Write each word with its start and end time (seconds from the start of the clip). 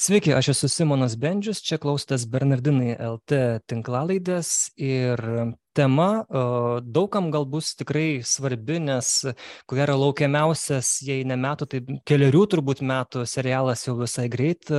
Sveiki, 0.00 0.30
aš 0.32 0.46
esu 0.54 0.68
Simonas 0.72 1.12
Bendžius, 1.20 1.58
čia 1.60 1.76
klausotės 1.76 2.22
Bernardinai 2.32 2.94
LT 3.04 3.40
tinklalaidės 3.68 4.70
ir 4.80 5.20
tema 5.76 6.06
daugam 6.80 7.28
gal 7.34 7.44
bus 7.44 7.74
tikrai 7.76 8.22
svarbi, 8.24 8.78
nes 8.80 9.10
ko 9.68 9.76
gero 9.76 9.98
laukiamiausias, 10.00 10.94
jei 11.04 11.26
ne 11.28 11.36
metų, 11.36 11.68
tai 11.68 11.82
keliarių 12.08 12.46
turbūt 12.54 12.80
metų 12.80 13.26
serialas 13.28 13.84
jau 13.84 13.98
visai 14.00 14.24
greit. 14.32 14.72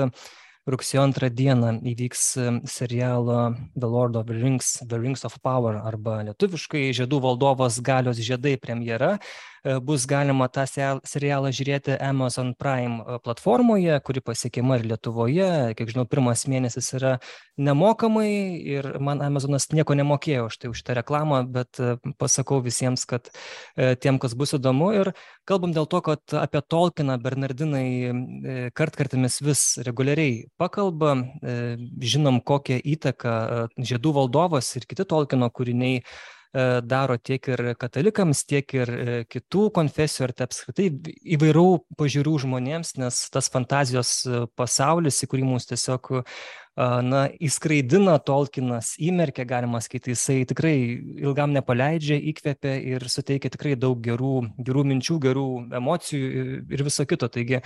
Rugsėjo 0.72 1.06
antrą 1.06 1.30
dieną 1.34 1.76
įvyks 1.94 2.26
serialo 2.70 3.38
The 3.78 3.94
Lord 3.94 4.18
of 4.18 4.26
the 4.26 4.42
Rings, 4.42 4.80
The 4.82 4.98
Rings 5.02 5.26
of 5.30 5.38
Power 5.46 5.78
arba 5.86 6.24
lietuviškai 6.32 6.88
Žiedų 6.98 7.22
valdovas 7.30 7.78
galios 7.86 8.18
žiedai 8.26 8.58
premjera. 8.62 9.20
E, 9.64 9.80
bus 9.80 10.08
galima 10.10 10.48
tą 10.50 10.64
serialą 11.06 11.52
žiūrėti 11.54 11.94
Amazon 12.02 12.56
Prime 12.58 13.04
e, 13.04 13.18
platformoje, 13.22 14.00
kuri 14.02 14.24
pasiekiama 14.26 14.80
ir 14.80 14.88
Lietuvoje. 14.90 15.50
Kiek 15.78 15.92
žinau, 15.94 16.08
pirmas 16.10 16.48
mėnesis 16.50 16.90
yra 16.98 17.12
nemokamai 17.62 18.32
ir 18.58 18.88
man 19.06 19.22
Amazonas 19.22 19.70
nieko 19.70 19.94
nemokėjo 20.00 20.48
už 20.50 20.58
tai, 20.58 20.72
už 20.74 20.82
tą 20.88 20.98
reklamą, 20.98 21.44
bet 21.54 21.78
e, 21.78 21.94
pasakau 22.18 22.58
visiems, 22.66 23.06
kad 23.06 23.30
tiem, 23.78 24.18
kas 24.22 24.34
bus 24.38 24.56
įdomu. 24.58 24.90
Ir 24.98 25.14
kalbam 25.46 25.78
dėl 25.78 25.86
to, 25.94 26.02
kad 26.10 26.38
apie 26.42 26.66
Tolkieną 26.66 27.20
Bernardinai 27.22 28.72
kartkartimis 28.78 29.40
vis 29.46 29.64
reguliariai 29.86 30.48
pakalba. 30.62 31.14
Žinom, 32.02 32.42
kokią 32.46 32.82
įtaką 32.96 33.38
Žiedų 33.78 34.18
valdovas 34.18 34.74
ir 34.80 34.90
kiti 34.90 35.06
Tolkieno 35.06 35.50
kūriniai 35.54 36.02
daro 36.84 37.16
tiek 37.18 37.48
ir 37.48 37.62
katalikams, 37.80 38.44
tiek 38.44 38.74
ir 38.76 38.90
e, 38.92 39.20
kitų 39.32 39.70
konfesijų, 39.76 40.26
ar 40.28 40.34
tai 40.36 40.48
apskritai 40.50 40.88
įvairių 41.38 41.68
pažiūrų 42.00 42.34
žmonėms, 42.44 42.98
nes 43.00 43.22
tas 43.32 43.48
fantazijos 43.54 44.12
e, 44.26 44.42
pasaulis, 44.60 45.22
į 45.24 45.32
kurį 45.32 45.48
mums 45.48 45.70
tiesiog 45.70 46.12
na, 47.04 47.26
įskraidina 47.44 48.14
Tolkienas, 48.24 48.94
įmerkia, 49.04 49.44
galima 49.46 49.82
skaityti, 49.84 50.14
jisai 50.16 50.38
tikrai 50.48 50.76
ilgam 51.20 51.52
nepaleidžia, 51.52 52.16
įkvepia 52.32 52.78
ir 52.94 53.08
suteikia 53.12 53.52
tikrai 53.52 53.76
daug 53.76 54.00
gerų, 54.04 54.38
gerų 54.58 54.86
minčių, 54.94 55.20
gerų 55.28 55.48
emocijų 55.82 56.62
ir 56.72 56.86
viso 56.88 57.06
kito. 57.06 57.28
Taigi, 57.32 57.60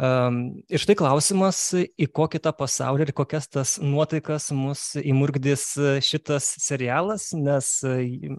Ir 0.00 0.80
štai 0.80 0.96
klausimas, 0.96 1.60
į 1.74 2.08
kokį 2.14 2.40
tą 2.46 2.54
pasaulį 2.56 3.08
ir 3.08 3.14
kokias 3.16 3.50
tas 3.52 3.76
nuotaikas 3.82 4.50
mus 4.56 4.94
įmurgdys 5.00 5.66
šitas 6.06 6.54
serialas, 6.62 7.30
nes, 7.36 7.74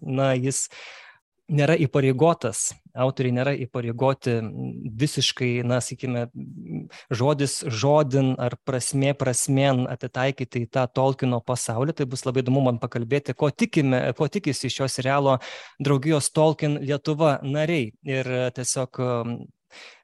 na, 0.01 0.31
jis 0.39 0.67
nėra 1.51 1.75
įpareigotas, 1.83 2.71
autoriai 2.95 3.35
nėra 3.35 3.53
įpareigoti 3.65 4.37
visiškai, 5.01 5.51
na, 5.67 5.79
sakykime, 5.83 6.25
žodis 7.13 7.59
žodin 7.67 8.33
ar 8.41 8.55
prasmė 8.67 9.13
prasmėn 9.19 9.85
atitaikyti 9.91 10.65
į 10.65 10.71
tą 10.71 10.87
Tolkieno 10.91 11.41
pasaulį. 11.45 11.95
Tai 11.97 12.07
bus 12.11 12.25
labai 12.27 12.45
įdomu 12.45 12.63
man 12.67 12.79
pakalbėti, 12.81 13.35
ko, 13.37 13.51
tikime, 13.51 14.03
ko 14.17 14.29
tikisi 14.31 14.69
iš 14.69 14.79
šio 14.79 14.89
serialo 14.91 15.37
draugijos 15.83 16.31
Tolkien 16.35 16.79
Lietuva 16.83 17.39
nariai. 17.43 17.91
Ir 18.07 18.31
tiesiog 18.55 19.03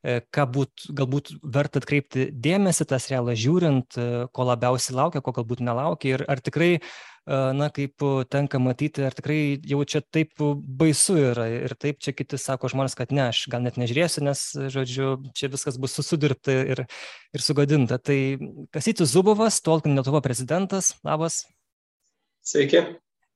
ką 0.04 0.46
būt, 0.54 0.88
galbūt 0.96 1.34
verta 1.44 1.82
atkreipti 1.82 2.30
dėmesį 2.32 2.88
tą 2.90 3.00
serialą 3.02 3.36
žiūrint, 3.38 3.98
e, 3.98 4.26
ko 4.34 4.48
labiausiai 4.48 4.96
laukia, 4.98 5.22
ko 5.23 5.34
galbūt 5.36 5.64
nelaukia 5.66 6.14
ir 6.14 6.23
ar 6.30 6.42
tikrai, 6.44 6.70
e, 6.78 7.40
na, 7.58 7.70
kaip 7.73 8.06
tenka 8.32 8.62
matyti, 8.64 9.04
ar 9.08 9.18
tikrai 9.18 9.40
jau 9.68 9.82
čia 9.84 10.02
taip 10.04 10.38
baisu 10.40 11.18
yra 11.32 11.48
ir 11.52 11.76
taip 11.80 12.00
čia 12.04 12.16
kiti 12.16 12.40
sako 12.42 12.72
žmonės, 12.73 12.98
kad 13.00 13.12
ne, 13.16 13.28
aš 13.34 13.45
gal 13.52 13.66
net 13.66 13.80
nežiūrėsiu, 13.82 14.23
nes, 14.28 14.45
žodžiu, 14.78 15.18
čia 15.38 15.52
viskas 15.54 15.80
bus 15.82 15.98
susidirbta 15.98 16.56
ir, 16.76 16.86
ir 17.34 17.44
sugadinta. 17.44 18.00
Tai 18.00 18.20
Kasytis 18.76 19.12
Zubovas, 19.14 19.60
Tolkien 19.66 19.98
Lietuva 19.98 20.23
prezidentas, 20.26 20.95
labas. 21.08 21.44
Sveiki. 22.48 22.86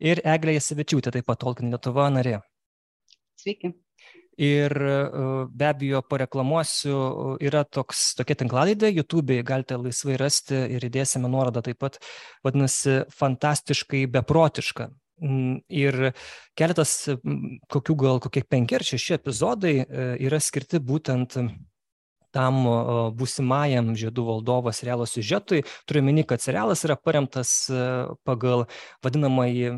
Ir 0.02 0.24
Eglė 0.26 0.56
Jasevičiūtė, 0.56 1.12
taip 1.14 1.28
pat 1.28 1.44
Tolkien 1.44 1.74
Lietuva 1.74 2.08
narė. 2.14 2.40
Sveiki. 3.41 3.75
Ir 4.40 4.72
e, 4.72 4.94
be 5.52 5.68
abejo, 5.68 6.02
pareklamuosiu, 6.08 6.96
e, 6.96 7.34
yra 7.50 7.66
toks, 7.68 8.14
tokia 8.19 8.38
tinklalaidė, 8.40 8.94
YouTube 8.96 9.42
galite 9.47 9.75
laisvai 9.80 10.16
rasti 10.22 10.56
ir 10.78 10.88
įdėsime 10.88 11.28
nuorodą 11.31 11.64
taip 11.66 11.81
pat, 11.84 12.00
vadinasi, 12.46 13.02
fantastiškai 13.12 14.06
beprotiška. 14.14 14.88
Mm, 15.22 15.59
ir 15.70 16.14
keletas, 16.58 16.96
kokių 17.70 17.96
gal 18.00 18.22
kokie 18.24 18.41
penki 18.47 18.80
ar 18.80 18.86
šeši 18.88 19.20
epizodai 19.20 19.75
e, 19.84 20.08
yra 20.25 20.40
skirti 20.41 20.80
būtent 20.81 21.38
tam 22.34 22.64
būsimajam 23.18 23.94
žiedų 24.00 24.25
valdovo 24.28 24.72
serialo 24.75 25.08
siužetui. 25.09 25.64
Turiu 25.90 26.03
meni, 26.06 26.24
kad 26.28 26.42
serialas 26.44 26.84
yra 26.88 26.96
paremtas 26.96 27.52
e, 27.69 27.81
pagal 28.28 28.66
vadinamąjį 29.06 29.74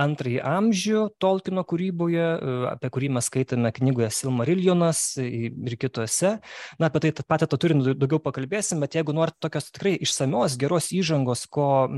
antrąjį 0.00 0.40
amžių 0.46 1.04
Tolkieno 1.22 1.64
kūryboje, 1.68 2.26
e, 2.36 2.56
apie 2.72 2.90
kurį 2.94 3.12
mes 3.16 3.30
skaitome 3.30 3.72
knygoje 3.74 4.10
Silmariljonas 4.14 5.02
ir 5.20 5.76
kitose. 5.80 6.36
Na, 6.80 6.90
apie 6.90 7.02
tai 7.06 7.26
patį 7.26 7.50
to 7.50 7.60
turinį 7.64 7.96
daugiau 7.98 8.22
pakalbėsim, 8.22 8.82
bet 8.82 8.96
jeigu 8.98 9.14
norite 9.16 9.40
tokios 9.42 9.70
tikrai 9.74 9.96
išsamios, 10.00 10.58
geros 10.60 10.90
įžangos, 10.94 11.46
ko 11.50 11.88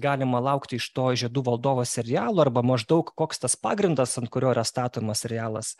galima 0.00 0.42
laukti 0.44 0.80
iš 0.80 0.90
to 0.96 1.10
žiedų 1.24 1.44
valdovo 1.46 1.84
serialo 1.88 2.44
arba 2.44 2.64
maždaug 2.66 3.12
koks 3.16 3.42
tas 3.44 3.56
pagrindas, 3.60 4.16
ant 4.20 4.30
kurio 4.32 4.52
yra 4.54 4.64
statomas 4.66 5.24
serialas, 5.24 5.74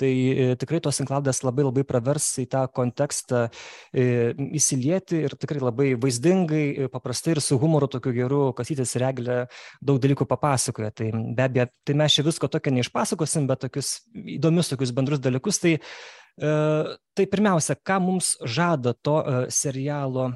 tai 0.00 0.10
e, 0.10 0.46
tikrai 0.60 0.80
tos 0.84 1.00
tinklaladės 1.00 1.42
labai 1.44 1.66
labai 1.66 1.84
pravers 1.88 2.26
į 2.42 2.46
tą 2.52 2.64
kontekstą 2.74 3.46
e, 3.46 4.32
įsilieti 4.58 5.24
ir 5.26 5.36
tikrai 5.40 5.62
labai 5.62 5.90
vaizdingai, 6.00 6.64
e, 6.86 6.88
paprastai 6.92 7.36
ir 7.36 7.42
su 7.44 7.58
humoru 7.60 7.90
tokiu 7.92 8.14
geru, 8.16 8.42
kasytis 8.56 8.96
reglė 9.00 9.42
daug 9.84 10.00
dalykų 10.02 10.26
papasakoja. 10.30 10.92
Tai 10.96 11.10
be 11.36 11.46
abejo, 11.46 11.68
tai 11.84 11.98
mes 12.00 12.16
čia 12.16 12.24
visko 12.26 12.48
tokio 12.52 12.72
neišpasakosim, 12.78 13.48
bet 13.50 13.66
tokius 13.66 13.92
įdomius, 14.38 14.72
tokius 14.72 14.94
bendrus 14.96 15.22
dalykus. 15.22 15.60
Tai 15.62 15.76
Tai 16.40 17.26
pirmiausia, 17.28 17.74
ką 17.76 17.98
mums 18.00 18.30
žada 18.48 18.94
to 18.96 19.18
serialo 19.52 20.30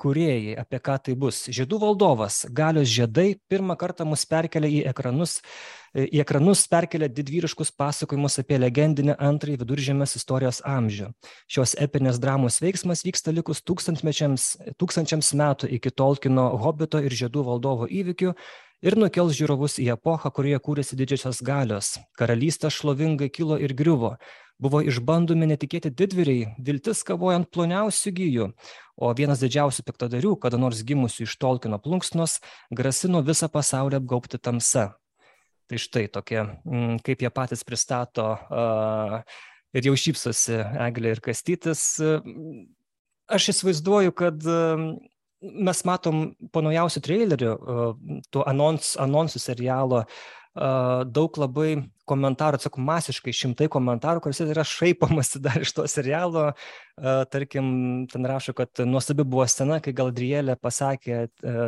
kuriejai, 0.00 0.56
apie 0.58 0.80
ką 0.82 0.96
tai 1.06 1.14
bus. 1.14 1.44
Žiedų 1.46 1.78
valdovas, 1.84 2.40
galios 2.50 2.90
žiedai 2.90 3.36
pirmą 3.46 3.76
kartą 3.78 4.06
mus 4.08 4.26
perkelia 4.26 4.72
į 4.80 4.80
ekranus 4.90 5.38
į 5.94 6.18
ekranus 6.24 6.64
perkelia 6.70 7.06
didvyriškus 7.06 7.70
pasakojimus 7.78 8.40
apie 8.42 8.58
legendinį 8.58 9.14
antrąjį 9.14 9.60
viduržėmės 9.62 10.16
istorijos 10.18 10.60
amžių. 10.66 11.12
Šios 11.46 11.76
epinės 11.78 12.18
dramos 12.22 12.58
veiksmas 12.62 13.04
vyksta 13.06 13.34
likus 13.34 13.62
tūkstančiams 13.62 15.32
metų 15.38 15.70
iki 15.78 15.94
Tolkino 15.94 16.48
hobito 16.64 16.98
ir 16.98 17.14
žiedų 17.14 17.46
valdovo 17.46 17.86
įvykių 17.86 18.34
ir 18.84 18.96
nukels 19.00 19.34
žiūrovus 19.38 19.78
į 19.82 19.90
epochą, 19.96 20.30
kurioje 20.34 20.60
kūrėsi 20.64 20.98
didžiosios 21.00 21.40
galios. 21.44 21.94
Karalystė 22.18 22.70
šlovingai 22.72 23.30
kilo 23.32 23.56
ir 23.60 23.72
griuvo. 23.76 24.14
Buvo 24.60 24.78
išbandomi 24.86 25.48
netikėti 25.50 25.90
didvyriai, 25.90 26.52
viltis 26.62 27.00
kavojant 27.06 27.48
ploniausių 27.50 28.12
gyjų, 28.14 28.50
o 29.02 29.08
vienas 29.18 29.40
didžiausių 29.42 29.82
piktadarių, 29.88 30.36
kada 30.44 30.60
nors 30.60 30.84
gimusių 30.86 31.26
iš 31.26 31.34
Tolkino 31.42 31.80
plunksnos, 31.82 32.38
grasino 32.70 33.24
visą 33.26 33.48
pasaulį 33.50 33.98
apgaubti 33.98 34.38
tamsa. 34.38 34.92
Tai 35.66 35.80
štai 35.80 36.06
tokie, 36.12 36.42
mm, 36.44 37.00
kaip 37.02 37.24
jie 37.24 37.32
patys 37.34 37.64
pristato 37.64 38.28
ir 39.74 39.88
jau 39.88 39.96
šypsosi 39.96 40.60
Eglė 40.86 41.16
ir 41.16 41.22
Kastytis. 41.24 41.82
Aš 43.24 43.48
įsivaizduoju, 43.54 44.12
kad 44.14 44.44
mes 45.44 45.82
matom 45.88 46.24
po 46.52 46.62
naujausių 46.64 47.02
trailerių, 47.04 47.52
tų 48.32 48.44
anons, 48.48 48.94
anonsų 49.00 49.42
serialo, 49.42 50.04
daug 50.54 51.40
labai 51.40 51.76
komentarų, 52.08 52.58
tiesiog 52.60 52.78
masiškai 52.84 53.32
šimtai 53.34 53.68
komentarų, 53.72 54.22
kuriuose 54.24 54.46
yra 54.52 54.64
šaipamasi 54.68 55.40
dar 55.44 55.62
iš 55.64 55.74
to 55.76 55.86
serialo. 55.90 56.50
Tarkim, 56.94 57.66
ten 58.06 58.26
rašo, 58.30 58.52
kad 58.54 58.78
nuostabi 58.86 59.24
buvo 59.26 59.42
scena, 59.50 59.80
kai 59.82 59.90
Galdrielė 59.96 60.54
pasakė, 60.62 61.16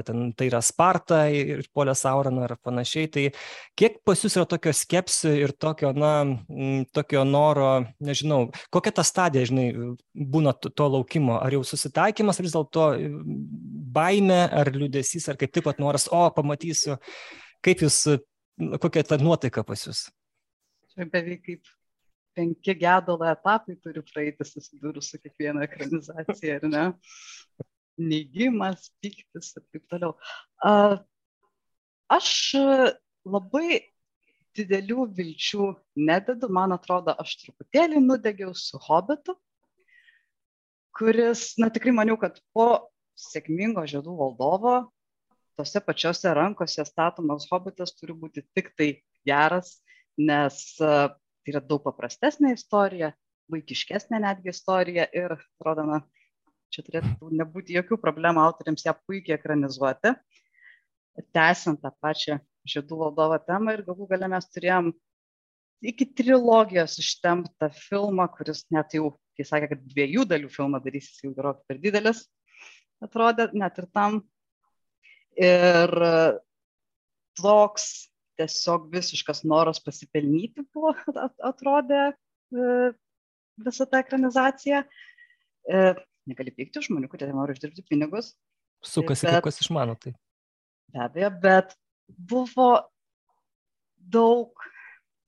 ten 0.06 0.28
tai 0.38 0.46
yra 0.46 0.60
Sparta 0.62 1.24
ir 1.34 1.64
Polė 1.74 1.96
Saurana 1.98 2.44
ar 2.46 2.54
panašiai. 2.62 3.08
Tai 3.10 3.24
kiek 3.78 3.98
pas 4.06 4.22
jūs 4.22 4.36
yra 4.38 4.46
tokio 4.46 4.70
skepsio 4.76 5.32
ir 5.34 5.50
tokio, 5.58 5.90
na, 5.98 6.12
tokio 6.94 7.24
noro, 7.26 7.72
nežinau, 7.98 8.52
kokia 8.70 8.94
ta 9.00 9.06
stadija, 9.06 9.48
žinai, 9.50 9.66
būna 10.14 10.54
to 10.62 10.90
laukimo? 10.94 11.40
Ar 11.40 11.58
jau 11.58 11.64
susitaikymas, 11.66 12.38
ar 12.38 12.46
vis 12.46 12.54
dėlto 12.54 12.86
baime, 13.98 14.44
ar 14.46 14.70
liūdėsys, 14.70 15.26
ar 15.32 15.40
kaip 15.40 15.58
tik 15.58 15.66
pat 15.66 15.82
noras, 15.82 16.06
o, 16.12 16.22
pamatysiu. 16.38 17.00
Kaip 17.66 17.82
jūs 17.82 18.04
kokia 18.80 19.04
ta 19.04 19.18
nuotaika 19.20 19.64
pas 19.66 19.86
jūs? 19.86 20.06
Čia 20.96 21.04
beveik 21.12 21.42
kaip 21.44 21.66
penki 22.36 22.72
gedulo 22.80 23.26
etapai 23.28 23.74
turi 23.84 24.00
praeiti 24.04 24.46
susidūrus 24.48 25.10
su 25.12 25.20
kiekviena 25.20 25.66
ekranizacija, 25.66 26.54
ar 26.56 26.64
ne? 26.72 26.84
Neigimas, 28.00 28.88
piktis 29.04 29.52
ir 29.58 29.64
taip 29.68 29.84
toliau. 29.92 30.14
Aš 32.16 32.30
labai 33.28 33.82
didelių 34.56 35.06
vilčių 35.20 35.68
nededu, 36.08 36.48
man 36.48 36.72
atrodo, 36.72 37.12
aš 37.20 37.36
truputėlį 37.42 38.00
nudegiau 38.00 38.56
su 38.56 38.80
Hobbitu, 38.88 39.36
kuris, 40.96 41.50
na 41.60 41.68
tikrai 41.68 41.92
maniau, 41.92 42.16
kad 42.20 42.40
po 42.56 42.88
sėkmingo 43.20 43.84
žiedų 43.84 44.16
valdovo 44.16 44.78
tose 45.60 45.80
pačiose 45.84 46.32
rankose 46.36 46.84
statomas 46.88 47.44
hobitas 47.52 47.92
turi 47.96 48.16
būti 48.16 48.44
tik 48.56 48.72
tai 48.76 48.94
geras, 49.28 49.76
nes 50.18 50.58
uh, 50.82 51.08
tai 51.46 51.54
yra 51.54 51.62
daug 51.62 51.84
paprastesnė 51.86 52.56
istorija, 52.56 53.12
vaikiškesnė 53.52 54.18
netgi 54.24 54.50
istorija 54.50 55.06
ir, 55.14 55.36
atrodo, 55.36 55.84
na, 55.86 56.00
čia 56.74 56.82
turėtų 56.86 57.30
nebūti 57.38 57.76
jokių 57.76 57.98
problemų 58.02 58.42
autoriams 58.42 58.82
ją 58.86 58.96
puikiai 59.06 59.36
ekranizuoti, 59.36 60.16
tęsiant 61.36 61.80
tą 61.84 61.92
pačią 62.02 62.40
žiedų 62.66 62.98
valdovo 63.04 63.38
temą 63.46 63.76
ir 63.76 63.84
galų 63.86 64.08
galę 64.10 64.28
mes 64.32 64.48
turėjom 64.50 64.90
iki 65.86 66.08
trilogijos 66.18 66.96
ištemptą 66.98 67.70
filmą, 67.76 68.26
kuris 68.34 68.64
net 68.74 68.96
jau, 68.98 69.12
kai 69.38 69.46
sakė, 69.46 69.70
kad 69.74 69.86
dviejų 69.92 70.26
dalių 70.28 70.50
filmą 70.50 70.80
darysis 70.82 71.22
jau 71.22 71.30
gerokai 71.36 71.62
per 71.70 71.80
didelis, 71.84 72.24
atrodė 73.04 73.50
net 73.54 73.78
ir 73.78 73.88
tam. 73.94 74.24
Ir 75.36 75.92
toks 77.36 78.08
tiesiog 78.40 78.90
visiškas 78.92 79.44
noras 79.48 79.80
pasipelnyti 79.84 80.66
buvo, 80.74 80.92
atrodė 81.50 82.02
e, 82.10 82.90
visa 83.66 83.86
ta 83.90 84.02
ekranizacija. 84.04 84.82
E, 85.66 85.86
negali 86.30 86.52
pykti 86.54 86.82
žmonių, 86.88 87.10
kurie 87.10 87.30
nori 87.32 87.56
uždirbti 87.56 87.86
pinigus. 87.88 88.34
Sukasi, 88.84 89.26
bet, 89.28 89.40
kas 89.46 89.62
išmano 89.62 89.96
tai. 90.00 90.12
Be 90.92 91.02
abejo, 91.06 91.30
bet 91.42 91.74
buvo 92.06 92.70
daug 93.96 94.66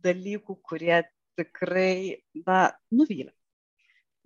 dalykų, 0.04 0.58
kurie 0.62 1.00
tikrai, 1.38 2.18
na, 2.46 2.68
nuvylė. 2.94 3.32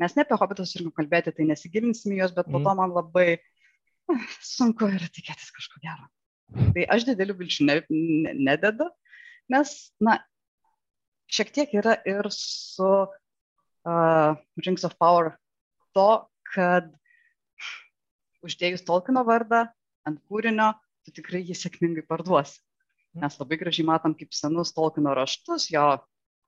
Mes 0.01 0.17
ne 0.17 0.25
apie 0.25 0.37
hobitus 0.41 0.73
turim 0.75 0.91
kalbėti, 0.97 1.33
tai 1.37 1.47
nesigilinsim 1.49 2.17
juos, 2.17 2.35
bet 2.35 2.49
po 2.49 2.59
to 2.59 2.65
mhm. 2.67 2.81
man 2.81 2.97
labai 2.97 3.39
sunku 4.57 4.89
yra 4.91 5.09
tikėtis 5.09 5.53
kažko 5.55 5.83
gero. 5.85 6.09
Tai 6.53 6.85
aš 6.95 7.07
didelių 7.09 7.37
vilčių 7.39 7.67
ne, 7.69 7.77
ne, 7.89 8.33
nededu, 8.51 8.89
nes, 9.53 9.73
na, 10.05 10.19
šiek 11.33 11.53
tiek 11.55 11.73
yra 11.81 11.97
ir 12.09 12.29
su 12.35 12.89
uh, 12.89 14.35
Rings 14.67 14.85
of 14.89 14.99
Power 15.01 15.33
to, 15.97 16.09
kad 16.53 16.91
uždėjus 18.45 18.85
Tolkieno 18.85 19.25
vardą 19.25 19.65
ant 20.09 20.21
kūrinio, 20.29 20.73
tu 21.07 21.15
tikrai 21.15 21.43
jį 21.47 21.57
sėkmingai 21.57 22.05
parduosi. 22.09 22.61
Mes 23.23 23.37
labai 23.39 23.59
gražiai 23.61 23.87
matom 23.89 24.17
kaip 24.17 24.33
senus 24.37 24.73
Tolkieno 24.77 25.13
raštus, 25.17 25.69
jo, 25.73 25.85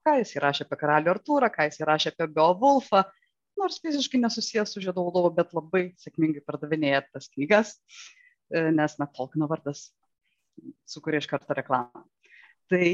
ką 0.05 0.17
jis 0.19 0.35
įrašė 0.37 0.65
apie 0.65 0.79
karalių 0.81 1.13
Artūrą, 1.15 1.49
ką 1.53 1.69
jis 1.69 1.81
įrašė 1.81 2.13
apie 2.13 2.27
Beowulfą, 2.35 3.03
nors 3.57 3.79
fiziškai 3.81 4.21
nesusijęs 4.21 4.73
su 4.75 4.83
Žiedo 4.83 5.05
valdovu, 5.05 5.31
bet 5.37 5.53
labai 5.55 5.87
sėkmingai 6.01 6.43
pardavinėja 6.45 7.05
tas 7.13 7.29
knygas. 7.31 7.77
Uh, 7.77 8.24
nes 8.51 8.97
na, 9.01 9.07
Tolkieno 9.07 9.47
vardas 9.51 9.89
sukuria 10.87 11.21
iš 11.21 11.27
karto 11.29 11.55
reklamą. 11.57 12.05
Tai 12.71 12.85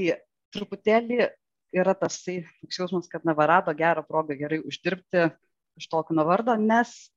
truputėlį 0.51 1.29
yra 1.71 1.95
tas 1.95 2.17
jausmas, 2.27 3.07
kad 3.11 3.25
Navarado 3.27 3.73
gerą 3.77 4.03
progą 4.07 4.35
gerai 4.39 4.59
uždirbti 4.65 5.29
iš 5.79 5.87
Tolkieno 5.91 6.25
vardo, 6.27 6.55
nes 6.59 7.11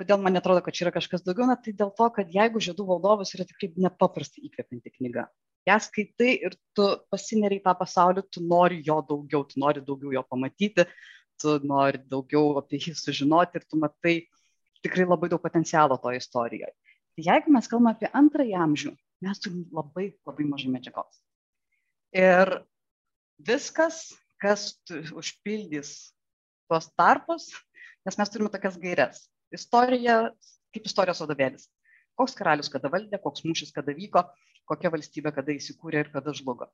kodėl 0.00 0.20
man 0.22 0.38
atrodo, 0.40 0.62
kad 0.64 0.74
čia 0.74 0.86
yra 0.86 0.94
kažkas 0.96 1.22
daugiau, 1.26 1.46
na 1.50 1.58
tai 1.60 1.74
dėl 1.76 1.92
to, 1.96 2.08
kad 2.16 2.32
jeigu 2.32 2.62
žiedų 2.64 2.86
valdovas 2.88 3.34
yra 3.36 3.44
tikrai 3.48 3.70
nepaprastai 3.84 4.46
įkvepianti 4.48 4.94
knyga. 4.96 5.26
Ja 5.68 5.76
skaitai 5.82 6.32
ir 6.48 6.56
tu 6.76 6.86
pasineriai 7.12 7.60
tą 7.62 7.74
pasaulį, 7.76 8.24
tu 8.32 8.40
nori 8.40 8.80
jo 8.86 8.96
daugiau, 9.06 9.44
tu 9.44 9.60
nori 9.60 9.82
daugiau 9.84 10.14
jo 10.16 10.22
pamatyti, 10.24 10.86
tu 11.40 11.58
nori 11.68 12.00
daugiau 12.08 12.56
apie 12.60 12.80
jį 12.80 12.94
sužinoti 12.96 13.60
ir 13.60 13.66
tu 13.68 13.80
matai 13.80 14.14
tikrai 14.80 15.04
labai 15.04 15.28
daug 15.32 15.42
potencialo 15.44 16.00
to 16.00 16.14
istorijoje. 16.16 16.72
Tai 17.20 17.34
jeigu 17.34 17.52
mes 17.52 17.66
kalbame 17.68 17.90
apie 17.92 18.08
antrąjį 18.16 18.54
amžių, 18.56 18.90
mes 19.26 19.40
turim 19.44 19.64
labai, 19.76 20.06
labai 20.24 20.44
mažai 20.48 20.70
medžiagos. 20.72 21.18
Ir 22.16 22.48
viskas, 23.44 23.98
kas 24.40 24.70
užpildys 24.88 25.90
tuos 26.70 26.88
tarpus, 26.96 27.50
nes 28.08 28.16
mes 28.16 28.32
turime 28.32 28.48
tokias 28.54 28.80
gairias. 28.80 29.26
Istorija, 29.52 30.16
kaip 30.72 30.88
istorijos 30.88 31.20
vadovėlis. 31.20 31.68
Koks 32.16 32.38
karalius 32.38 32.72
kada 32.72 32.88
valdė, 32.88 33.20
koks 33.20 33.44
mūšis 33.44 33.76
kada 33.76 33.92
vyko, 33.92 34.24
kokia 34.64 34.88
valstybė 34.96 35.36
kada 35.36 35.52
įsikūrė 35.52 36.06
ir 36.06 36.12
kada 36.16 36.32
žlugo. 36.32 36.72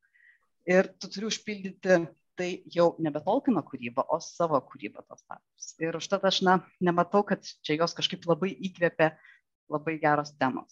Ir 0.62 0.94
tu 0.94 1.10
turi 1.10 1.26
užpildyti 1.26 2.04
tai 2.38 2.50
jau 2.70 2.92
nebe 3.02 3.18
Tolkieno 3.24 3.64
kūryba, 3.66 4.04
o 4.12 4.20
savo 4.22 4.60
kūryba 4.62 5.02
tos 5.08 5.26
tarpus. 5.26 5.72
Ir 5.82 5.96
užtat 5.98 6.22
aš 6.28 6.44
na, 6.46 6.60
nematau, 6.84 7.24
kad 7.26 7.42
čia 7.66 7.80
jos 7.80 7.96
kažkaip 7.96 8.28
labai 8.28 8.50
įkvėpė 8.68 9.08
uh, 9.08 9.32
labai 9.72 9.96
geros 10.02 10.32
temos, 10.40 10.70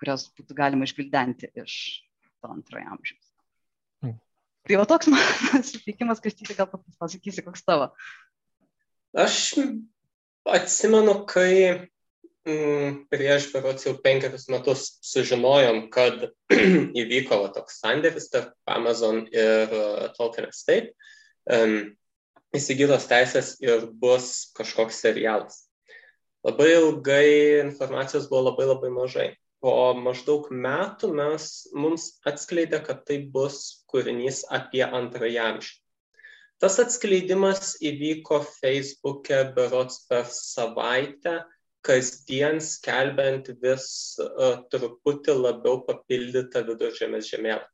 kurias 0.00 0.26
būtų 0.36 0.56
galima 0.58 0.88
išgvildenti 0.88 1.50
iš 1.62 1.76
to 2.42 2.52
antrojo 2.52 2.92
amžiaus. 2.96 3.30
Mm. 4.04 4.18
Tai 4.68 4.78
va 4.80 4.86
toks 4.90 5.10
mano 5.12 5.62
sutikimas, 5.70 6.22
Kristyti, 6.24 6.56
gal 6.58 6.68
pasakysi, 7.00 7.44
koks 7.46 7.64
tavo. 7.66 7.90
Aš 9.14 9.54
atsimenu, 10.50 11.20
kai 11.30 11.88
mm, 12.44 13.04
prieš 13.12 13.50
berots 13.54 13.86
jau 13.86 13.94
penkerius 14.04 14.48
metus 14.52 14.86
sužinojom, 15.06 15.86
kad 15.94 16.26
įvyko 17.02 17.40
va, 17.44 17.52
toks 17.54 17.80
sandėris 17.82 18.30
tarp 18.32 18.54
Amazon 18.70 19.24
ir 19.32 19.72
uh, 19.72 20.08
Tolkien 20.18 20.50
Estate, 20.50 20.92
um, 21.50 21.94
įsigytos 22.54 23.08
teisės 23.10 23.54
ir 23.64 23.88
bus 24.00 24.50
kažkoks 24.58 25.00
serialas. 25.02 25.63
Labai 26.44 26.74
ilgai 26.76 27.60
informacijos 27.62 28.28
buvo 28.28 28.50
labai 28.50 28.66
labai 28.68 28.90
mažai. 28.92 29.30
Po 29.64 29.72
maždaug 29.96 30.50
metų 30.52 31.08
mes, 31.16 31.44
mums 31.72 32.10
atskleidė, 32.28 32.82
kad 32.84 33.00
tai 33.08 33.16
bus 33.36 33.86
kūrinys 33.88 34.42
apie 34.52 34.82
antrąjį 34.84 35.38
amžių. 35.40 35.72
Tas 36.60 36.76
atskleidimas 36.82 37.78
įvyko 37.80 38.42
Facebook'e 38.58 39.38
berots 39.56 40.02
per 40.10 40.28
savaitę, 40.28 41.38
kasdien 41.84 42.60
skelbiant 42.64 43.48
vis 43.64 43.88
uh, 44.20 44.60
truputį 44.72 45.38
labiau 45.38 45.80
papildytą 45.88 46.66
viduržėmės 46.68 47.32
žemėlapį. 47.32 47.72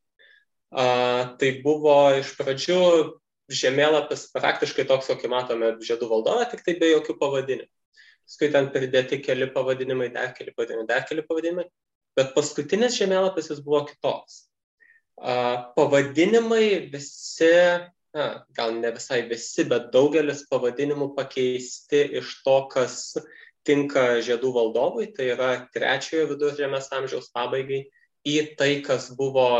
Uh, 0.70 1.34
tai 1.42 1.52
buvo 1.66 1.98
iš 2.22 2.32
pradžių 2.38 2.80
žemėlapis 3.50 4.28
praktiškai 4.30 4.86
toks, 4.86 5.10
kokį 5.10 5.34
matome 5.34 5.74
žiedų 5.82 6.06
valdovą, 6.14 6.46
tik 6.54 6.62
tai 6.62 6.78
be 6.78 6.94
jokių 6.94 7.18
pavadinimų 7.18 7.70
paskui 8.30 8.52
ten 8.54 8.68
pridėti 8.70 9.18
keli 9.18 9.48
pavadinimai, 9.50 10.12
dar 10.14 10.30
keli 10.36 10.52
pavadinimai, 10.54 10.86
dar 10.86 11.02
keli 11.08 11.24
pavadinimai, 11.26 11.64
bet 12.14 12.30
paskutinis 12.36 12.94
žemėlapis 12.94 13.50
jis 13.50 13.58
buvo 13.64 13.82
kitoks. 13.88 14.44
Pavadinimai 15.74 16.92
visi, 16.92 17.50
na, 18.14 18.44
gal 18.54 18.76
ne 18.78 18.92
visai 18.94 19.24
visi, 19.26 19.66
bet 19.66 19.90
daugelis 19.90 20.46
pavadinimų 20.46 21.10
pakeisti 21.16 22.04
iš 22.22 22.38
to, 22.44 22.56
kas 22.70 23.16
tinka 23.66 24.20
žiedų 24.22 24.54
valdovui, 24.54 25.10
tai 25.16 25.32
yra 25.34 25.50
trečiojo 25.74 26.30
viduržėmės 26.30 26.88
amžiaus 26.94 27.32
pabaigai, 27.34 27.88
į 28.22 28.54
tai, 28.54 28.76
kas 28.86 29.10
buvo 29.18 29.50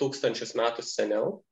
tūkstančius 0.00 0.56
metų 0.56 0.82
seniau 0.86 1.42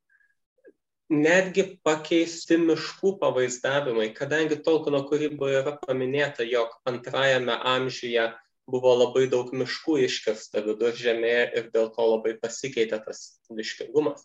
netgi 1.13 1.65
pakeisti 1.85 2.57
miškų 2.61 3.17
pavaizdavimai, 3.21 4.09
kadangi 4.17 4.59
Tolkieno 4.65 5.03
kūryboje 5.09 5.61
yra 5.61 5.75
paminėta, 5.85 6.47
jog 6.49 6.73
antrajame 6.89 7.57
amžiuje 7.75 8.31
buvo 8.73 8.95
labai 8.97 9.27
daug 9.31 9.51
miškų 9.57 9.99
iškirsta 10.07 10.63
viduržėmėje 10.65 11.45
ir 11.59 11.69
dėl 11.75 11.91
to 11.95 12.07
labai 12.15 12.35
pasikeitė 12.41 13.03
tas 13.05 13.23
miškingumas. 13.53 14.25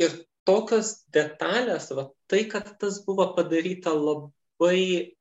Ir 0.00 0.14
tokios 0.48 0.92
detalės, 1.12 1.90
va, 1.96 2.08
tai, 2.30 2.44
kad 2.50 2.70
tas 2.80 3.00
buvo 3.04 3.28
padaryta 3.36 3.92
labai 3.96 5.15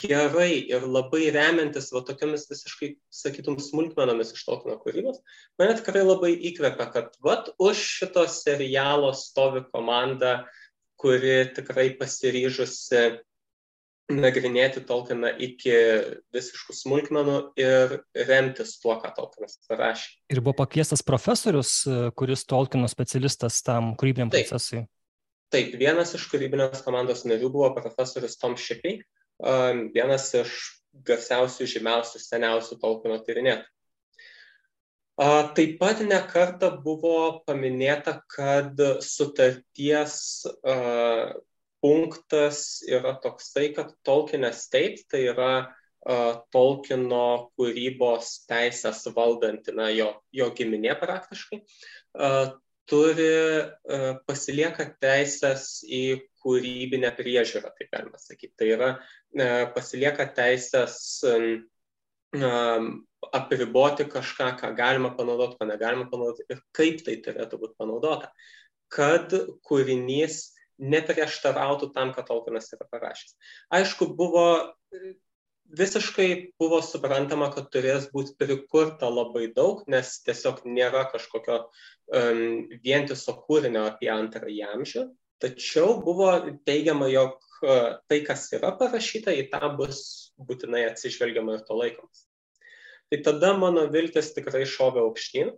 gerai 0.00 0.52
ir 0.70 0.86
labai 0.88 1.28
remiantis 1.34 1.90
va 1.94 2.02
tokiamis 2.06 2.46
visiškai, 2.50 2.94
sakytum, 3.12 3.58
smulkmenomis 3.62 4.34
iš 4.36 4.44
Tolkieno 4.46 4.78
kūrybos, 4.82 5.20
mane 5.60 5.76
tikrai 5.78 6.04
labai 6.06 6.32
įkvepia, 6.50 6.86
kad 6.94 7.16
vat 7.24 7.50
už 7.60 7.80
šito 8.00 8.26
serialo 8.30 9.12
stovi 9.16 9.64
komanda, 9.70 10.44
kuri 11.00 11.50
tikrai 11.56 11.90
pasiryžusi 12.00 13.20
nagrinėti 14.10 14.82
Tolkieną 14.86 15.30
iki 15.46 15.74
visiškų 16.34 16.74
smulkmenų 16.74 17.36
ir 17.60 18.00
remtis 18.28 18.76
tuo, 18.82 18.96
ką 19.00 19.12
Tolkienas 19.16 19.60
parašė. 19.70 20.08
Ir 20.34 20.42
buvo 20.42 20.56
pakviestas 20.64 21.04
profesorius, 21.06 21.82
kuris 22.18 22.44
Tolkieno 22.50 22.90
specialistas 22.90 23.60
tam 23.66 23.94
kūrybiniam 24.00 24.32
procesui. 24.32 24.84
Taip, 25.50 25.72
vienas 25.78 26.12
iš 26.14 26.28
kūrybinės 26.30 26.84
komandos 26.86 27.24
narių 27.26 27.48
buvo 27.50 27.70
profesorius 27.74 28.38
Tom 28.38 28.54
Shippey, 28.58 29.00
vienas 29.94 30.28
iš 30.36 30.56
garsiausių, 31.06 31.66
žymiausių, 31.70 32.20
seniausių 32.22 32.80
Tolkieno 32.82 33.20
tyrinėtojų. 33.24 33.68
Taip 35.56 35.74
pat 35.76 36.00
nekarta 36.00 36.70
buvo 36.80 37.42
paminėta, 37.44 38.22
kad 38.32 38.78
sutarties 39.04 40.14
punktas 41.84 42.62
yra 42.88 43.12
toksai, 43.20 43.66
kad 43.76 43.92
Tolkien 44.06 44.46
Estate 44.48 45.04
tai 45.12 45.26
yra 45.32 45.52
Tolkino 46.54 47.52
kūrybos 47.52 48.32
teisės 48.48 49.04
valdanti, 49.12 49.74
na, 49.76 49.90
jo, 49.92 50.14
jo 50.32 50.48
giminė 50.56 50.96
praktiškai, 51.00 51.60
turi, 52.88 53.30
pasilieka 54.24 54.88
teisės 55.04 55.82
į 55.84 56.04
kūrybinę 56.44 57.10
priežiūrą, 57.16 57.72
taip 57.76 57.90
galima 57.94 58.20
sakyti. 58.20 58.54
Tai 58.60 58.70
yra, 58.76 58.90
pasilieka 59.74 60.26
teisės 60.36 61.00
apriboti 63.40 64.06
kažką, 64.10 64.52
ką 64.60 64.72
galima 64.78 65.10
panaudoti, 65.16 65.58
ko 65.58 65.68
negalima 65.68 66.06
panaudoti 66.10 66.46
ir 66.48 66.62
kaip 66.76 67.02
tai 67.06 67.18
turėtų 67.24 67.58
būti 67.60 67.76
panaudota, 67.80 68.30
kad 68.90 69.34
kūrinys 69.66 70.42
neprieštarautų 70.80 71.90
tam, 71.94 72.14
ką 72.16 72.24
Tolkienas 72.26 72.70
yra 72.72 72.86
parašęs. 72.88 73.34
Aišku, 73.76 74.08
buvo 74.16 74.46
visiškai 75.76 76.52
buvo 76.58 76.80
suprantama, 76.82 77.50
kad 77.54 77.70
turės 77.74 78.08
būti 78.14 78.34
prikurta 78.38 79.10
labai 79.10 79.50
daug, 79.54 79.84
nes 79.90 80.16
tiesiog 80.26 80.64
nėra 80.66 81.06
kažkokio 81.12 81.58
um, 81.62 82.66
vientiso 82.84 83.36
kūrinio 83.46 83.86
apie 83.92 84.10
antrąjį 84.12 84.64
amžių. 84.74 85.04
Tačiau 85.40 85.94
buvo 86.04 86.32
teigiama, 86.68 87.08
jog 87.08 87.38
uh, 87.64 87.96
tai, 88.10 88.20
kas 88.26 88.48
yra 88.56 88.74
parašyta, 88.76 89.32
į 89.32 89.48
tą 89.52 89.72
bus 89.78 90.02
būtinai 90.36 90.84
atsižvelgiama 90.90 91.56
ir 91.56 91.64
to 91.64 91.78
laikomas. 91.78 92.26
Tai 93.10 93.18
tada 93.26 93.54
mano 93.58 93.86
viltis 93.90 94.30
tikrai 94.36 94.66
šovė 94.68 95.02
aukštyn. 95.02 95.54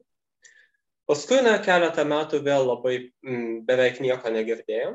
Paskui, 1.10 1.42
na, 1.44 1.58
keletą 1.60 2.06
metų 2.08 2.40
vėl 2.46 2.68
labai 2.70 2.94
m, 3.26 3.58
beveik 3.66 3.98
nieko 4.00 4.30
negirdėjau. 4.32 4.94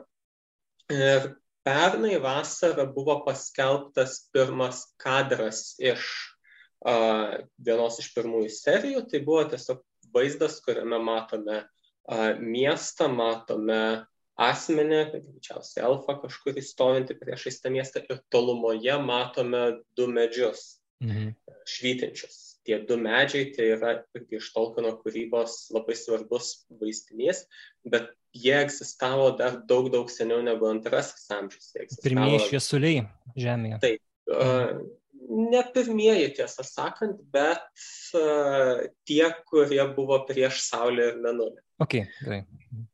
Ir 0.95 1.27
pernai 1.67 2.15
vasarą 2.23 2.87
buvo 2.95 3.19
paskelbtas 3.27 4.21
pirmas 4.31 4.85
kadras 5.03 5.75
iš 5.83 6.07
uh, 6.87 7.35
vienos 7.59 7.99
iš 7.99 8.13
pirmųjų 8.15 8.53
serijų. 8.55 9.03
Tai 9.11 9.21
buvo 9.27 9.43
tiesiog 9.51 9.83
vaizdas, 10.15 10.61
kuriame 10.63 10.97
matome 11.03 11.59
uh, 11.67 12.39
miestą, 12.39 13.11
matome 13.11 14.07
asmenį, 14.37 14.99
greičiausiai 15.13 15.85
elfą 15.87 16.17
kažkurį 16.23 16.63
stovintį 16.65 17.17
priešais 17.19 17.61
tą 17.63 17.71
miestą 17.73 18.03
ir 18.05 18.19
tolumoje 18.33 18.97
matome 19.03 19.63
du 19.97 20.07
medžius 20.11 20.77
mhm. 21.03 21.33
švytinčius. 21.65 22.43
Tie 22.67 22.81
du 22.83 22.97
medžiai 22.99 23.53
tai 23.55 23.69
yra 23.77 23.93
irgi 24.17 24.41
iš 24.41 24.49
Tolkieno 24.51 24.91
kūrybos 24.99 25.69
labai 25.71 25.95
svarbus 25.95 26.65
vaizdinys, 26.81 27.45
bet 27.87 28.09
jie 28.35 28.57
egzistavo 28.59 29.29
dar 29.39 29.61
daug, 29.69 29.87
daug 29.93 30.11
seniau 30.11 30.41
negu 30.43 30.67
antrasis 30.67 31.29
amžius. 31.31 31.71
Pirmieji 32.03 32.43
šviesuliai 32.49 33.05
Žemėje. 33.39 33.79
Taip. 33.85 34.03
Uh, 34.27 34.83
ne 35.29 35.61
pirmieji, 35.73 36.31
tiesą 36.39 36.65
sakant, 36.65 37.19
bet 37.33 37.85
uh, 38.17 38.83
tie, 39.07 39.23
kurie 39.49 39.81
buvo 39.95 40.19
prieš 40.29 40.61
Saulę 40.67 41.11
ir 41.11 41.21
Menulį. 41.23 41.61
Ok, 41.83 41.99
gerai. 42.23 42.41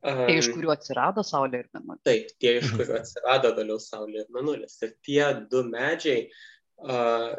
Um, 0.04 0.26
tie, 0.28 0.38
iš 0.42 0.50
kurių 0.56 0.74
atsirado 0.74 1.24
Saulė 1.26 1.64
ir 1.64 1.70
Menulis. 1.76 2.04
Taip, 2.08 2.34
tie, 2.42 2.58
iš 2.60 2.74
kurių 2.76 3.00
atsirado 3.00 3.54
vėliau 3.58 3.80
Saulė 3.82 4.24
ir 4.24 4.30
Menulis. 4.36 4.78
Ir 4.84 4.96
tie 5.06 5.26
du 5.52 5.64
medžiai 5.70 6.28
uh, 6.28 7.34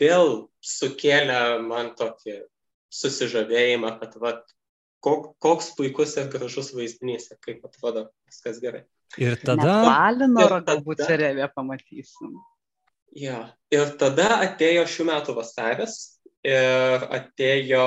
vėl 0.00 0.32
sukėlė 0.64 1.42
man 1.64 1.94
tokį 1.98 2.40
susižavėjimą, 2.90 3.94
kad 4.00 4.16
vat, 4.20 4.44
koks 5.00 5.72
puikus 5.78 6.16
ir 6.20 6.28
gražus 6.32 6.72
vaizdinys 6.76 7.30
ir 7.30 7.38
kaip 7.44 7.64
atrodo 7.68 8.08
viskas 8.28 8.60
gerai. 8.62 8.84
Ir 9.18 9.38
tada... 9.42 9.80
Valinoro 9.86 10.60
galbūt 10.66 11.02
serialė 11.06 11.48
pamatysim. 11.54 12.36
Ja. 13.16 13.50
Ir 13.74 13.92
tada 13.98 14.40
atėjo 14.46 14.86
šių 14.90 15.06
metų 15.10 15.34
vasaris 15.38 15.98
ir 16.46 17.04
atėjo 17.10 17.86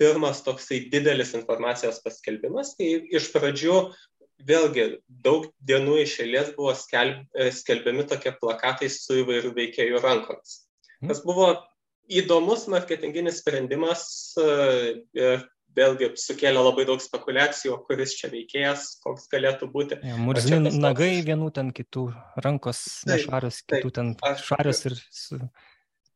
pirmas 0.00 0.42
toksai 0.46 0.80
didelis 0.92 1.34
informacijos 1.38 2.00
paskelbimas. 2.02 2.74
Tai 2.78 2.88
iš 3.14 3.28
pradžių 3.34 3.76
vėlgi 4.46 4.86
daug 5.22 5.46
dienų 5.62 6.00
iš 6.02 6.16
eilės 6.24 6.52
buvo 6.56 6.74
skelb, 6.78 7.26
skelbiami 7.58 8.06
tokie 8.10 8.34
plakatai 8.38 8.90
su 8.90 9.20
įvairių 9.22 9.52
veikėjų 9.58 10.02
rankomis. 10.02 10.62
Tas 11.02 11.22
mhm. 11.22 11.26
buvo 11.28 11.52
įdomus 12.10 12.66
marketinginis 12.70 13.40
sprendimas 13.42 14.04
ir 14.38 15.46
vėlgi 15.76 16.10
sukėlė 16.20 16.62
labai 16.62 16.84
daug 16.88 17.02
spekulacijų, 17.02 17.76
kuris 17.86 18.14
čia 18.18 18.30
veikėjas, 18.32 18.86
koks 19.04 19.28
galėtų 19.32 19.68
būti. 19.72 19.98
Ja, 20.04 20.18
Murzini 20.20 20.70
tas... 20.70 20.78
nagai 20.80 21.12
vienų 21.26 21.50
ten 21.56 21.72
kitų, 21.76 22.06
rankos 22.44 22.82
nešvarios, 23.08 23.62
kitų 23.70 23.92
ten 23.98 24.12
aš, 24.28 24.44
švarios 24.48 24.84
ir 24.90 24.98
su... 25.08 25.40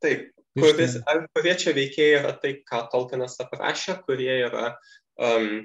Taip, 0.04 0.28
kuris, 0.58 0.98
ar 1.08 1.24
kurie 1.36 1.56
čia 1.60 1.74
veikėjai 1.76 2.20
yra 2.20 2.36
tai, 2.42 2.52
ką 2.68 2.84
Tolkienas 2.92 3.38
aprašė, 3.44 3.98
kurie 4.06 4.32
yra 4.34 4.74
um, 5.16 5.64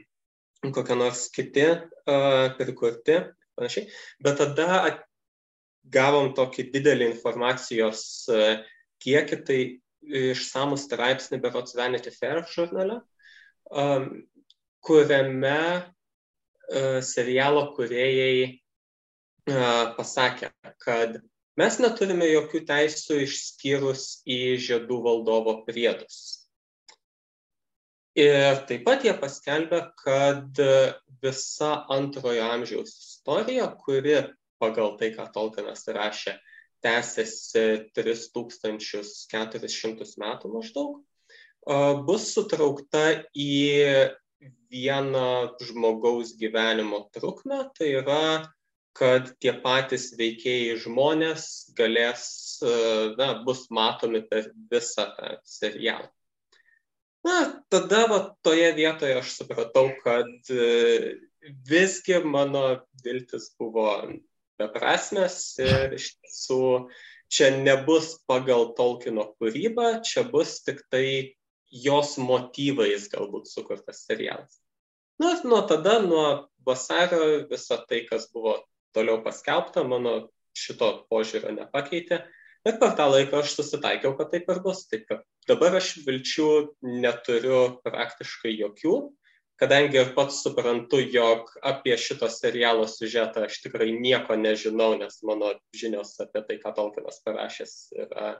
kokie 0.72 0.98
nors 0.98 1.28
kiti 1.36 1.68
uh, 1.68 2.48
prikurti, 2.58 3.22
panašiai. 3.60 3.88
Bet 4.24 4.40
tada 4.42 4.82
gavom 5.92 6.32
tokį 6.38 6.70
didelį 6.74 7.08
informacijos 7.12 8.04
kiekį, 9.02 9.38
tai 9.48 9.60
išsamų 10.02 10.78
straipsnį 10.82 11.40
berots 11.42 11.76
Vanity 11.78 12.14
Fair 12.14 12.42
žurnale, 12.50 13.02
kuriame 14.82 15.60
serialo 17.06 17.64
kuriejai 17.76 18.60
pasakė, 19.98 20.52
kad 20.84 21.10
mes 21.60 21.80
neturime 21.84 22.28
jokių 22.30 22.60
teisų 22.68 23.14
išskyrus 23.26 24.04
į 24.28 24.30
žiedų 24.68 24.98
valdovo 25.08 25.54
priedus. 25.66 26.16
Ir 28.20 28.60
taip 28.68 28.82
pat 28.84 29.06
jie 29.08 29.14
paskelbė, 29.16 29.80
kad 30.00 30.60
visa 31.24 31.72
antrojo 31.96 32.44
amžiaus 32.52 32.92
istorija, 32.92 33.66
kuri 33.86 34.18
pagal 34.60 34.98
tai, 35.00 35.10
ką 35.16 35.32
Tolkienas 35.32 35.88
rašė, 35.88 36.34
tęsiasi 36.84 37.88
3400 37.96 40.20
metų 40.22 40.46
maždaug, 40.52 41.00
bus 42.08 42.32
sutraukta 42.34 43.24
į 43.38 43.52
vieną 44.72 45.58
žmogaus 45.62 46.34
gyvenimo 46.40 47.04
trukmę, 47.14 47.70
tai 47.78 47.92
yra, 48.00 48.48
kad 48.98 49.30
tie 49.40 49.54
patys 49.64 50.12
veikėjai 50.18 50.80
žmonės 50.84 51.74
galės, 51.78 52.24
na, 53.20 53.34
bus 53.46 53.68
matomi 53.70 54.24
per 54.28 54.52
visą 54.72 55.08
tą 55.18 55.36
serialą. 55.48 56.10
Na, 57.22 57.62
tada 57.70 58.08
va, 58.10 58.20
toje 58.42 58.72
vietoje 58.74 59.20
aš 59.20 59.36
supratau, 59.38 59.92
kad 60.02 60.50
visgi 61.70 62.18
mano 62.26 62.82
viltis 63.04 63.52
buvo 63.60 63.94
beprasmės 64.62 65.38
ir 65.62 65.94
iš 65.98 66.16
tiesų 66.18 66.64
čia 67.32 67.52
nebus 67.56 68.16
pagal 68.28 68.72
Tolkieno 68.78 69.30
kūrybą, 69.38 70.02
čia 70.06 70.26
bus 70.28 70.60
tik 70.66 70.82
tai 70.92 71.38
jos 71.72 72.18
motyvais 72.20 73.08
galbūt 73.12 73.48
sukurtas 73.48 74.04
serialas. 74.08 74.60
Na, 75.22 75.36
nuo 75.46 75.62
tada, 75.70 76.00
nuo 76.04 76.50
vasario, 76.66 77.48
visa 77.50 77.78
tai, 77.88 78.04
kas 78.10 78.28
buvo 78.34 78.58
toliau 78.96 79.22
paskelbta, 79.24 79.84
mano 79.88 80.32
šito 80.58 80.92
požiūrio 81.12 81.54
nepakeitė. 81.56 82.24
Bet 82.66 82.78
per 82.82 82.94
tą 82.98 83.08
laiką 83.10 83.40
aš 83.42 83.56
susitaikiau, 83.58 84.14
kad 84.18 84.30
taip 84.34 84.50
ir 84.52 84.60
bus. 84.62 84.84
Taip, 84.90 85.08
kad 85.10 85.24
dabar 85.50 85.80
aš 85.80 85.96
vilčių 86.06 86.50
neturiu 86.86 87.62
praktiškai 87.86 88.52
jokių, 88.54 88.96
kadangi 89.62 89.98
ir 90.02 90.12
pats 90.18 90.42
suprantu, 90.44 91.00
jog 91.02 91.50
apie 91.66 91.96
šito 91.98 92.30
serialo 92.30 92.86
siužetą 92.90 93.48
aš 93.48 93.62
tikrai 93.64 93.90
nieko 93.98 94.38
nežinau, 94.38 94.94
nes 95.00 95.22
mano 95.26 95.56
žinios 95.78 96.14
apie 96.22 96.44
tai, 96.48 96.60
ką 96.62 96.74
Tolkienas 96.78 97.22
parašęs, 97.26 97.76
yra, 98.06 98.32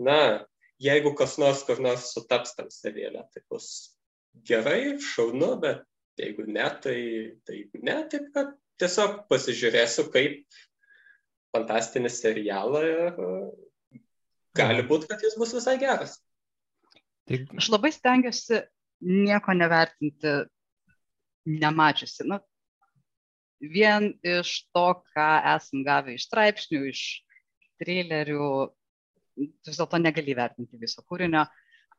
na, 0.00 0.20
jeigu 0.82 1.14
kas 1.18 1.38
nors 1.40 1.62
kur 1.66 1.80
nors 1.82 2.10
sutaps 2.14 2.56
tam 2.58 2.70
seriale, 2.72 3.24
tai 3.32 3.42
bus 3.50 3.68
gerai, 4.48 4.98
šaunu, 5.12 5.54
bet 5.62 5.84
jeigu 6.20 6.46
ne, 6.48 6.68
tai, 6.82 6.98
tai 7.46 7.62
ne, 7.80 7.96
taip 8.12 8.28
kad 8.34 8.52
tiesiog 8.82 9.24
pasižiūrėsiu, 9.30 10.08
kaip 10.14 10.60
fantastinį 11.54 12.10
serialą 12.12 12.82
ir 12.88 13.22
gali 14.56 14.84
būti, 14.88 15.08
kad 15.10 15.22
jis 15.24 15.36
bus 15.40 15.54
visai 15.56 15.78
geras. 15.80 16.18
Aš 17.32 17.68
labai 17.70 17.92
stengiuosi 17.94 18.64
nieko 19.06 19.54
nevertinti 19.54 20.32
nemačiusi. 21.48 22.26
Nu, 22.28 22.38
vien 23.62 24.12
iš 24.26 24.54
to, 24.74 24.86
ką 25.14 25.28
esam 25.54 25.84
gavę 25.86 26.16
iš 26.16 26.26
straipsnių, 26.28 26.82
iš 26.90 27.02
trailerių, 27.82 28.48
vis 29.36 29.78
dėlto 29.78 30.00
negali 30.00 30.34
vertinti 30.38 30.80
viso 30.80 31.04
kūrinio. 31.08 31.46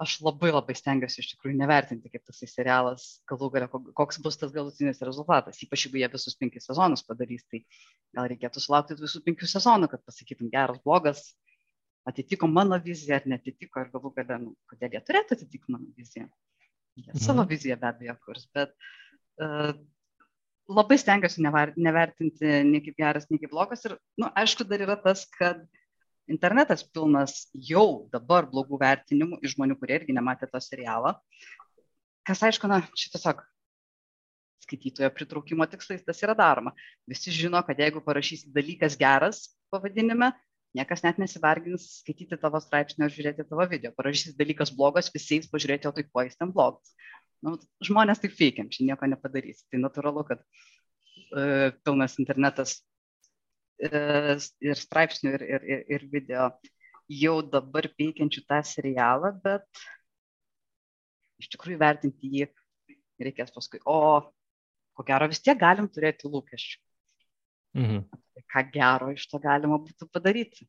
Aš 0.01 0.15
labai 0.25 0.49
labai 0.49 0.73
stengiuosi 0.73 1.21
iš 1.21 1.27
tikrųjų 1.35 1.53
nevertinti, 1.59 2.09
kaip 2.09 2.23
tas 2.25 2.39
serialas 2.49 3.03
galų 3.29 3.51
galia, 3.53 3.67
koks 3.69 4.17
bus 4.25 4.39
tas 4.41 4.49
galutinis 4.55 5.03
rezultatas. 5.05 5.59
Ypač 5.61 5.85
jeigu 5.85 6.01
jie 6.01 6.09
visus 6.15 6.33
penkis 6.39 6.65
sezonus 6.65 7.05
padarys, 7.05 7.45
tai 7.45 7.61
gal 8.17 8.25
reikėtų 8.31 8.63
sulaukti 8.63 8.97
visų 8.97 9.21
penkių 9.27 9.49
sezonų, 9.51 9.91
kad 9.91 10.01
pasakytum 10.07 10.49
geras, 10.53 10.81
blogas. 10.85 11.21
atitiko 12.09 12.49
mano 12.51 12.75
viziją 12.83 13.15
ar 13.15 13.27
netitiko 13.31 13.79
ir 13.79 13.91
galų 13.93 14.09
gale, 14.17 14.37
nu, 14.41 14.49
kodėl 14.67 14.97
jie 14.97 14.99
turėtų 15.07 15.37
atitikti 15.37 15.71
mano 15.71 15.85
viziją. 15.95 16.25
Jie 16.97 17.13
mhm. 17.13 17.21
savo 17.23 17.45
viziją 17.47 17.77
be 17.79 17.87
abejo 17.87 18.17
kurs, 18.25 18.49
bet 18.53 18.73
uh, 19.39 19.71
labai 20.69 20.97
stengiuosi 20.99 21.43
nevertinti 21.43 22.59
nei 22.67 22.81
kaip 22.85 22.99
geras, 22.99 23.29
nei 23.29 23.39
kaip 23.41 23.53
blogas. 23.53 23.85
Ir, 23.87 23.95
na, 24.17 24.25
nu, 24.25 24.31
aišku, 24.43 24.67
dar 24.69 24.83
yra 24.85 24.97
tas, 24.99 25.25
kad 25.37 25.63
internetas 26.31 26.83
pilnas 26.85 27.47
jau 27.53 28.07
dabar 28.13 28.47
blogų 28.49 28.79
vertinimų 28.81 29.41
iš 29.43 29.57
žmonių, 29.57 29.77
kurie 29.79 29.99
irgi 29.99 30.15
nematė 30.15 30.49
to 30.51 30.61
serialą. 30.63 31.15
Kas 32.27 32.43
aišku, 32.47 32.69
na, 32.71 32.79
čia 32.95 33.11
tiesiog 33.15 33.43
skaitytojo 34.63 35.09
pritraukimo 35.11 35.67
tikslais 35.67 36.05
tas 36.07 36.21
yra 36.23 36.35
daroma. 36.37 36.71
Visi 37.09 37.33
žino, 37.35 37.59
kad 37.67 37.79
jeigu 37.79 38.01
parašysi 38.05 38.51
dalykas 38.55 38.95
geras 38.99 39.49
pavadinime, 39.73 40.31
niekas 40.77 41.03
net 41.03 41.19
nesivargins 41.21 41.89
skaityti 41.99 42.39
tavo 42.41 42.61
straipsnio 42.63 43.09
žiūrėti 43.11 43.45
tavo 43.49 43.67
video. 43.69 43.91
Parašysi 43.97 44.37
dalykas 44.39 44.71
blogas, 44.75 45.11
visi 45.13 45.41
eis 45.41 45.51
pažiūrėti, 45.51 45.89
o 45.89 45.95
tai 45.95 46.05
kuo 46.07 46.23
jis 46.25 46.39
ten 46.39 46.53
blogas. 46.55 46.95
Nu, 47.43 47.57
žmonės 47.83 48.23
taip 48.23 48.37
veikiam, 48.39 48.71
čia 48.71 48.87
nieko 48.87 49.09
nepadarys. 49.11 49.65
Tai 49.67 49.81
natūralu, 49.83 50.23
kad 50.29 50.41
e, 50.41 51.73
pilnas 51.83 52.15
internetas 52.23 52.79
ir 53.89 54.79
straipsnių 54.79 55.33
ir, 55.37 55.43
ir, 55.55 55.67
ir, 55.75 55.83
ir 55.95 56.05
video 56.11 56.47
jau 57.11 57.35
dabar 57.45 57.87
veikiančių 57.99 58.45
tą 58.47 58.61
serialą, 58.67 59.33
bet 59.43 59.83
iš 61.41 61.49
tikrųjų 61.53 61.79
vertinti 61.81 62.31
jį 62.37 62.47
reikės 63.23 63.51
paskui. 63.55 63.81
O 63.85 64.23
ko 64.93 65.05
gero 65.07 65.27
vis 65.31 65.41
tiek 65.43 65.59
galim 65.59 65.89
turėti 65.91 66.29
lūkesčių. 66.29 66.79
Mhm. 67.79 68.03
Ką 68.53 68.63
gero 68.73 69.11
iš 69.13 69.25
to 69.29 69.39
galima 69.41 69.79
būtų 69.81 70.07
padaryti. 70.13 70.67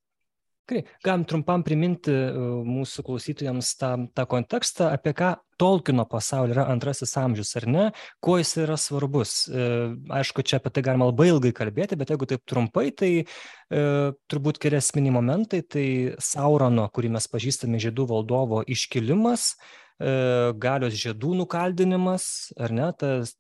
Gerai, 0.65 0.81
galim 1.05 1.27
trumpam 1.29 1.61
priminti 1.61 2.09
e, 2.09 2.29
mūsų 2.65 3.03
klausytojams 3.05 3.75
tą, 3.77 3.91
tą 4.17 4.25
kontekstą, 4.31 4.89
apie 4.97 5.13
ką 5.17 5.35
Tolkino 5.61 6.07
pasaulio 6.09 6.57
yra 6.57 6.65
antrasis 6.73 7.13
amžius, 7.21 7.53
ar 7.61 7.67
ne, 7.69 7.85
kuo 8.25 8.39
jis 8.41 8.55
yra 8.65 8.79
svarbus. 8.81 9.45
E, 9.45 9.69
aišku, 10.17 10.43
čia 10.43 10.59
apie 10.59 10.73
tai 10.73 10.87
galima 10.89 11.11
labai 11.11 11.29
ilgai 11.35 11.53
kalbėti, 11.55 12.01
bet 12.01 12.15
jeigu 12.15 12.31
taip 12.33 12.43
trumpai, 12.49 12.89
tai 12.97 13.13
e, 13.21 13.85
turbūt 14.33 14.59
keli 14.65 14.81
esminiai 14.81 15.15
momentai, 15.21 15.61
tai 15.69 15.87
Saurono, 16.17 16.89
kurį 16.97 17.13
mes 17.19 17.29
pažįstame 17.29 17.83
žiedų 17.85 18.09
valdovo 18.17 18.65
iškilimas, 18.65 19.53
E, 19.53 19.84
galios 20.01 20.97
žiedų 20.99 21.35
nukaldinimas, 21.39 22.53
ar 22.59 22.73
ne, 22.75 22.89
tas, 22.99 23.37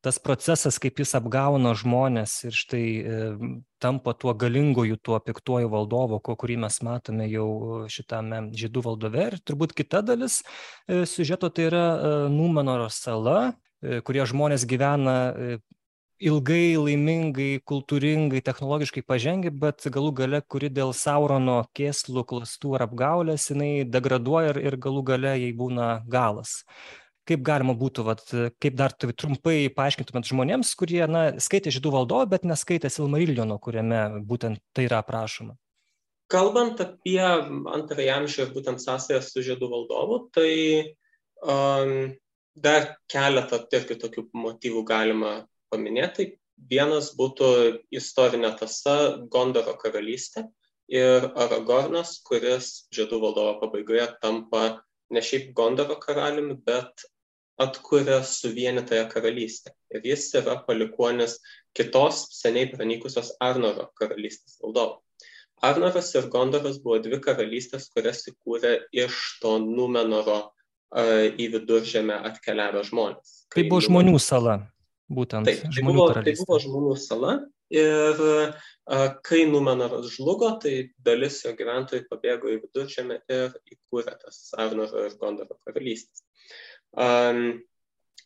tas 0.00 0.18
procesas, 0.22 0.78
kaip 0.80 1.02
jis 1.02 1.12
apgauna 1.18 1.74
žmonės 1.76 2.38
ir 2.48 2.56
štai 2.56 2.84
e, 2.96 3.18
tampa 3.82 4.14
tuo 4.16 4.32
galingoju, 4.32 4.96
tuo 4.96 5.20
piktuoju 5.20 5.68
valdovu, 5.68 6.20
kurį 6.24 6.56
mes 6.64 6.80
matome 6.86 7.28
jau 7.28 7.86
šitame 7.92 8.46
žiedų 8.56 8.86
valdove. 8.88 9.28
Ir 9.28 9.38
turbūt 9.44 9.76
kita 9.76 10.00
dalis 10.00 10.40
e, 10.88 11.04
sužeto 11.04 11.52
tai 11.52 11.68
yra 11.68 11.86
Numenoro 12.32 12.88
sala, 12.88 13.52
kurie 13.80 14.24
žmonės 14.24 14.64
gyvena 14.66 15.16
ilgai, 16.22 16.76
laimingai, 16.80 17.60
kultūringai, 17.68 18.40
technologiškai 18.44 19.02
pažengę, 19.06 19.52
bet 19.52 19.84
galų 19.92 20.12
gale, 20.20 20.40
kuri 20.42 20.70
dėl 20.72 20.94
Saurono 20.96 21.58
kėslų, 21.76 22.24
klastų 22.28 22.76
ar 22.78 22.86
apgaulės, 22.86 23.50
jinai 23.52 23.84
degraduoja 23.84 24.54
ir, 24.54 24.62
ir 24.70 24.78
galų 24.80 25.02
gale 25.12 25.34
jai 25.36 25.52
būna 25.56 25.90
galas. 26.08 26.62
Kaip 27.26 27.42
galima 27.42 27.74
būtų, 27.74 28.04
vat, 28.06 28.22
kaip 28.62 28.76
dar 28.78 28.94
trumpai 28.94 29.66
paaiškintumėt 29.74 30.28
žmonėms, 30.30 30.74
kurie 30.78 31.02
na, 31.10 31.24
skaitė 31.42 31.72
žydų 31.74 31.90
valdovą, 31.96 32.28
bet 32.30 32.46
neskaitė 32.46 32.90
Silmariljono, 32.92 33.58
kuriame 33.58 34.22
būtent 34.22 34.62
tai 34.72 34.86
yra 34.86 35.02
aprašoma? 35.02 35.56
Kalbant 36.30 36.78
apie 36.82 37.18
antrąjį 37.22 38.12
amžių 38.14 38.46
ir 38.46 38.54
būtent 38.54 38.82
sąsąją 38.82 39.18
su 39.22 39.42
žydų 39.46 39.68
valdovu, 39.70 40.20
tai 40.34 40.54
um, 41.42 42.14
dar 42.54 42.88
keletą 43.10 43.60
irgi 43.74 43.98
tokių 44.06 44.26
motyvų 44.46 44.82
galima 44.86 45.34
paminėti. 45.72 46.34
Vienas 46.56 47.10
būtų 47.18 47.48
istorinė 47.92 48.54
tasa 48.56 49.18
Gondoro 49.32 49.74
karalystė 49.76 50.46
ir 50.88 51.28
Aragornas, 51.36 52.16
kuris 52.24 52.86
žiedų 52.94 53.20
valdovo 53.20 53.58
pabaigoje 53.60 54.06
tampa 54.22 54.62
ne 55.12 55.22
šiaip 55.22 55.52
Gondoro 55.56 55.98
karaliumi, 56.00 56.56
bet 56.64 57.04
atkuria 57.60 58.22
suvienytąją 58.24 59.08
karalystę. 59.08 59.72
Ir 59.90 60.04
jis 60.04 60.28
yra 60.36 60.58
palikuonis 60.66 61.38
kitos 61.76 62.26
seniai 62.36 62.68
pranykusios 62.72 63.32
Arnoro 63.40 63.90
karalystės 63.96 64.58
valdovo. 64.62 65.02
Arnoras 65.64 66.12
ir 66.14 66.28
Gondoras 66.32 66.76
buvo 66.84 66.98
dvi 67.00 67.20
karalystės, 67.24 67.88
kurias 67.94 68.26
įkūrė 68.28 68.74
iš 68.92 69.20
to 69.40 69.56
Numenoro 69.62 70.38
uh, 70.44 71.24
į 71.32 71.48
viduržėmę 71.54 72.18
atkeliavę 72.28 72.84
žmonės. 72.84 73.46
Tai 73.52 73.64
buvo 73.70 73.80
žmonių 73.88 74.20
sala. 74.20 74.58
Būtent 75.06 75.46
Taip, 75.46 75.60
tai 75.70 75.82
buvo, 75.86 76.08
tai 76.10 76.32
buvo 76.34 76.56
žmonių 76.58 76.96
sala 76.98 77.36
ir 77.70 78.22
a, 78.26 78.96
kai 79.26 79.44
Numenoras 79.46 80.08
žlugo, 80.16 80.48
tai 80.62 80.90
dalis 81.06 81.38
jo 81.44 81.52
gyventojų 81.58 82.08
pabėgo 82.10 82.50
į 82.50 82.58
viduržėmę 82.64 83.20
ir 83.30 83.54
įkūrė 83.70 84.16
tas 84.24 84.40
Arnoro 84.58 85.04
ir 85.06 85.14
Gondoro 85.20 85.58
karalystės. 85.66 86.24
Um, 86.98 87.62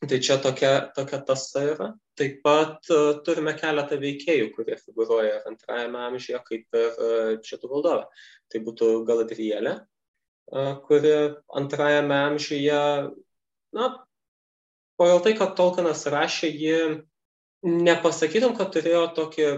tai 0.01 0.23
čia 0.25 0.39
tokia, 0.41 0.73
tokia 0.97 1.21
tasa 1.29 1.67
yra. 1.75 1.93
Taip 2.17 2.41
pat 2.45 2.89
uh, 2.93 3.21
turime 3.25 3.53
keletą 3.61 4.01
veikėjų, 4.01 4.51
kurie 4.57 4.81
figuruoja 4.81 5.39
ir 5.39 5.49
antrajame 5.53 6.05
amžiuje, 6.09 6.41
kaip 6.49 6.81
ir 6.81 6.91
uh, 6.97 7.33
šitų 7.45 7.75
valdovė. 7.75 8.07
Tai 8.53 8.63
būtų 8.65 8.93
Galadrielė, 9.09 9.75
uh, 10.53 10.77
kuri 10.89 11.17
antrajame 11.61 12.23
amžiuje, 12.31 12.85
na, 13.77 13.93
pagal 15.01 15.23
tai, 15.25 15.35
kad 15.39 15.57
Tolkienas 15.57 16.05
rašė, 16.13 16.51
ji 16.53 16.77
nepasakytum, 17.65 18.55
kad 18.59 18.73
turėjo 18.75 19.07
tokį 19.17 19.49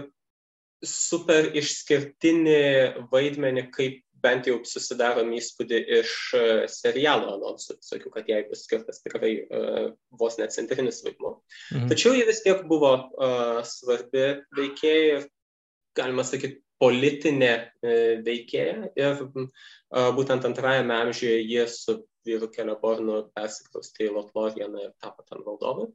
super 0.83 1.51
išskirtinį 1.55 2.63
vaidmenį, 3.11 3.67
kaip 3.75 4.01
bent 4.23 4.47
jau 4.47 4.57
susidarom 4.67 5.33
įspūdį 5.35 5.79
iš 5.99 6.11
e, 6.37 6.43
serialo 6.71 7.33
anonsų. 7.35 7.77
Sakiau, 7.83 8.11
kad 8.13 8.29
jai 8.31 8.43
bus 8.47 8.63
skirtas 8.63 9.01
tikrai 9.03 9.33
uh, 9.43 9.89
vos 10.19 10.37
net 10.39 10.55
centrinis 10.55 11.01
vaidmuo. 11.03 11.35
Mhm. 11.73 11.89
Tačiau 11.91 12.15
ji 12.15 12.27
vis 12.29 12.39
tiek 12.45 12.63
buvo 12.69 12.93
uh, 12.95 13.59
svarbi 13.67 14.29
veikėja 14.55 15.17
ir, 15.17 15.27
galima 15.99 16.23
sakyti, 16.27 16.61
politinė 16.83 17.53
uh, 17.55 18.23
veikėja. 18.27 18.91
Ir 18.99 19.23
uh, 19.23 20.09
būtent 20.19 20.45
antrajame 20.51 20.99
amžiuje 21.07 21.39
jie 21.41 21.67
su 21.71 22.01
vyru 22.27 22.51
Kelebornu 22.51 23.23
persikraustė 23.35 24.09
į 24.09 24.15
Lotlorianą 24.17 24.87
ir 24.87 24.95
tapo 25.01 25.25
ten 25.27 25.43
valdovai. 25.45 25.91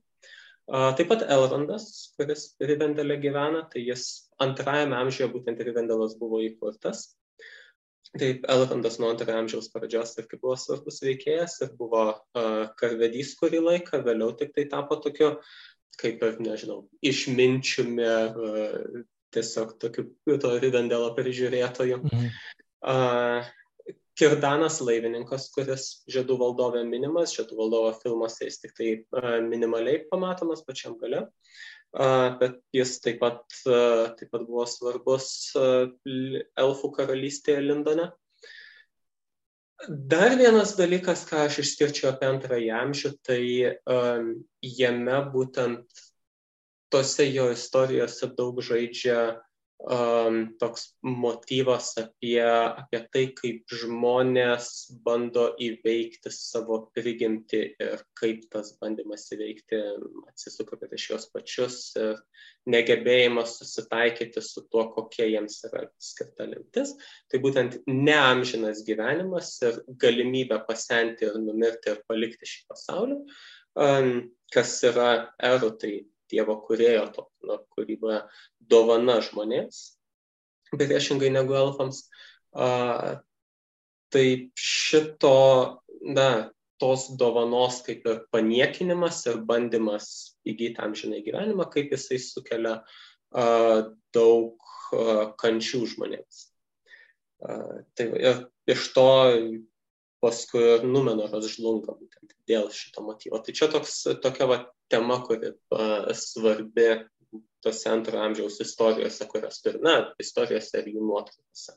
Taip 0.68 1.08
pat 1.08 1.22
Elrondas, 1.32 1.84
kuris 2.18 2.50
Rivendelė 2.60 3.16
gyvena, 3.22 3.62
tai 3.72 3.86
jis 3.86 4.02
antrajame 4.44 4.98
amžiuje 4.98 5.30
būtent 5.32 5.62
Rivendelas 5.64 6.18
buvo 6.20 6.42
įkurtas. 6.44 7.06
Taip, 8.18 8.44
Elrondas 8.48 8.98
nuo 9.00 9.08
antrojo 9.12 9.38
amžiaus 9.40 9.70
pradžios 9.72 10.14
irgi 10.20 10.36
buvo 10.40 10.58
svarbus 10.60 11.00
veikėjas 11.04 11.58
ir 11.64 11.72
buvo 11.80 12.04
uh, 12.12 12.68
karvedys 12.80 13.34
kurį 13.40 13.62
laiką, 13.64 14.02
vėliau 14.04 14.32
tik 14.36 14.52
tai 14.56 14.66
tapo 14.68 14.96
tokiu, 15.04 15.34
kaip 16.00 16.20
ir, 16.24 16.36
nežinau, 16.44 16.82
išminčiumi, 17.04 18.12
uh, 18.28 19.02
tiesiog 19.34 19.76
tokiu 19.82 20.08
to 20.40 20.54
Rivendelo 20.62 21.12
prižiūrėtoju. 21.16 22.02
Mhm. 22.04 22.34
Uh, 22.78 23.48
Kirdanas 24.18 24.80
laivininkas, 24.82 25.46
kuris 25.54 25.84
žiedų 26.10 26.38
valdovė 26.40 26.82
minimas, 26.88 27.30
žiedų 27.36 27.58
valdovo 27.60 27.92
filmuose 28.00 28.48
jis 28.48 28.58
tik 28.64 28.72
tai 28.74 28.88
minimaliai 29.46 30.00
pamatomas 30.10 30.64
pačiam 30.66 30.96
gale, 30.98 31.28
bet 32.40 32.56
jis 32.74 32.96
taip 33.04 33.20
pat, 33.22 33.44
taip 33.62 34.32
pat 34.32 34.48
buvo 34.48 34.66
svarbus 34.66 35.28
elfų 35.54 36.90
karalystėje 36.98 37.62
Lindone. 37.62 38.08
Dar 39.86 40.34
vienas 40.34 40.74
dalykas, 40.74 41.22
ką 41.28 41.44
aš 41.46 41.60
išskirčiau 41.62 42.10
apie 42.10 42.26
antrąjį 42.26 42.70
amžių, 42.74 43.12
tai 43.22 43.42
um, 43.86 44.32
jame 44.58 45.18
būtent 45.30 46.07
tose 46.92 47.28
jo 47.30 47.50
istorijose 47.54 48.30
daug 48.38 48.62
žaidžia 48.64 49.20
um, 49.78 50.38
toks 50.58 50.96
motyvas 51.02 51.92
apie, 52.00 52.42
apie 52.42 53.00
tai, 53.12 53.24
kaip 53.38 53.74
žmonės 53.80 54.70
bando 55.04 55.52
įveikti 55.62 56.32
savo 56.34 56.80
prigimtį 56.96 57.60
ir 57.84 58.02
kaip 58.18 58.48
tas 58.52 58.74
bandymas 58.80 59.28
įveikti 59.34 59.80
atsisuka 60.30 60.80
prieš 60.80 61.08
juos 61.12 61.28
pačius 61.34 61.78
ir 62.00 62.18
negebėjimas 62.68 63.56
susitaikyti 63.60 64.42
su 64.44 64.66
tuo, 64.68 64.88
kokie 64.96 65.30
jiems 65.30 65.62
yra 65.70 65.86
skirta 66.02 66.48
limtis. 66.50 66.96
Tai 67.30 67.42
būtent 67.44 67.78
neamžinas 67.86 68.82
gyvenimas 68.86 69.54
ir 69.62 69.80
galimybė 70.02 70.60
pasenti 70.68 71.28
ir 71.28 71.38
numirti 71.40 71.94
ir 71.94 72.02
palikti 72.10 72.50
šį 72.50 72.66
pasaulį, 72.72 73.22
um, 73.78 74.14
kas 74.52 74.78
yra 74.90 75.10
erų, 75.44 75.74
tai 75.78 75.92
Dievo 76.30 76.58
kurėjo 76.66 77.06
to 77.14 77.26
na, 77.48 77.58
kūryba 77.74 78.22
dovana 78.60 79.18
žmonėms, 79.24 79.80
priešingai 80.74 81.30
negu 81.32 81.56
elfams. 81.58 82.04
Uh, 82.52 83.18
tai 84.12 84.26
šito, 84.56 85.34
na, 86.04 86.28
tos 86.78 87.08
dovanos 87.18 87.80
kaip 87.86 88.06
ir 88.06 88.20
paniekinimas 88.32 89.24
ir 89.28 89.40
bandymas 89.48 90.36
įgyti 90.48 90.78
amžinai 90.84 91.24
gyvenimą, 91.26 91.66
kaip 91.72 91.90
jisai 91.94 92.20
sukelia 92.22 92.78
uh, 92.78 93.90
daug 94.14 94.54
uh, 94.94 95.24
kančių 95.40 95.82
žmonėms. 95.94 96.44
Uh, 97.42 97.82
tai 97.98 98.08
ir 98.18 98.46
iš 98.70 98.86
to 98.94 99.08
paskui 100.22 100.62
ir 100.76 100.86
Numenoras 100.86 101.46
žlunga 101.54 101.94
būtent 101.94 102.34
dėl 102.50 102.70
šito 102.74 103.04
motyvo. 103.06 103.40
Tai 103.42 103.54
čia 103.54 103.68
toks, 103.70 104.00
tokia 104.22 104.48
va, 104.50 104.58
tema, 104.90 105.20
kuri 105.26 105.52
svarbi 106.16 106.88
tose 107.64 107.90
antrojo 107.90 108.24
amžiaus 108.24 108.60
istorijose, 108.60 109.26
kurias 109.28 109.60
turi, 109.62 109.80
na, 109.82 109.98
istorijose 110.22 110.80
ir 110.82 110.90
jų 110.94 111.04
nuotraukose. 111.04 111.74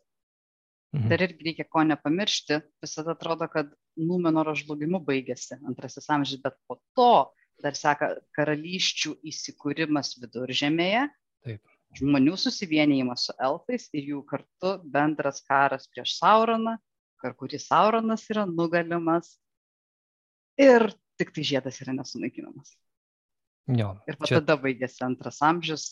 Mhm. 0.92 1.08
Dar 1.08 1.24
irgi 1.24 1.48
reikia 1.48 1.66
ko 1.72 1.84
nepamiršti, 1.88 2.60
visada 2.84 3.16
atrodo, 3.16 3.48
kad 3.52 3.72
Numenoro 4.00 4.54
žlugimu 4.56 5.00
baigėsi 5.08 5.58
antrasis 5.68 6.10
amžius, 6.12 6.42
bet 6.44 6.58
po 6.68 6.78
to 6.98 7.12
dar 7.64 7.78
seka 7.78 8.16
karalysčių 8.36 9.14
įsikūrimas 9.32 10.16
viduržėmėje, 10.22 11.06
Taip. 11.46 11.76
žmonių 12.00 12.36
susivienijimas 12.40 13.28
su 13.28 13.36
elfais 13.40 13.88
ir 13.96 14.10
jų 14.14 14.22
kartu 14.28 14.74
bendras 14.96 15.44
karas 15.48 15.88
prieš 15.92 16.18
Sauroną, 16.18 16.78
per 17.22 17.36
kurį 17.40 17.60
Sauronas 17.62 18.26
yra 18.34 18.48
nugalimas 18.50 19.36
ir 20.60 20.90
tik 21.22 21.32
tai 21.36 21.46
žiedas 21.46 21.80
yra 21.86 21.96
nesunaikinamas. 21.96 22.74
Jo, 23.70 23.96
ir 24.10 24.18
čia... 24.26 24.40
tada 24.40 24.58
baigėsi 24.60 25.04
antras 25.06 25.42
amžius, 25.46 25.90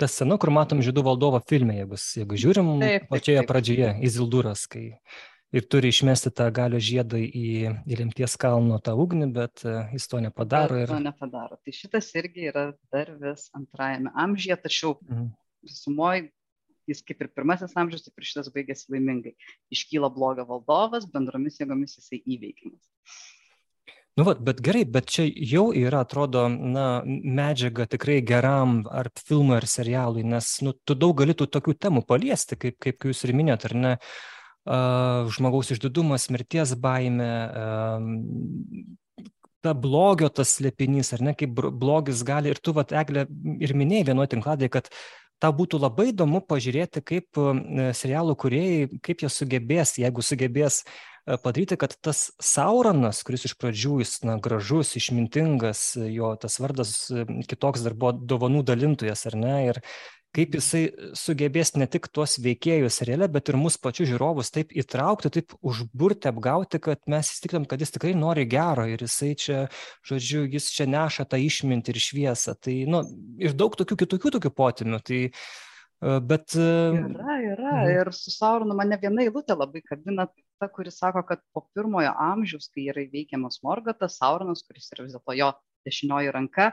ta 0.00 0.08
scena, 0.08 0.38
kur 0.40 0.52
matom 0.54 0.80
žydų 0.84 1.04
valdovo 1.04 1.40
filme, 1.44 1.76
jeigu, 1.76 1.98
jeigu 2.16 2.38
žiūrim, 2.40 2.70
taip, 2.80 3.02
taip, 3.04 3.10
pačioje 3.12 3.42
taip. 3.42 3.50
pradžioje, 3.50 3.90
Izilduras, 4.08 4.64
kai 4.70 4.84
ir 5.52 5.66
turi 5.70 5.90
išmesti 5.92 6.32
tą 6.36 6.46
galio 6.54 6.80
žiedą 6.82 7.20
į, 7.20 7.46
į 7.84 7.98
lemties 7.98 8.36
kalno 8.40 8.78
tą 8.82 8.94
ugnį, 9.02 9.30
bet 9.34 9.64
uh, 9.66 9.90
jis 9.94 10.06
to 10.10 10.22
nepadaro. 10.22 10.78
Ir... 10.80 10.90
To 10.92 11.00
nepadaro. 11.02 11.58
Tai 11.60 11.74
šitas 11.74 12.10
irgi 12.18 12.48
yra 12.52 12.70
dar 12.94 13.12
vis 13.20 13.48
antrajame 13.56 14.14
amžiuje, 14.24 14.60
tačiau 14.64 14.94
mhm. 15.08 15.32
visumoje 15.66 16.28
jis 16.90 17.02
kaip 17.06 17.20
ir 17.22 17.30
pirmasis 17.34 17.76
amžius, 17.78 18.06
taip 18.06 18.18
ir 18.18 18.26
šitas 18.26 18.48
baigėsi 18.54 18.90
laimingai. 18.94 19.34
Iškyla 19.74 20.10
blogio 20.14 20.46
valdovas, 20.48 21.06
bendromis 21.12 21.60
jėgomis 21.60 21.98
jisai 21.98 22.22
įveikimas. 22.24 22.88
Nu, 24.20 24.24
vat, 24.26 24.40
bet 24.44 24.58
gerai, 24.60 24.82
bet 24.84 25.06
čia 25.08 25.22
jau 25.48 25.70
yra, 25.72 26.02
atrodo, 26.04 26.42
na, 26.52 27.00
medžiaga 27.08 27.86
tikrai 27.88 28.18
geram 28.20 28.82
ar 28.92 29.08
filmui, 29.16 29.54
ar 29.56 29.64
serialui, 29.64 30.20
nes, 30.28 30.48
nu, 30.60 30.74
tu 30.84 30.92
daug 30.92 31.14
gali 31.16 31.32
tų 31.32 31.46
tokių 31.48 31.72
temų 31.80 32.02
paliesti, 32.04 32.58
kaip, 32.60 32.76
kaip 32.84 33.06
jūs 33.08 33.24
ir 33.24 33.32
minėt, 33.38 33.64
ar 33.70 33.74
ne, 33.84 33.94
uh, 33.96 35.30
žmogaus 35.32 35.72
išdidumas, 35.72 36.28
mirties 36.36 36.76
baime, 36.76 37.30
uh, 37.48 39.24
ta 39.64 39.72
blogio 39.72 40.28
tas 40.28 40.52
slėpinys, 40.58 41.14
ar 41.16 41.24
ne, 41.30 41.32
kaip 41.40 41.56
blogis 41.56 42.20
gali, 42.20 42.52
ir 42.52 42.60
tu, 42.60 42.76
vat, 42.76 42.92
Eglė, 42.92 43.24
ir 43.64 43.72
minėjai 43.72 44.10
vienoje 44.12 44.34
tinkladėje, 44.34 44.74
kad 44.76 44.92
tau 45.40 45.54
būtų 45.56 45.80
labai 45.80 46.10
įdomu 46.10 46.44
pažiūrėti, 46.44 47.00
kaip 47.00 47.40
serialų 47.96 48.36
kuriejai, 48.44 49.00
kaip 49.00 49.24
jie 49.24 49.32
sugebės, 49.32 49.96
jeigu 49.96 50.20
sugebės 50.20 50.82
E, 50.84 51.09
padaryti, 51.26 51.76
kad 51.80 51.96
tas 52.02 52.28
Sauronas, 52.42 53.24
kuris 53.26 53.46
iš 53.48 53.56
pradžių 53.60 54.00
jis 54.02 54.14
na, 54.26 54.38
gražus, 54.42 54.94
išmintingas, 54.98 55.92
jo 56.10 56.32
tas 56.40 56.58
vardas 56.62 56.94
e, 57.12 57.26
kitoks 57.50 57.84
dar 57.84 57.96
buvo 57.98 58.14
dovanų 58.16 58.64
dalintojas, 58.70 59.26
ar 59.30 59.36
ne? 59.38 59.54
Ir 59.70 59.82
kaip 60.36 60.54
jisai 60.54 60.82
sugebės 61.18 61.72
ne 61.74 61.86
tik 61.90 62.06
tuos 62.14 62.36
veikėjus 62.42 63.00
realiai, 63.08 63.30
bet 63.32 63.50
ir 63.50 63.58
mus 63.58 63.76
pačius 63.82 64.12
žiūrovus 64.12 64.52
taip 64.54 64.74
įtraukti, 64.78 65.32
taip 65.34 65.56
užburti, 65.66 66.30
apgauti, 66.30 66.78
kad 66.82 67.02
mes 67.10 67.32
įsitikinam, 67.32 67.66
kad 67.70 67.82
jis 67.82 67.94
tikrai 67.96 68.14
nori 68.18 68.46
gero 68.50 68.86
ir 68.90 69.02
jisai 69.02 69.32
čia, 69.38 69.64
žodžiu, 70.06 70.44
jis 70.52 70.70
čia 70.76 70.86
neša 70.90 71.26
tą 71.30 71.40
išmintį 71.42 71.94
ir 71.94 72.04
šviesą. 72.06 72.54
Tai, 72.62 72.76
nu, 72.90 73.02
ir 73.42 73.58
daug 73.58 73.74
tokių 73.78 73.98
kitokių 74.04 74.36
tokių 74.38 74.54
potimių. 74.62 75.02
Tai, 75.10 75.24
e, 75.26 76.14
Bet... 76.30 76.54
Yra, 76.54 77.40
yra. 77.44 77.74
Mhm. 77.74 77.90
Ir 77.96 78.14
su 78.16 78.32
Sauronu 78.32 78.78
mane 78.78 78.96
viena 79.02 79.26
eilutė 79.26 79.58
labai 79.58 79.82
kabina, 79.82 80.30
ta, 80.60 80.68
kuri 80.68 80.92
sako, 80.92 81.22
kad 81.26 81.42
po 81.54 81.64
pirmojo 81.74 82.12
amžiaus, 82.20 82.68
kai 82.74 82.86
yra 82.92 83.04
įveikiamas 83.06 83.62
Morgatas, 83.66 84.18
Sauronas, 84.20 84.62
kuris 84.66 84.90
yra 84.94 85.06
vis 85.06 85.16
dėlto 85.16 85.36
jo 85.38 85.50
dešinioji 85.88 86.34
ranka, 86.36 86.70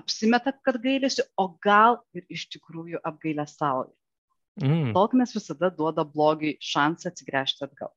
apsimeta, 0.00 0.54
kad 0.64 0.80
gailėsi, 0.82 1.26
o 1.38 1.50
gal 1.62 2.00
ir 2.16 2.24
iš 2.32 2.48
tikrųjų 2.54 3.02
apgailę 3.04 3.46
sauja. 3.50 3.92
Mm. 4.62 4.92
Tolkienas 4.94 5.34
visada 5.34 5.70
duoda 5.74 6.04
blogiui 6.06 6.54
šansą 6.62 7.10
atsigręžti 7.10 7.66
atgal. 7.66 7.90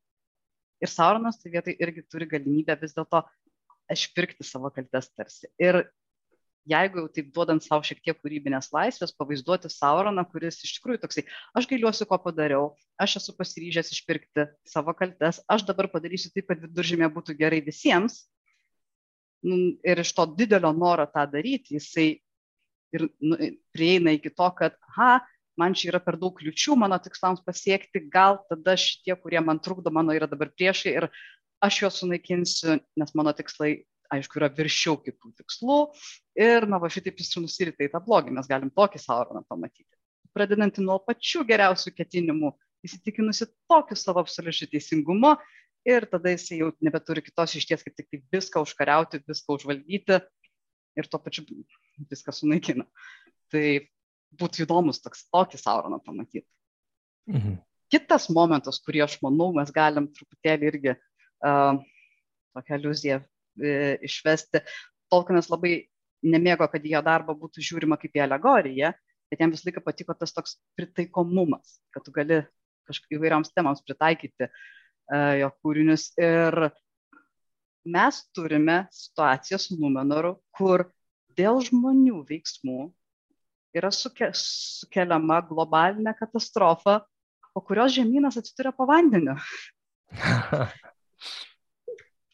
Ir 0.82 0.90
Sauronas 0.90 1.38
tai 1.42 1.52
vietai 1.54 1.76
irgi 1.82 2.04
turi 2.10 2.28
galimybę 2.30 2.76
vis 2.82 2.96
dėlto 2.98 3.24
išpirkti 3.94 4.46
savo 4.46 4.72
kaltes 4.74 5.10
tarsi. 5.14 5.50
Ir 5.62 5.86
jeigu 6.68 7.02
jau 7.02 7.08
taip 7.14 7.30
duodant 7.36 7.64
savo 7.64 7.86
šiek 7.86 8.02
tiek 8.04 8.18
kūrybinės 8.20 8.70
laisvės, 8.76 9.14
pavaizduoti 9.18 9.72
Sauroną, 9.72 10.26
kuris 10.32 10.60
iš 10.66 10.78
tikrųjų 10.78 11.02
toksai, 11.04 11.24
aš 11.58 11.70
gailiuosi, 11.70 12.08
ko 12.10 12.20
padariau, 12.22 12.70
aš 13.02 13.18
esu 13.22 13.36
pasiryžęs 13.38 13.94
išpirkti 13.96 14.48
savo 14.68 14.96
kaltes, 14.98 15.42
aš 15.48 15.66
dabar 15.70 15.90
padarysiu 15.94 16.34
taip, 16.36 16.50
kad 16.52 16.62
viduržymė 16.64 17.10
būtų 17.16 17.38
gerai 17.40 17.62
visiems. 17.66 18.26
Nu, 19.46 19.58
ir 19.86 20.02
iš 20.02 20.12
to 20.18 20.26
didelio 20.38 20.74
noro 20.76 21.06
tą 21.14 21.24
daryti, 21.30 21.78
jisai 21.78 22.08
ir 22.96 23.08
nu, 23.22 23.38
prieina 23.76 24.16
iki 24.18 24.32
to, 24.34 24.48
kad, 24.58 24.78
aha, 24.92 25.20
man 25.60 25.76
čia 25.78 25.92
yra 25.92 26.02
per 26.04 26.18
daug 26.20 26.36
kliučių 26.38 26.78
mano 26.80 26.98
tikslams 27.02 27.44
pasiekti, 27.46 28.04
gal 28.14 28.42
tada 28.50 28.78
šitie, 28.80 29.16
kurie 29.22 29.42
man 29.44 29.62
trukdo, 29.64 29.94
mano 29.94 30.16
yra 30.16 30.30
dabar 30.30 30.52
priešai 30.54 30.96
ir 30.96 31.10
aš 31.64 31.82
juos 31.82 32.02
sunaikinsiu, 32.02 32.78
nes 33.00 33.14
mano 33.18 33.34
tikslai 33.34 33.80
aišku, 34.14 34.40
yra 34.40 34.50
viršiau 34.54 34.98
kitų 35.04 35.34
tikslų 35.42 35.80
ir, 36.40 36.68
na, 36.70 36.80
va 36.82 36.90
šitaip 36.92 37.20
jis 37.20 37.36
nusirita 37.42 37.86
į 37.86 37.92
tą 37.94 38.02
blogį, 38.04 38.34
mes 38.38 38.50
galim 38.50 38.72
tokį 38.74 39.02
Sauroną 39.04 39.44
pamatyti. 39.50 39.90
Pradedant 40.36 40.80
nuo 40.84 41.00
pačių 41.04 41.44
geriausių 41.50 41.94
ketinimų, 41.98 42.54
įsitikinusi 42.86 43.50
tokiu 43.70 43.98
savo 43.98 44.22
absoliučiu 44.24 44.70
teisingumu 44.72 45.34
ir 45.88 46.08
tada 46.12 46.34
jis 46.34 46.50
jau 46.60 46.72
nebeturi 46.84 47.24
kitos 47.26 47.56
išties, 47.58 47.84
kaip 47.86 47.96
tik 47.98 48.10
tai 48.12 48.22
viską 48.38 48.64
užkariauti, 48.66 49.24
viską 49.28 49.58
užvaldyti 49.58 50.20
ir 50.98 51.10
tuo 51.10 51.22
pačiu 51.22 51.46
viską 52.12 52.34
sunaikina. 52.36 52.86
Tai 53.52 53.66
būtų 54.38 54.66
įdomus 54.66 55.02
toks 55.04 55.26
tokį 55.32 55.60
Sauroną 55.62 56.00
pamatyti. 56.04 56.48
Mhm. 57.32 57.60
Kitas 57.92 58.28
momentas, 58.34 58.82
kurį 58.84 59.06
aš 59.06 59.16
manau, 59.24 59.54
mes 59.56 59.72
galim 59.72 60.10
truputėlį 60.12 60.68
irgi 60.68 60.94
uh, 60.94 61.78
tokią 62.58 62.80
iliuziją 62.82 63.22
išvesti. 63.58 64.64
Tolkienas 65.12 65.50
labai 65.52 65.88
nemėgo, 66.26 66.68
kad 66.72 66.86
jo 66.86 67.02
darbą 67.06 67.36
būtų 67.38 67.64
žiūrima 67.64 67.98
kaip 68.02 68.18
į 68.18 68.24
alegoriją, 68.26 68.92
bet 69.32 69.44
jam 69.44 69.54
visą 69.54 69.70
laiką 69.70 69.84
patiko 69.86 70.16
tas 70.18 70.34
toks 70.36 70.58
pritaikomumas, 70.80 71.78
kad 71.94 72.06
tu 72.06 72.14
gali 72.16 72.42
kažkaip 72.88 73.18
įvairioms 73.18 73.52
temams 73.56 73.84
pritaikyti 73.86 74.48
uh, 74.48 75.34
jo 75.42 75.50
kūrinius. 75.62 76.10
Ir 76.20 76.70
mes 77.88 78.22
turime 78.36 78.86
situaciją 78.96 79.60
su 79.62 79.78
Numenoru, 79.80 80.38
kur 80.56 80.88
dėl 81.38 81.62
žmonių 81.64 82.24
veiksmų 82.28 82.88
yra 83.78 83.92
suke, 83.94 84.32
sukeliama 84.36 85.42
globalinė 85.48 86.16
katastrofa, 86.18 87.02
po 87.54 87.64
kurios 87.66 87.94
žemynas 87.96 88.40
atsiduria 88.40 88.74
po 88.76 88.88
vandeniu. 88.90 89.38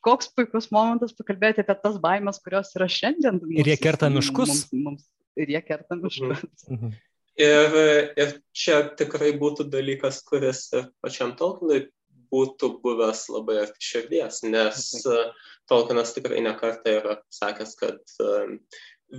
koks 0.05 0.29
puikus 0.35 0.69
momentas 0.73 1.15
pakalbėti 1.17 1.63
apie 1.63 1.75
tas 1.79 1.97
baimės, 2.03 2.41
kurios 2.43 2.73
yra 2.77 2.89
šiandien. 2.91 3.39
Mums, 3.41 3.57
ir 3.63 3.71
jie 3.71 3.79
kerta 3.81 4.11
miškus. 4.13 4.53
Mums, 4.53 4.85
mums, 4.85 5.09
ir 5.39 5.55
jie 5.55 5.63
kerta 5.65 5.97
miškus. 5.99 6.45
Mhm. 6.69 6.95
Ir, 7.41 7.75
ir 8.21 8.33
čia 8.53 8.83
tikrai 8.93 9.31
būtų 9.41 9.65
dalykas, 9.73 10.19
kuris 10.27 10.67
pačiam 11.01 11.31
Tolkienui 11.39 11.87
būtų 12.33 12.69
buvęs 12.83 13.27
labai 13.33 13.59
arti 13.63 13.81
širdies, 13.81 14.43
nes 14.45 14.89
okay. 15.01 15.31
Tolkienas 15.69 16.13
tikrai 16.15 16.41
nekartą 16.43 16.97
yra 16.99 17.15
sakęs, 17.33 17.73
kad 17.79 18.15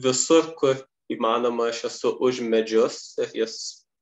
visur, 0.05 0.51
kur 0.59 0.79
įmanoma, 1.13 1.71
aš 1.73 1.87
esu 1.91 2.13
už 2.23 2.43
medžius 2.47 3.17
ir 3.23 3.35
jis 3.43 3.57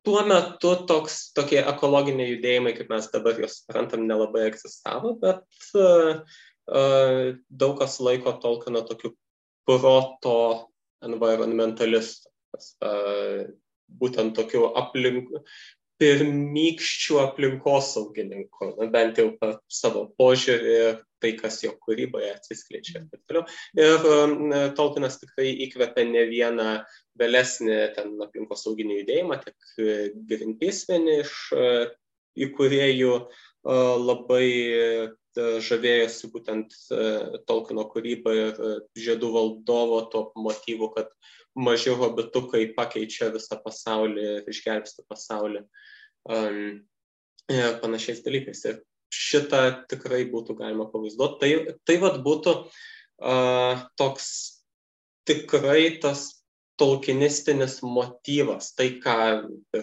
tuo 0.07 0.23
metu 0.27 0.73
toks, 0.88 1.29
tokie 1.37 1.61
ekologiniai 1.61 2.33
judėjimai, 2.35 2.73
kaip 2.79 2.90
mes 2.90 3.07
dabar 3.12 3.38
juos 3.38 3.61
suprantam, 3.61 4.07
nelabai 4.09 4.49
egzistavo, 4.49 5.14
bet 5.23 5.68
uh, 5.79 6.23
daug 6.66 7.79
kas 7.81 7.98
laiko 8.01 8.33
Tolkieną 8.42 8.85
tokiu 8.88 9.14
proto 9.66 10.68
environmentalistu, 11.03 12.31
būtent 14.03 14.35
tokiu 14.38 14.68
aplink, 14.79 15.31
pirmykščių 16.03 17.18
aplinkosaugininku, 17.22 18.72
bent 18.90 19.18
jau 19.20 19.29
per 19.38 19.59
savo 19.70 20.09
požiūrį 20.18 20.72
ir 20.75 20.96
tai, 21.22 21.31
kas 21.38 21.61
jo 21.62 21.70
kūryboje 21.85 22.33
atsiskleidžia 22.33 22.96
ir 22.98 23.05
taip 23.12 23.22
toliau. 23.31 23.44
Ir 23.79 24.72
Tolkienas 24.79 25.20
tikrai 25.20 25.53
įkvepia 25.66 26.07
ne 26.09 26.25
vieną 26.31 26.70
vėlesnį 27.20 27.79
ten 27.94 28.16
aplinkosauginį 28.27 28.98
judėjimą, 29.03 29.38
tiek 29.44 30.16
Greenpeace 30.31 30.90
vieni 30.90 31.20
iš 31.22 31.37
įkūrėjų 32.48 33.14
labai 33.62 34.48
žavėjosi 35.37 36.29
būtent 36.33 36.75
Tolkieno 37.48 37.85
kūrybą 37.88 38.33
ir 38.37 38.62
žiedų 38.98 39.31
valdovo 39.33 40.01
to 40.12 40.25
motyvų, 40.37 40.88
kad 40.96 41.12
maži 41.55 41.94
hobitukai 41.96 42.66
pakeičia 42.77 43.31
visą 43.33 43.59
pasaulį 43.62 44.25
ir 44.38 44.48
išgelbsti 44.51 45.05
pasaulį 45.09 45.62
um, 46.29 46.83
panašiais 47.48 48.22
dalykais. 48.25 48.64
Ir 48.68 48.83
šitą 49.12 49.62
tikrai 49.90 50.25
būtų 50.33 50.57
galima 50.59 50.88
pavaizduoti. 50.90 51.40
Tai, 51.40 51.77
tai 51.85 51.98
vad 52.03 52.20
būtų 52.25 52.55
uh, 52.64 53.83
toks 54.01 54.29
tikrai 55.29 55.98
tas 56.03 56.42
tolkinistinis 56.81 57.83
motyvas, 57.85 58.72
tai 58.75 58.96
ką 59.03 59.16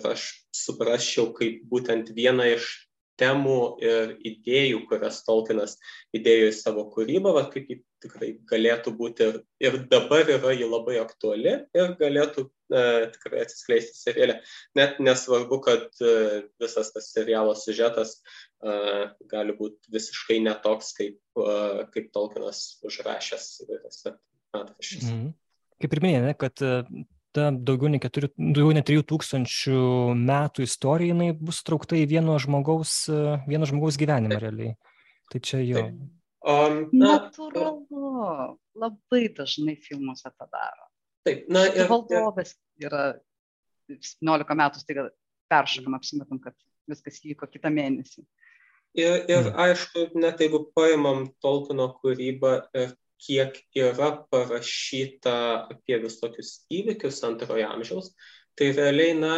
aš 0.10 0.26
suprasčiau 0.56 1.30
kaip 1.38 1.62
būtent 1.70 2.10
vieną 2.18 2.50
iš 2.58 2.89
temų 3.20 3.60
ir 3.84 4.16
idėjų, 4.26 4.86
kurias 4.90 5.22
Tolkienas 5.28 5.78
įdėjo 6.16 6.50
į 6.50 6.56
savo 6.58 6.88
kūrybą, 6.94 7.34
va, 7.36 7.46
kaip 7.52 7.70
ji 7.72 7.82
tikrai 8.04 8.30
galėtų 8.50 8.94
būti 8.96 9.28
ir, 9.28 9.40
ir 9.64 9.78
dabar 9.92 10.30
yra 10.32 10.54
ji 10.56 10.68
labai 10.70 10.98
aktuali 11.02 11.56
ir 11.76 11.94
galėtų 12.00 12.46
e, 12.48 12.84
tikrai 13.16 13.44
atsiskleisti 13.44 13.98
serialė. 14.00 14.40
Net 14.80 15.02
nesvarbu, 15.04 15.60
kad 15.66 16.00
e, 16.00 16.14
visas 16.62 16.94
tas 16.96 17.12
serialo 17.12 17.56
sužetas 17.60 18.16
e, 18.16 18.78
gali 19.32 19.56
būti 19.60 19.92
visiškai 19.96 20.40
netoks, 20.48 20.94
kaip, 20.98 21.20
e, 21.36 21.60
kaip 21.94 22.12
Tolkienas 22.16 22.64
užrašęs 22.88 23.52
metraščiuose. 23.68 25.14
Mm. 25.14 25.32
Kaip 25.80 25.96
ir 25.96 26.04
minėjai, 26.04 26.36
kad 26.40 26.66
e, 26.66 26.74
ta 27.36 27.50
daugiau 27.54 27.92
nei, 27.94 28.02
keturi, 28.02 28.32
daugiau 28.38 28.76
nei 28.76 28.86
3000 28.86 30.16
metų 30.18 30.66
istorija 30.66 31.14
jinai 31.14 31.32
bus 31.38 31.62
traukta 31.68 31.98
į 32.00 32.08
vieno 32.10 32.38
žmogaus, 32.42 32.94
vieno 33.50 33.70
žmogaus 33.70 34.00
gyvenimą 34.02 34.40
realiai. 34.42 34.76
Tai 35.30 35.42
čia 35.46 35.62
jo. 35.62 35.84
Um, 36.40 36.86
na, 36.96 37.16
Natūralu, 37.18 38.56
labai 38.80 39.26
dažnai 39.36 39.76
filmuose 39.84 40.32
tą 40.32 40.48
daro. 40.48 40.88
Taip, 41.28 41.46
na 41.52 41.66
ir. 41.70 41.86
Valdovas 41.92 42.56
yra 42.82 43.12
17 43.92 44.58
metų, 44.62 44.84
tai 44.88 45.10
peršokam, 45.52 45.98
apsimetam, 45.98 46.40
kad 46.42 46.56
viskas 46.90 47.20
vyko 47.26 47.50
kitą 47.52 47.72
mėnesį. 47.74 48.24
Ir, 48.98 49.26
ir 49.30 49.52
mm. 49.52 49.58
aišku, 49.62 50.06
net 50.18 50.42
jeigu 50.42 50.64
paimam 50.74 51.28
Tolkieno 51.44 51.92
kūrybą 52.00 52.56
ir 52.78 52.96
kiek 53.20 53.58
yra 53.78 54.12
parašyta 54.32 55.36
apie 55.74 56.00
visokius 56.04 56.64
įvykius 56.72 57.22
antrojo 57.28 57.68
amžiaus, 57.74 58.14
tai 58.58 58.72
realiai, 58.76 59.16
na, 59.20 59.34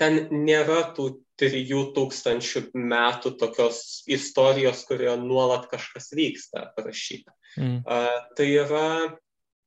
ten 0.00 0.26
nėra 0.32 0.92
tų 0.96 1.08
trijų 1.40 1.90
tūkstančių 1.96 2.62
metų 2.76 3.34
tokios 3.40 3.80
istorijos, 4.08 4.84
kurioje 4.88 5.16
nuolat 5.20 5.66
kažkas 5.72 6.10
vyksta 6.16 6.70
parašyta. 6.76 7.34
Mm. 7.56 7.82
Uh, 7.84 8.20
tai 8.36 8.48
yra, 8.54 8.86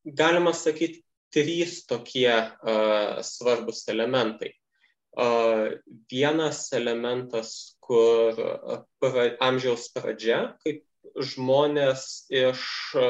galima 0.05 0.53
sakyti, 0.57 1.03
trys 1.33 1.83
tokie 1.89 2.31
uh, 2.31 3.19
svarbus 3.25 3.83
elementai. 3.91 4.55
Uh, 5.19 5.77
vienas 6.09 6.67
elementas, 6.77 7.77
kur 7.81 8.37
pra, 9.01 9.25
amžiaus 9.45 9.89
pradžia, 9.93 10.55
kaip 10.65 10.83
žmonės 11.19 12.05
iš 12.31 12.63
e, 12.97 13.05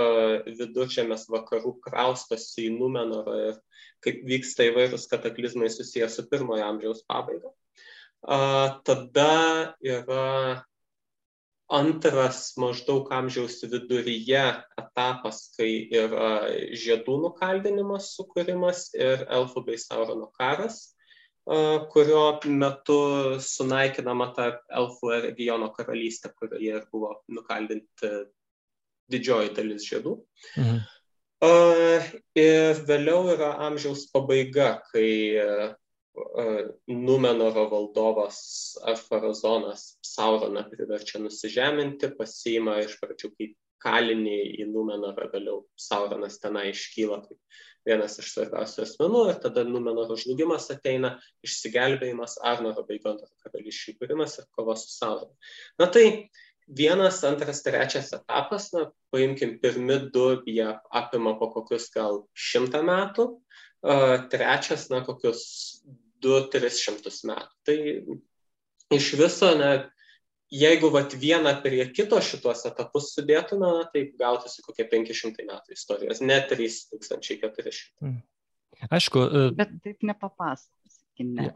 viduržėmės 0.59 1.27
vakarų 1.31 1.75
kraustosi 1.85 2.67
į 2.67 2.75
Numenorą 2.77 3.37
ir 3.49 3.57
kaip 4.05 4.21
vyksta 4.27 4.69
įvairūs 4.69 5.09
kataklizmai 5.11 5.69
susijęs 5.73 6.19
su 6.19 6.25
pirmojo 6.31 6.65
amžiaus 6.65 7.03
pabaiga. 7.09 7.51
Tada 8.87 9.75
yra 9.79 10.63
antras 11.69 12.39
maždaug 12.59 13.11
amžiaus 13.13 13.59
viduryje 13.63 14.43
etapas, 14.81 15.41
kai 15.55 15.87
yra 15.93 16.31
žiedų 16.83 17.19
nukaldinimas, 17.27 18.13
sukūrimas 18.17 18.89
ir 18.97 19.27
elfų 19.29 19.63
bei 19.67 19.79
saurono 19.79 20.31
karas 20.39 20.81
kurio 21.93 22.23
metu 22.45 22.99
sunaikinama 23.41 24.29
ta 24.35 24.49
elfų 24.69 25.15
regiono 25.23 25.71
karalystė, 25.73 26.29
kurioje 26.37 26.75
ir 26.77 26.87
buvo 26.91 27.15
nukaldinti 27.27 28.11
didžioji 29.09 29.53
dalis 29.57 29.87
žiedų. 29.89 30.15
Mhm. 30.57 30.79
Ir 32.37 32.81
vėliau 32.85 33.29
yra 33.33 33.53
amžiaus 33.65 34.05
pabaiga, 34.13 34.81
kai 34.91 35.09
Numenoro 36.89 37.65
valdovas 37.71 38.39
Arfarazonas 38.87 39.95
Sauroną 40.05 40.65
priverčia 40.71 41.21
nusižeminti, 41.23 42.13
pasiima 42.17 42.79
iš 42.83 42.97
pradžių 43.01 43.33
kaip 43.37 43.57
kalinį 43.83 44.37
į 44.59 44.67
Numenorą, 44.69 45.29
vėliau 45.33 45.63
Sauronas 45.79 46.39
tenai 46.43 46.69
iškyla 46.73 47.21
kaip 47.23 47.59
vienas 47.87 48.19
iš 48.19 48.33
svarbiausių 48.33 48.83
asmenų 48.83 49.23
ir 49.31 49.39
tada 49.43 49.63
Numenoro 49.67 50.17
žlugimas 50.19 50.67
ateina, 50.73 51.15
išsigelbėjimas, 51.45 52.37
Arnoro 52.45 52.83
bei 52.87 52.99
Gondoro 53.03 53.31
karalysčių 53.45 53.95
įkūrimas 53.95 54.39
ir 54.41 54.49
kova 54.57 54.75
su 54.79 54.91
Sauronu. 54.91 55.31
Na 55.79 55.87
tai 55.93 56.05
vienas, 56.67 57.21
antras, 57.27 57.63
trečias 57.65 58.11
etapas, 58.13 58.69
na, 58.75 58.89
paimkim 59.13 59.57
pirmi 59.63 59.97
du, 60.13 60.27
jie 60.45 60.67
apima 60.91 61.35
po 61.39 61.49
kokius 61.55 61.89
gal 61.95 62.23
šimtą 62.37 62.83
metų, 62.85 63.29
uh, 63.39 64.15
trečias, 64.31 64.89
na, 64.91 65.01
kokius 65.07 65.47
du, 66.23 66.35
tris 66.51 66.81
šimtus 66.83 67.23
metų. 67.27 67.53
Tai 67.67 67.77
iš 68.97 69.11
viso, 69.19 69.51
na, 69.59 69.71
jeigu 70.53 70.89
vat 70.93 71.13
vieną 71.13 71.55
prie 71.63 71.83
kito 71.93 72.19
šituos 72.23 72.65
etapus 72.69 73.13
sudėtume, 73.15 73.73
na, 73.79 73.85
tai 73.93 74.07
gautųsi 74.19 74.65
kokie 74.65 74.87
500 74.89 75.45
metų 75.49 75.77
istorijos, 75.77 76.23
ne 76.25 76.39
3400. 76.49 77.75
Mm. 78.01 78.19
Aišku. 78.89 79.19
Uh, 79.19 79.51
Bet 79.57 79.75
taip 79.83 80.05
nepapasakosi. 80.07 80.99
Ne. 81.19 81.49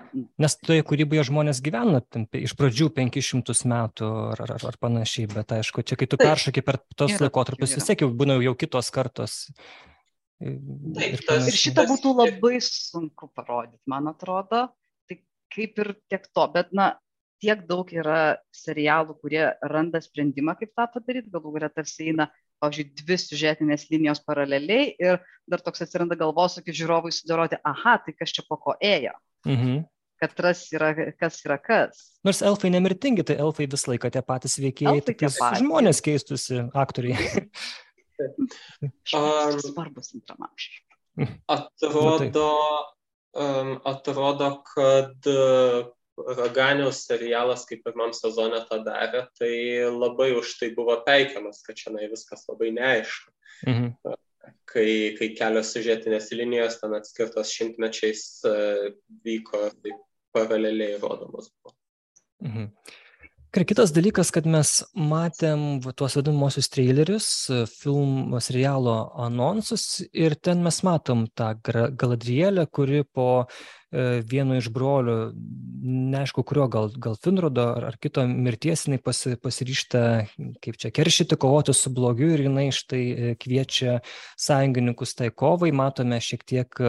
Nes 0.44 0.58
toje 0.60 0.84
kūryboje 0.84 1.24
žmonės 1.30 1.62
gyvena 1.64 2.02
tam, 2.12 2.26
iš 2.36 2.52
pradžių 2.60 2.90
500 2.98 3.54
metų 3.72 4.10
ar, 4.34 4.42
ar, 4.44 4.66
ar 4.68 4.78
panašiai, 4.82 5.30
bet 5.32 5.54
aišku, 5.56 5.86
čia 5.88 5.96
kai 6.00 6.08
tu 6.12 6.20
peršoki 6.20 6.64
per 6.68 6.82
tos 7.00 7.16
laikotarpius, 7.22 7.78
vis 7.80 7.88
tiek 7.88 8.04
jau 8.04 8.10
būna 8.12 8.42
jau 8.44 8.52
kitos 8.60 8.92
kartos. 8.92 9.38
Taip, 10.44 11.22
tas, 11.28 11.48
ir 11.48 11.56
šitą 11.56 11.86
būtų 11.88 12.12
labai 12.18 12.58
sunku 12.64 13.30
parodyti, 13.36 13.82
man 13.90 14.10
atrodo. 14.12 14.66
Tai 15.08 15.18
kaip 15.56 15.80
ir 15.84 15.94
tiek 16.12 16.26
to, 16.36 16.48
bet 16.52 16.74
na, 16.76 16.94
tiek 17.44 17.64
daug 17.68 17.90
yra 17.92 18.38
serialų, 18.56 19.18
kurie 19.22 19.44
randa 19.72 20.02
sprendimą, 20.04 20.56
kaip 20.60 20.74
tą 20.78 20.88
padaryti, 20.96 21.32
galų 21.34 21.56
galia 21.58 21.70
tarsi 21.74 22.10
eina, 22.12 22.30
pavyzdžiui, 22.64 22.90
dvi 23.04 23.18
siužetinės 23.20 23.88
linijos 23.92 24.24
paraleliai 24.24 24.94
ir 25.02 25.20
dar 25.50 25.64
toks 25.64 25.84
atsiranda 25.84 26.18
galvosūkis 26.20 26.78
žiūrovui 26.80 27.12
sudoroti, 27.16 27.60
aha, 27.68 27.98
tai 28.06 28.16
kas 28.16 28.36
čia 28.36 28.46
po 28.48 28.60
ko 28.62 28.78
ėjo. 28.80 29.16
Mhm. 29.50 29.84
Kad 30.24 30.38
ras 30.40 30.62
yra, 30.72 30.94
kas 31.20 31.42
yra 31.44 31.58
kas. 31.60 32.04
Nors 32.24 32.40
elfai 32.46 32.72
nemirtingi, 32.72 33.26
tai 33.28 33.36
elfai 33.44 33.68
visą 33.68 33.92
laiką 33.92 34.12
tie 34.14 34.22
patys 34.24 34.56
veikėjai, 34.64 35.02
tik 35.10 35.26
žmonės 35.60 36.00
keistusi, 36.06 36.62
aktoriai. 36.72 37.44
um, 38.22 39.60
svarbus 39.64 40.14
antram 40.18 40.48
amžiui. 40.50 40.80
Atrodo, 41.54 42.48
um, 43.38 43.76
atrodo, 43.90 44.50
kad 44.70 45.30
Raganiaus 46.18 47.06
serialas, 47.08 47.66
kaip 47.66 47.82
pirmam 47.86 48.12
sezone 48.14 48.60
tą 48.70 48.80
darė, 48.86 49.26
tai 49.40 49.54
labai 49.90 50.32
už 50.38 50.58
tai 50.60 50.70
buvo 50.76 51.00
peikiamas, 51.06 51.64
kad 51.66 51.80
čia 51.80 51.94
viskas 52.12 52.46
labai 52.50 52.70
neaišku. 52.76 53.32
Mhm. 53.66 53.88
Kai, 54.70 55.16
kai 55.18 55.30
kelios 55.38 55.72
sužetinės 55.74 56.32
linijos 56.36 56.80
ten 56.82 56.94
atskirtos 56.98 57.52
šimtmečiais 57.54 58.24
e, 58.50 58.54
vyko, 59.24 59.70
tai 59.82 59.94
paraleliai 60.36 60.98
rodomos 61.02 61.50
buvo. 61.54 61.76
Mhm. 62.44 62.70
Ir 63.54 63.68
kitas 63.70 63.92
dalykas, 63.94 64.32
kad 64.34 64.48
mes 64.50 64.70
matėm 64.98 65.78
tuos 65.94 66.16
vadinamosius 66.18 66.72
trailerius, 66.74 67.28
filmo 67.70 68.40
serialo 68.42 68.96
anonsus 69.22 70.02
ir 70.10 70.34
ten 70.42 70.64
mes 70.66 70.80
matom 70.82 71.28
tą 71.38 71.52
Galadrielę, 71.62 72.66
kuri 72.74 73.04
po 73.06 73.28
e, 73.46 74.24
vieno 74.26 74.58
iš 74.58 74.72
brolių, 74.74 75.18
neaišku 75.86 76.42
kurio, 76.50 76.66
gal, 76.66 76.90
gal 76.98 77.14
Finrodo 77.22 77.68
ar, 77.76 77.92
ar 77.92 78.02
kito 78.02 78.26
mirties, 78.26 78.88
jinai 78.88 78.98
pasi, 79.06 79.38
pasiryšta, 79.38 80.04
kaip 80.66 80.82
čia, 80.82 80.90
keršyti, 80.90 81.38
kovoti 81.38 81.78
su 81.78 81.94
blogiu 81.94 82.34
ir 82.34 82.48
jinai 82.48 82.72
štai 82.74 83.06
e, 83.06 83.36
kviečia 83.38 84.00
sąjungininkus 84.34 85.14
tai 85.22 85.30
kovai. 85.30 85.70
Matome 85.78 86.18
šiek 86.26 86.42
tiek 86.50 86.86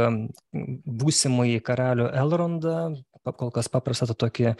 būsimąjį 1.04 1.60
karalių 1.68 2.08
Elrondą, 2.24 2.86
kol 3.32 3.52
kas 3.54 3.70
paprastą 3.72 4.12
tokį, 4.12 4.52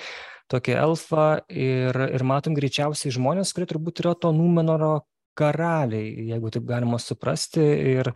tokį 0.53 0.79
elfą 0.81 1.27
ir, 1.53 1.99
ir 2.17 2.25
matom 2.25 2.57
greičiausiai 2.57 3.13
žmonės, 3.13 3.53
kurie 3.53 3.69
turbūt 3.69 4.01
yra 4.05 4.15
to 4.17 4.33
Numenoro 4.33 5.05
karaliai, 5.37 6.31
jeigu 6.31 6.51
taip 6.55 6.67
galima 6.69 7.01
suprasti. 7.03 7.65
Ir 7.99 8.15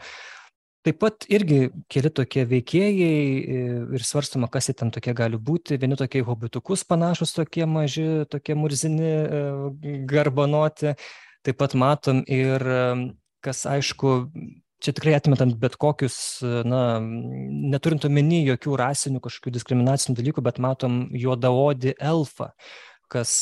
Taip 0.87 1.01
pat 1.03 1.25
irgi 1.29 1.73
keli 1.91 2.09
tokie 2.15 2.45
veikėjai 2.49 3.09
ir 3.99 4.05
svarstama, 4.07 4.47
kas 4.49 4.71
jie 4.71 4.75
ten 4.79 4.93
tokie 4.95 5.13
gali 5.13 5.37
būti. 5.37 5.77
Vieni 5.77 5.99
tokie 5.99 6.23
hobitukus 6.25 6.85
panašus, 6.89 7.35
tokie 7.37 7.67
maži, 7.69 8.07
tokie 8.31 8.55
murzini, 8.57 9.11
garbanoti. 10.09 10.95
Taip 11.45 11.59
pat 11.61 11.75
matom 11.75 12.23
ir, 12.25 12.65
kas 13.45 13.67
aišku, 13.69 14.15
čia 14.83 14.95
tikrai 14.95 15.17
atmetant 15.19 15.57
bet 15.61 15.77
kokius, 15.81 16.19
na, 16.43 16.83
neturint 17.01 18.07
omeny 18.09 18.45
jokių 18.47 18.77
rasinių 18.79 19.23
kažkokių 19.25 19.55
diskriminacinių 19.57 20.19
dalykų, 20.19 20.45
bet 20.47 20.61
matom 20.63 21.01
juodaodį 21.17 21.97
elfą, 21.99 22.53
kas, 23.09 23.33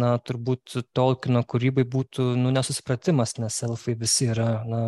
na, 0.00 0.14
turbūt 0.18 0.80
Tolkino 0.96 1.44
kūrybai 1.46 1.86
būtų, 1.88 2.32
nu, 2.38 2.52
nesusipratimas, 2.54 3.36
nes 3.40 3.60
elfai 3.66 3.96
visi 3.98 4.30
yra, 4.34 4.48
na, 4.68 4.86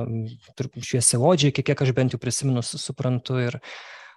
šviesiaodžiai, 0.59 1.55
kiek, 1.55 1.71
kiek 1.71 1.87
aš 1.87 1.95
bent 1.97 2.17
jau 2.17 2.23
prisimenu, 2.23 2.65
suprantu 2.67 3.39
ir 3.45 3.61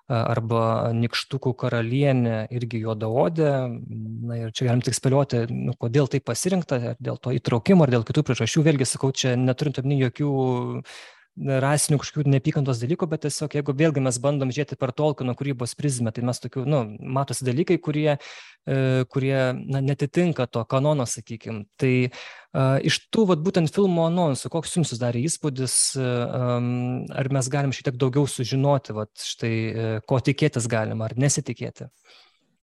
arba 0.10 0.90
Nikštukų 0.98 1.52
karalienė 1.54 2.48
irgi 2.58 2.82
juodaodė. 2.82 3.52
Na 4.26 4.40
ir 4.40 4.54
čia 4.58 4.66
galim 4.66 4.82
tik 4.82 4.98
spėlioti, 4.98 5.44
nu, 5.54 5.76
kodėl 5.78 6.10
tai 6.10 6.18
pasirinkta, 6.26 6.80
ar 6.82 6.98
dėl 6.98 7.20
to 7.22 7.34
įtraukimo, 7.38 7.86
ar 7.86 7.94
dėl 7.94 8.06
kitų 8.08 8.26
priežasčių. 8.26 8.66
Vėlgi 8.66 8.90
sakau, 8.90 9.12
čia 9.14 9.36
neturint 9.38 9.78
omeny 9.84 10.00
jokių 10.08 10.32
rasinių 11.40 12.00
kažkokių 12.02 12.34
neapykantos 12.34 12.82
dalykų, 12.82 13.08
bet 13.12 13.24
tiesiog 13.26 13.56
jeigu 13.56 13.76
vėlgi 13.78 14.04
mes 14.04 14.20
bandom 14.22 14.52
žiūrėti 14.54 14.78
per 14.80 14.92
Tolkieno 14.96 15.36
kūrybos 15.38 15.76
prizmę, 15.80 16.12
tai 16.16 16.24
mes 16.28 16.42
tokių, 16.44 16.66
nu, 16.70 16.82
matosi 17.00 17.48
dalykai, 17.48 17.80
kurie, 17.84 18.18
e, 18.68 18.80
kurie 19.12 19.38
na, 19.60 19.82
netitinka 19.86 20.50
to 20.52 20.64
kanono, 20.70 21.08
sakykime. 21.10 21.66
Tai 21.80 21.94
e, 22.08 22.12
iš 22.90 23.02
tų, 23.08 23.28
vat, 23.32 23.44
būtent 23.46 23.72
filmo 23.74 24.08
anonsų, 24.10 24.52
koks 24.54 24.76
jums 24.78 24.92
susidarė 24.92 25.24
įspūdis, 25.30 25.76
e, 26.00 26.08
ar 27.24 27.32
mes 27.36 27.52
galim 27.52 27.76
šiek 27.76 27.90
tiek 27.90 28.02
daugiau 28.02 28.28
sužinoti, 28.28 28.96
vat, 28.98 29.14
štai, 29.34 29.54
ko 30.10 30.20
tikėtis 30.24 30.68
galima, 30.72 31.08
ar 31.08 31.18
nesitikėti? 31.20 31.90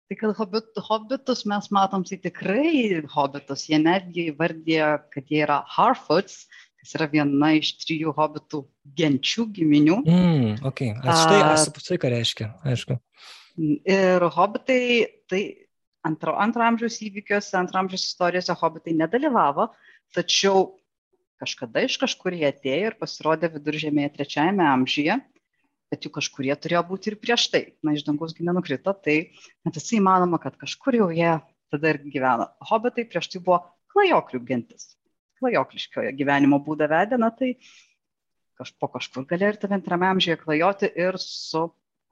Tai 0.06 0.14
kad 0.20 0.36
hobit, 0.38 0.68
hobitus 0.86 1.40
mes 1.50 1.64
matom, 1.74 2.04
tai 2.06 2.20
tikrai 2.22 3.00
hobitus, 3.10 3.64
jie 3.66 3.80
netgi 3.82 4.28
įvardė, 4.30 4.78
kad 5.10 5.32
jie 5.32 5.40
yra 5.42 5.64
Harfoots, 5.66 6.44
Jis 6.86 6.94
yra 7.00 7.08
viena 7.10 7.48
iš 7.58 7.72
trijų 7.82 8.12
hobitų 8.14 8.60
genčių 8.94 9.44
giminių. 9.56 9.96
Mm, 10.06 10.50
okay. 10.68 10.92
Aš 11.02 11.22
štai, 11.24 11.38
suprantu, 11.64 11.96
ką 12.04 12.10
reiškia, 12.12 12.46
aišku. 12.70 12.96
Ir 13.90 14.26
hobitai, 14.36 14.82
tai 15.26 15.40
antro, 16.06 16.36
antro 16.38 16.62
amžiaus 16.62 17.00
įvykiuose, 17.02 17.56
antro 17.58 17.80
amžiaus 17.80 18.04
istorijose 18.06 18.54
hobitai 18.60 18.94
nedalyvavo, 19.00 19.72
tačiau 20.14 20.68
kažkada 21.42 21.82
iš 21.88 21.96
kažkur 22.04 22.36
jie 22.38 22.46
atėjo 22.52 22.92
ir 22.92 22.98
pasirodė 23.00 23.50
viduržėmėje 23.56 24.12
trečiajame 24.20 24.68
amžiuje, 24.70 25.16
bet 25.90 26.06
jų 26.06 26.12
kažkurie 26.14 26.54
turėjo 26.54 26.84
būti 26.86 27.10
ir 27.10 27.18
prieš 27.18 27.48
tai. 27.50 27.64
Na, 27.82 27.96
iš 27.98 28.06
dangaus 28.06 28.36
gi 28.36 28.46
nenukrito, 28.46 28.94
tai 28.94 29.16
net 29.66 29.74
visai 29.74 29.98
įmanoma, 29.98 30.38
kad 30.38 30.54
kažkur 30.62 31.00
jau 31.02 31.10
jie 31.10 31.34
tada 31.74 31.90
ir 31.90 31.98
gyveno. 32.06 32.46
Hobitai 32.70 33.08
prieš 33.10 33.32
tai 33.32 33.42
buvo 33.42 33.64
klajoklių 33.90 34.44
gentis 34.46 34.92
klajokliško 35.40 36.06
gyvenimo 36.18 36.60
būdą 36.64 36.88
vedė, 36.90 37.18
na 37.20 37.30
tai 37.34 37.54
kaž, 38.56 38.72
po 38.80 38.88
kažkur 38.92 39.26
gali 39.28 39.48
ir 39.50 39.58
tave 39.60 39.76
antrame 39.76 40.08
amžiuje 40.08 40.38
klajoti 40.40 40.90
ir 40.96 41.18
su 41.22 41.66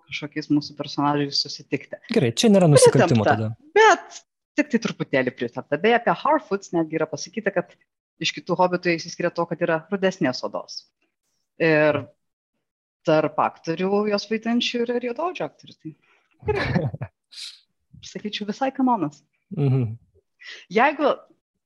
kažkokiais 0.04 0.50
mūsų 0.52 0.76
personažais 0.76 1.40
susitikti. 1.40 1.98
Gerai, 2.12 2.32
čia 2.36 2.50
nėra 2.52 2.68
nusikaltimo 2.68 3.24
tada. 3.26 3.52
Bet 3.76 4.20
tik 4.58 4.70
tai 4.72 4.80
truputėlį 4.84 5.32
pritapta. 5.34 5.78
Beje, 5.80 5.98
apie 5.98 6.14
Harfoots 6.20 6.74
netgi 6.76 7.00
yra 7.00 7.08
pasakyta, 7.10 7.54
kad 7.54 7.72
iš 8.22 8.34
kitų 8.36 8.58
hobitų 8.60 8.94
jis 8.94 9.08
įskiria 9.10 9.32
to, 9.34 9.46
kad 9.50 9.64
yra 9.64 9.80
rudesnės 9.92 10.44
odos. 10.46 10.84
Ir 11.62 12.04
tarp 13.04 13.40
aktorių 13.40 14.06
jos 14.12 14.28
vaidinčių 14.30 14.84
yra 14.84 14.98
ir 14.98 15.08
juodaudžio 15.10 15.48
aktorių. 15.48 15.76
Tai 15.80 15.94
gerai. 16.48 17.10
Sakyčiau, 18.12 18.46
visai 18.48 18.70
kanonas. 18.76 19.22
Mhm. 19.56 19.94
Jeigu 20.72 21.14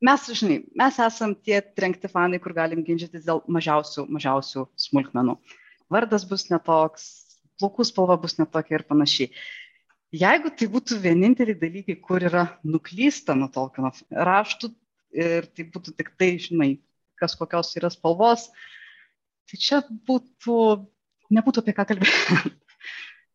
mes, 0.05 0.27
žinai, 0.41 0.59
mes 0.79 0.99
esam 1.05 1.35
tie 1.35 1.61
trenkti 1.63 2.11
fanai, 2.11 2.41
kur 2.43 2.55
galim 2.57 2.85
ginčytis 2.87 3.27
dėl 3.27 3.43
mažiausių, 3.51 4.07
mažiausių 4.15 4.67
smulkmenų. 4.89 5.39
Vardas 5.93 6.27
bus 6.29 6.47
netoks, 6.53 7.09
plaukų 7.59 7.87
spalva 7.89 8.19
bus 8.21 8.39
netokia 8.39 8.79
ir 8.79 8.87
panašiai. 8.89 9.33
Jeigu 10.15 10.53
tai 10.57 10.69
būtų 10.73 11.01
vieninteliai 11.05 11.59
dalykai, 11.61 11.99
kur 12.01 12.25
yra 12.25 12.47
nuklysta 12.65 13.35
nuo 13.37 13.51
Tolkieno 13.53 13.91
raštų 14.09 14.71
ir 15.13 15.49
tai 15.53 15.67
būtų 15.69 15.93
tik 15.99 16.15
tai, 16.17 16.31
žinai, 16.41 16.71
kas 17.21 17.35
kokios 17.37 17.75
yra 17.77 17.91
spalvos, 17.93 18.47
tai 19.49 19.61
čia 19.61 19.83
būtų, 20.09 20.57
nebūtų 21.35 21.65
apie 21.65 21.75
ką 21.77 21.85
kalbėti. 21.91 22.55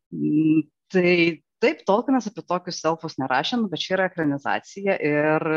tai 0.94 1.10
taip, 1.62 1.86
Tolkienas 1.86 2.32
apie 2.32 2.42
tokius 2.42 2.82
selfus 2.82 3.20
nerašė, 3.22 3.62
nu, 3.62 3.70
bet 3.70 3.84
čia 3.84 3.98
yra 4.00 4.10
ekranizacija 4.10 4.98
ir 4.98 5.48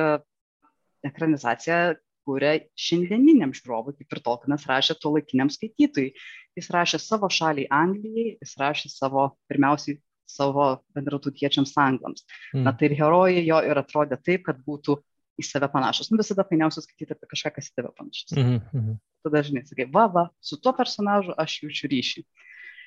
ekranizaciją 1.04 1.96
kūrė 2.26 2.52
šiandieniniam 2.78 3.52
žiūrovui, 3.54 3.94
kaip 4.00 4.16
ir 4.16 4.22
Tolkienas 4.24 4.66
rašė 4.66 4.96
tuo 5.00 5.14
laikiniam 5.14 5.50
skaitytojui. 5.52 6.12
Jis 6.58 6.70
rašė 6.74 7.00
savo 7.02 7.30
šaliai 7.30 7.68
Anglijai, 7.70 8.36
jis 8.40 8.56
rašė 8.60 8.90
savo, 8.90 9.28
pirmiausiai, 9.50 10.00
savo 10.26 10.70
bendratutiečiams 10.96 11.74
anglams. 11.78 12.24
Mm. 12.52 12.64
Na 12.66 12.72
tai 12.74 12.90
ir 12.90 12.96
herojai 12.98 13.44
jo 13.46 13.60
ir 13.62 13.78
atrodė 13.78 14.18
taip, 14.18 14.42
kad 14.48 14.58
būtų 14.66 14.98
į 15.36 15.44
save 15.46 15.68
panašus. 15.70 16.10
Nu, 16.10 16.18
visada 16.20 16.46
fainiausia 16.48 16.82
skaityti 16.82 17.14
apie 17.14 17.28
kažką, 17.30 17.52
kas 17.58 17.70
į 17.70 17.76
tave 17.76 17.92
panašus. 17.94 18.32
Mm 18.34 18.58
-hmm. 18.58 18.98
Tada 19.26 19.42
žinai, 19.46 19.62
sakai, 19.68 19.86
va, 19.92 20.06
va, 20.08 20.28
su 20.40 20.58
tuo 20.60 20.72
personažu 20.72 21.34
aš 21.36 21.62
jaučiu 21.62 21.90
ryšį. 21.92 22.24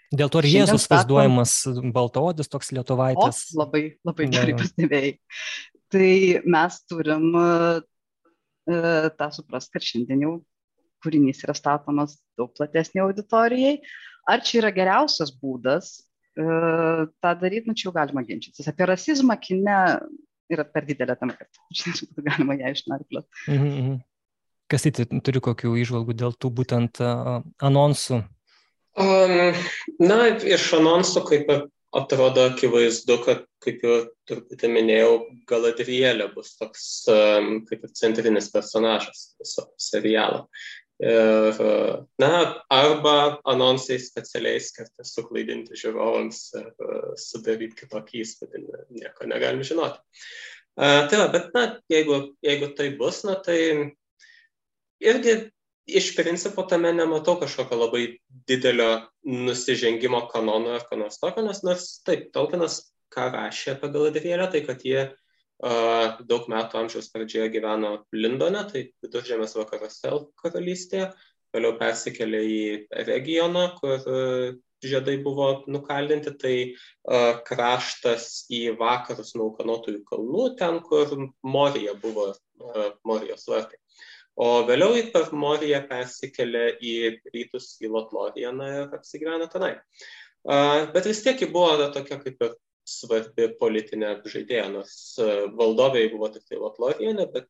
Dėl 0.09 0.29
to 0.33 0.41
ir 0.41 0.49
Jėzus 0.49 0.87
statom... 0.87 0.97
vaizduojamas 0.97 1.53
baltaodis 1.93 2.49
toks 2.49 2.71
lietuvaitis. 2.73 3.53
O, 3.53 3.61
labai, 3.61 3.83
labai 4.03 4.25
gerai 4.33 4.55
pastebėjai. 4.57 5.11
Tai 5.93 6.41
mes 6.45 6.79
turim 6.89 7.35
tą 9.19 9.29
suprast, 9.33 9.71
kad 9.73 9.85
šiandien 9.85 10.25
jau 10.25 10.33
kūrinys 11.03 11.43
yra 11.45 11.55
statomas 11.57 12.17
daug 12.39 12.51
platesnė 12.57 13.03
auditorijai. 13.05 13.79
Ar 14.29 14.43
čia 14.45 14.59
yra 14.61 14.71
geriausias 14.75 15.31
būdas 15.33 15.91
e, 15.95 16.43
tą 17.23 17.31
daryti, 17.41 17.69
nu 17.69 17.77
čia 17.77 17.87
jau 17.89 17.95
galima 17.95 18.23
ginčytis. 18.27 18.67
Apie 18.69 18.87
rasizmą 18.89 19.37
kine 19.41 19.79
yra 20.51 20.65
per 20.67 20.85
didelė 20.89 21.15
tam, 21.19 21.33
kad 21.35 21.61
žinai, 21.79 22.09
galima 22.29 22.57
ją 22.59 22.73
išnarplioti. 22.75 23.43
Mhm, 23.47 23.71
mhm. 23.71 23.97
Kas 24.69 24.85
tai 24.85 25.07
turi 25.25 25.41
kokių 25.41 25.71
išvalgų 25.81 26.13
dėl 26.13 26.35
tų 26.37 26.51
būtent 26.59 26.99
uh, 27.01 27.39
anonsų? 27.65 28.19
Um, 28.99 29.55
na, 29.97 30.17
iš 30.45 30.67
anonsų, 30.77 31.23
kaip 31.25 31.49
atrodo 31.95 32.45
akivaizdu, 32.49 33.17
kad, 33.25 33.45
kaip 33.63 33.85
jau 33.85 33.95
truputį 34.29 34.69
minėjau, 34.73 35.13
Galadrielė 35.49 36.29
bus 36.35 36.53
toks 36.59 36.83
kaip 37.07 37.87
ir 37.87 37.95
centrinis 37.97 38.51
personažas 38.53 39.31
viso 39.39 39.65
serialo. 39.81 40.45
Ir, 40.99 41.59
na, 42.19 42.29
arba 42.75 43.15
anonsai 43.47 43.95
specialiai 44.03 44.59
skirti 44.59 45.05
suklaidinti 45.07 45.77
žiūrovams 45.79 46.41
ir 46.59 46.71
sudaryti 47.23 47.85
kitokį 47.85 48.25
įspūdį, 48.25 48.63
nieko 48.99 49.29
negalim 49.31 49.63
žinoti. 49.63 49.99
Uh, 49.99 50.49
tai 50.79 51.17
va, 51.19 51.27
bet, 51.27 51.49
na, 51.55 51.63
jeigu, 51.91 52.19
jeigu 52.45 52.69
tai 52.75 52.89
bus, 52.95 53.23
na, 53.27 53.35
tai 53.43 53.59
irgi 55.03 55.33
iš 55.97 56.11
principo 56.17 56.63
tame 56.69 56.91
nematau 56.93 57.37
kažkokio 57.39 57.77
labai 57.79 58.03
didelio 58.47 58.89
nusižengimo 59.23 60.25
kanono 60.31 60.75
ar 60.77 60.85
ko 60.89 60.97
nors 60.99 61.19
tokio, 61.21 61.43
nes 61.45 61.63
nors 61.65 61.87
taip, 62.05 62.29
Tolkienas 62.35 62.81
ką 63.13 63.29
rašė 63.33 63.75
apie 63.75 63.89
Galadrielę, 63.93 64.47
tai 64.53 64.61
kad 64.65 64.85
jie 64.85 65.01
uh, 65.09 66.19
daug 66.29 66.47
metų 66.51 66.83
amžiaus 66.83 67.09
pradžioje 67.13 67.49
gyveno 67.55 67.93
Lindone, 68.15 68.63
tai 68.71 68.85
viduržėmės 69.03 69.57
vakaruose 69.57 70.13
karalystėje, 70.41 71.11
vėliau 71.55 71.77
persikėlė 71.81 72.41
į 72.45 72.61
regioną, 73.09 73.65
kur 73.79 73.97
uh, 74.05 74.59
žiedai 74.85 75.17
buvo 75.25 75.49
nukaldinti, 75.67 76.35
tai 76.39 76.55
uh, 76.69 77.41
kraštas 77.47 78.45
į 78.53 78.77
vakarus 78.79 79.33
nuo 79.35 79.51
Kanotųjų 79.57 80.05
kalnų, 80.07 80.47
ten, 80.61 80.79
kur 80.85 81.17
Morija 81.43 81.97
buvo, 81.99 82.31
Morijos 83.07 83.45
vartai. 83.49 83.79
O 84.39 84.47
vėliau 84.67 84.95
į 84.95 85.09
per 85.11 85.27
Moriją 85.35 85.81
persikėlė 85.89 86.63
į 86.79 86.95
rytus 87.33 87.73
į 87.83 87.91
Lotloriją 87.91 88.53
ir 88.63 88.93
apsigyveno 88.95 89.49
tenai. 89.51 89.73
Bet 90.95 91.09
vis 91.09 91.19
tiek 91.25 91.41
ji 91.43 91.49
buvo 91.51 91.89
tokia 91.91 92.19
kaip 92.21 92.45
ir 92.45 92.53
svarbi 92.89 93.49
politinė 93.59 94.13
žaidėja, 94.23 94.69
nors 94.71 94.93
valdovai 95.59 96.05
buvo 96.13 96.31
tik 96.33 96.47
tai 96.47 96.61
Lotlorienė, 96.61 97.27
bet 97.33 97.49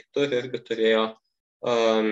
kitur 0.00 0.32
irgi 0.40 0.62
turėjo, 0.70 1.04
um, 1.68 2.10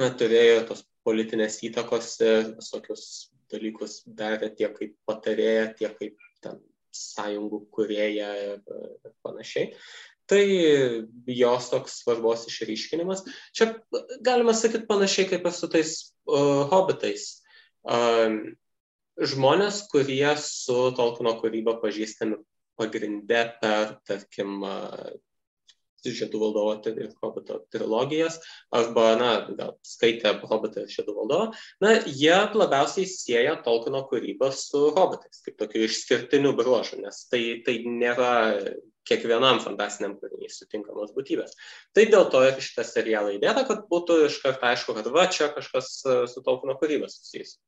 turėjo 0.00 0.64
tos 0.72 0.82
politinės 1.04 1.60
įtakos 1.68 2.16
ir 2.24 2.50
visokius 2.56 3.04
dalykus 3.52 4.00
darė 4.06 4.48
tiek 4.56 4.72
kaip 4.76 4.96
patarėja, 5.08 5.70
tiek 5.76 5.96
kaip 5.98 6.28
ten 6.40 6.60
sąjungų 6.96 7.60
kurieja 7.74 8.30
ir, 8.40 8.62
ir 9.04 9.12
panašiai 9.22 9.74
tai 10.30 10.44
jos 11.26 11.70
toks 11.72 12.00
svarbos 12.04 12.46
išryškinimas. 12.50 13.24
Čia 13.56 13.72
galima 14.24 14.54
sakyti 14.56 14.88
panašiai 14.88 15.28
kaip 15.32 15.46
ir 15.50 15.56
su 15.56 15.68
tais 15.72 15.96
uh, 16.30 16.68
hobitais. 16.70 17.28
žmonės, 19.20 19.84
kurie 19.92 20.36
su 20.40 20.76
Tolkieno 20.96 21.34
kūryba 21.40 21.76
pažįstami 21.82 22.38
pagrindė 22.80 23.42
per, 23.60 23.98
tarkim, 24.08 24.62
Žiedų 26.00 26.38
valdovo 26.40 26.78
ir 26.88 27.10
Hobito 27.20 27.58
trilogijas, 27.68 28.38
arba, 28.72 29.02
na, 29.20 29.32
gal 29.52 29.74
skaitė 29.84 30.32
Hobitą 30.48 30.86
ir 30.86 30.94
Žiedų 30.94 31.12
valdovą, 31.18 31.50
na, 31.84 31.90
jie 32.08 32.38
labiausiai 32.56 33.04
sieja 33.04 33.58
Tolkieno 33.66 34.00
kūrybą 34.08 34.48
su 34.56 34.86
Hobitais, 34.96 35.42
kaip 35.44 35.58
tokiu 35.60 35.84
išskirtiniu 35.84 36.54
bruožu, 36.56 37.02
nes 37.04 37.26
tai, 37.28 37.42
tai 37.66 37.82
nėra 37.84 38.32
kiekvienam 39.10 39.60
fantastiniam 39.64 40.16
kūriniui 40.20 40.50
sutinkamos 40.52 41.14
būtybės. 41.16 41.56
Tai 41.96 42.06
dėl 42.12 42.28
to 42.32 42.42
ir 42.46 42.60
šitą 42.62 42.86
serialą 42.86 43.34
įdėta, 43.36 43.66
kad 43.68 43.86
būtų 43.90 44.22
iš 44.28 44.40
karto 44.44 44.70
aišku, 44.70 44.96
kad 44.96 45.10
va, 45.14 45.26
čia 45.32 45.50
kažkas 45.54 45.92
su 46.32 46.44
Tolkieno 46.46 46.78
kūryba 46.80 47.10
susijęs. 47.10 47.58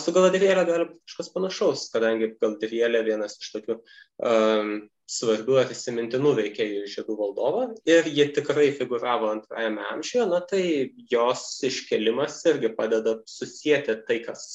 Su 0.00 0.12
Galadrielė 0.14 0.62
gali 0.64 0.84
būti 0.88 1.02
kažkas 1.10 1.32
panašaus, 1.34 1.88
kadangi 1.92 2.30
Galadrielė 2.40 3.02
vienas 3.04 3.34
iš 3.42 3.50
tokių 3.56 3.74
um, 3.76 4.70
svarbių 5.10 5.58
ar 5.60 5.74
įsimintinų 5.74 6.32
veikėjų 6.38 6.86
žiedų 6.94 7.16
valdovo 7.18 7.66
ir 7.86 8.08
ji 8.08 8.28
tikrai 8.38 8.70
figuravo 8.78 9.28
antrajame 9.34 9.84
amžiuje, 9.90 10.24
na 10.30 10.40
tai 10.40 10.62
jos 11.10 11.44
iškelimas 11.66 12.38
irgi 12.48 12.72
padeda 12.78 13.18
susijęti 13.28 13.98
tai, 14.08 14.22
kas 14.24 14.46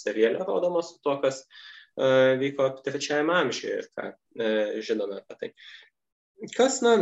serialė 0.00 0.46
rodoma 0.48 0.82
su 0.86 0.96
to, 1.04 1.18
kas 1.22 1.44
uh, 1.44 1.60
vyko 2.40 2.68
trečiajame 2.84 3.34
amžiuje 3.44 3.78
ir 3.82 3.88
ką 3.96 4.06
uh, 4.10 4.76
žinome 4.84 5.20
apie 5.20 5.38
tai. 5.40 5.50
Kas, 6.56 6.80
na, 6.84 6.94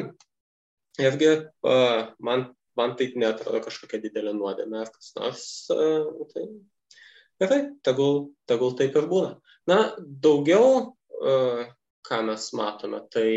irgi 0.99 1.31
uh, 1.37 2.09
man, 2.25 2.49
man 2.79 2.97
tai 2.99 3.13
netrodo 3.19 3.61
kažkokia 3.65 4.01
didelė 4.03 4.35
nuodėmė 4.39 4.83
ar 4.83 4.93
kas 4.95 5.13
nors, 5.19 5.47
tai 6.33 6.47
gerai, 7.39 7.61
tegul, 7.87 8.31
tegul 8.51 8.75
taip 8.79 8.97
ir 8.99 9.09
būna. 9.11 9.37
Na, 9.71 9.79
daugiau, 9.99 10.95
ką 12.09 12.21
mes 12.27 12.47
matome, 12.57 13.03
tai 13.13 13.31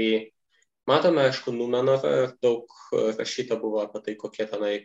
matome, 0.90 1.26
aišku, 1.28 1.54
Numenorą 1.54 2.32
daug 2.42 2.72
rašyta 3.20 3.58
buvo 3.62 3.82
apie 3.84 4.02
tai, 4.06 4.16
kokie 4.20 4.48
tenai 4.50 4.76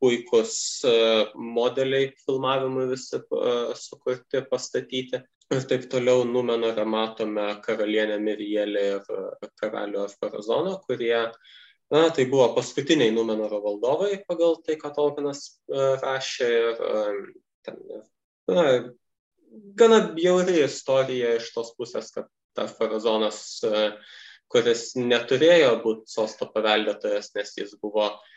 puikus 0.00 0.56
uh, 0.86 1.32
modeliai 1.34 2.10
filmavimui 2.24 2.88
visi 2.92 3.20
uh, 3.20 3.72
sukurti, 3.78 4.44
pastatyti. 4.50 5.22
Ir 5.54 5.62
taip 5.70 5.84
toliau 5.90 6.24
Numenorą 6.26 6.82
matome 6.90 7.44
karalienę 7.62 8.16
Mirielę 8.18 8.80
ir 8.96 9.04
karalių 9.60 10.02
Arfarazoną, 10.08 10.80
kurie 10.88 11.20
Na, 11.86 12.08
tai 12.10 12.24
buvo 12.26 12.48
paskutiniai 12.56 13.12
Numenoro 13.14 13.60
valdovai 13.62 14.16
pagal 14.26 14.56
tai, 14.66 14.74
ką 14.80 14.90
Tolkienas 14.96 15.42
rašė 16.02 16.48
ir 16.50 16.80
ten 17.62 17.76
na, 18.50 18.64
gana 19.78 20.00
bjauri 20.16 20.64
istorija 20.64 21.36
iš 21.38 21.52
tos 21.54 21.70
pusės, 21.78 22.10
kad 22.14 22.26
e, 23.70 23.84
kuris 24.50 24.82
neturėjo 24.98 25.70
būti 25.84 26.10
sosto 26.10 26.50
paveldėtojas, 26.50 27.30
nes 27.38 27.54
jis 27.60 27.76
buvo 27.82 28.08
uh, 28.08 28.35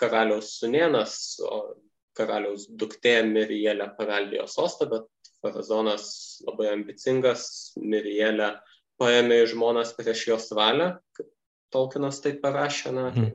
karaliaus 0.00 0.54
sunienas, 0.60 1.16
o 1.44 1.76
karaliaus 2.16 2.68
duktė 2.70 3.18
Mirielė 3.26 3.90
paveldėjo 3.98 4.46
sostą, 4.48 4.88
bet 4.90 5.32
farazonas 5.44 6.06
labai 6.46 6.70
ambicingas, 6.72 7.74
Mirielė 7.76 8.54
paėmė 9.00 9.42
į 9.42 9.50
žmonas 9.52 9.92
prieš 9.96 10.28
jos 10.30 10.50
valią, 10.56 10.94
kaip 11.16 11.30
Tolkienas 11.74 12.20
tai 12.22 12.36
parašė, 12.38 12.92
na, 12.94 13.08
hmm. 13.10 13.30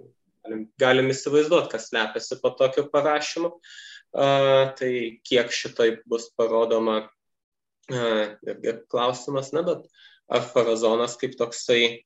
galim, 0.45 0.65
galim 0.79 1.09
įsivaizduoti, 1.11 1.73
kas 1.73 1.89
slepiasi 1.89 2.39
po 2.39 2.53
tokiu 2.55 2.85
parašymu. 2.93 3.49
Uh, 4.09 4.71
tai 4.79 5.19
kiek 5.27 5.51
šitai 5.53 5.99
bus 6.09 6.29
parodoma, 6.33 7.03
irgi 7.89 8.73
klausimas, 8.89 9.51
na, 9.53 9.61
bet 9.67 9.83
ar 10.29 10.45
farazonas 10.53 11.17
kaip 11.19 11.35
toksai 11.37 12.05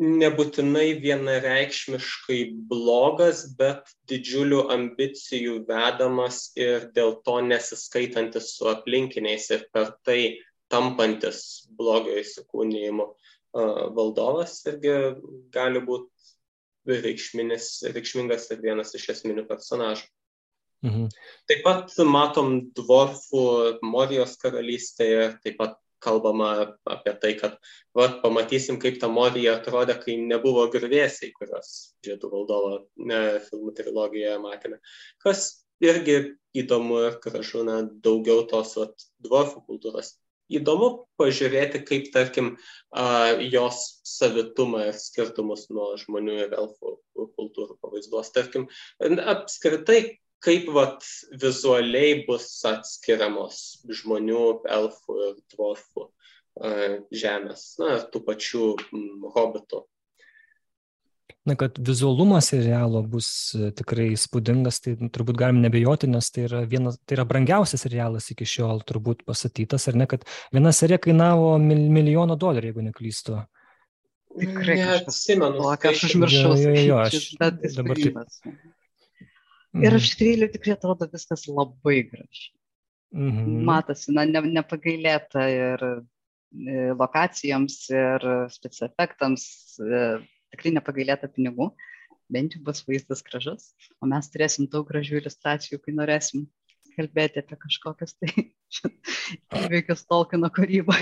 nebūtinai 0.00 0.94
vienareikšmiškai 1.02 2.40
blogas, 2.70 3.44
bet 3.58 3.90
didžiulių 4.08 4.62
ambicijų 4.72 5.58
vedamas 5.68 6.46
ir 6.56 6.88
dėl 6.96 7.18
to 7.26 7.40
nesiskaitantis 7.44 8.54
su 8.56 8.70
aplinkiniais 8.72 9.50
ir 9.52 9.66
per 9.74 9.92
tai 10.08 10.38
tampantis 10.72 11.66
blogio 11.76 12.16
įsikūnyjimu 12.22 13.10
valdovas 13.96 14.60
irgi 14.70 14.94
gali 15.52 15.82
būti 15.82 17.00
reikšmingas 17.04 18.50
ir 18.54 18.62
vienas 18.62 18.94
iš 18.96 19.08
esminių 19.16 19.44
personažų. 19.48 20.06
Mhm. 20.86 21.10
Taip 21.50 21.64
pat 21.66 21.92
matom 22.08 22.54
dvorfų 22.76 23.44
Morijos 23.84 24.38
karalystėje, 24.40 25.26
taip 25.44 25.58
pat 25.60 25.76
kalbama 26.02 26.50
apie 26.88 27.14
tai, 27.22 27.32
kad 27.38 27.56
va, 27.96 28.08
pamatysim, 28.22 28.78
kaip 28.82 28.98
ta 29.02 29.10
Morija 29.12 29.56
atrodė, 29.58 29.96
kai 30.02 30.16
nebuvo 30.20 30.66
grvėsiai, 30.72 31.32
kurios 31.36 31.72
žiedų 32.06 32.30
valdovo 32.32 32.72
ne, 32.96 33.20
filmų 33.48 33.74
trilogijoje 33.78 34.38
matėme. 34.42 34.80
Kas 35.24 35.64
irgi 35.84 36.18
įdomu 36.56 37.04
ir 37.08 37.20
gražu, 37.24 37.64
na, 37.66 37.82
daugiau 38.04 38.44
tos 38.50 38.74
va, 38.78 38.90
dvorfų 39.24 39.64
kultūros. 39.68 40.16
Įdomu 40.50 41.06
pažiūrėti, 41.20 41.84
kaip, 41.86 42.08
tarkim, 42.14 42.56
a, 42.90 43.36
jos 43.44 44.00
savitumą 44.08 44.88
ir 44.88 44.96
skirtumus 44.98 45.68
nuo 45.70 45.92
žmonių 46.00 46.40
ir 46.46 46.56
elfų 46.58 46.96
kultūrų 47.38 47.76
pavaizduos. 47.78 48.32
Tarkim, 48.34 48.66
apskritai, 49.00 50.00
kaip 50.44 50.70
vat 50.74 51.04
vizualiai 51.42 52.22
bus 52.26 52.48
atskiriamos 52.68 53.84
žmonių, 54.00 54.44
elfų 54.78 55.20
ir 55.28 55.38
dvorfų 55.54 56.08
žemės, 57.14 57.74
na, 57.80 57.96
tų 58.12 58.22
pačių 58.26 58.66
hobitų. 59.36 59.84
Na, 61.48 61.54
kad 61.56 61.78
vizualumas 61.80 62.50
serialo 62.52 63.00
bus 63.08 63.28
e, 63.56 63.70
tikrai 63.72 64.10
įspūdingas, 64.12 64.82
tai 64.84 64.92
turbūt 65.00 65.38
galim 65.40 65.62
nebejoti, 65.64 66.10
nes 66.12 66.26
tai 66.34 66.44
yra, 66.44 66.60
vienas, 66.68 66.98
tai 67.08 67.16
yra 67.16 67.24
brangiausias 67.28 67.86
serialas 67.86 68.28
iki 68.34 68.44
šiol 68.44 68.82
turbūt 68.84 69.22
pastatytas, 69.28 69.88
ar 69.88 69.96
ne, 69.96 70.08
kad 70.10 70.26
viena 70.52 70.72
serija 70.76 71.00
kainavo 71.00 71.54
mil, 71.62 71.86
milijoną 71.96 72.36
dolerių, 72.40 72.70
jeigu 72.70 72.84
neklystu. 72.90 73.38
Tikrai, 74.36 74.76
neatsimenu, 74.82 75.64
ką 75.80 75.94
aš 75.94 76.04
užmiršau. 76.10 76.52
Jo, 76.60 76.74
jo, 76.76 76.84
jo, 76.90 77.00
aš 77.06 77.72
dabar 77.78 78.04
taip. 78.04 78.20
Mhm. 79.74 79.84
Ir 79.86 79.96
aš 80.00 80.08
tikrai, 80.18 80.48
tikrai 80.50 80.74
atrodo 80.74 81.06
viskas 81.10 81.46
labai 81.48 82.00
gražiai. 82.08 82.56
Mhm. 83.14 83.60
Matosi, 83.66 84.14
na, 84.14 84.24
ne, 84.26 84.42
nepagailėta 84.58 85.44
ir 85.50 85.84
e, 85.86 85.94
lokacijoms, 86.98 87.78
ir 87.94 88.26
speciefektams, 88.54 89.44
e, 89.82 90.02
tikrai 90.54 90.74
nepagailėta 90.76 91.30
pinigų, 91.30 91.70
bent 92.30 92.54
jau 92.54 92.62
bus 92.66 92.84
vaizdas 92.86 93.22
gražus, 93.26 93.72
o 93.98 94.10
mes 94.10 94.30
turėsim 94.30 94.68
daug 94.70 94.86
gražių 94.90 95.18
iliustracijų, 95.20 95.80
kai 95.82 95.94
norėsim 95.96 96.46
kalbėti 96.96 97.42
apie 97.42 97.58
kažkokias 97.64 98.14
tai 98.18 98.30
įveikius 99.64 100.06
Tolkieno 100.10 100.50
kūrybą. 100.54 100.96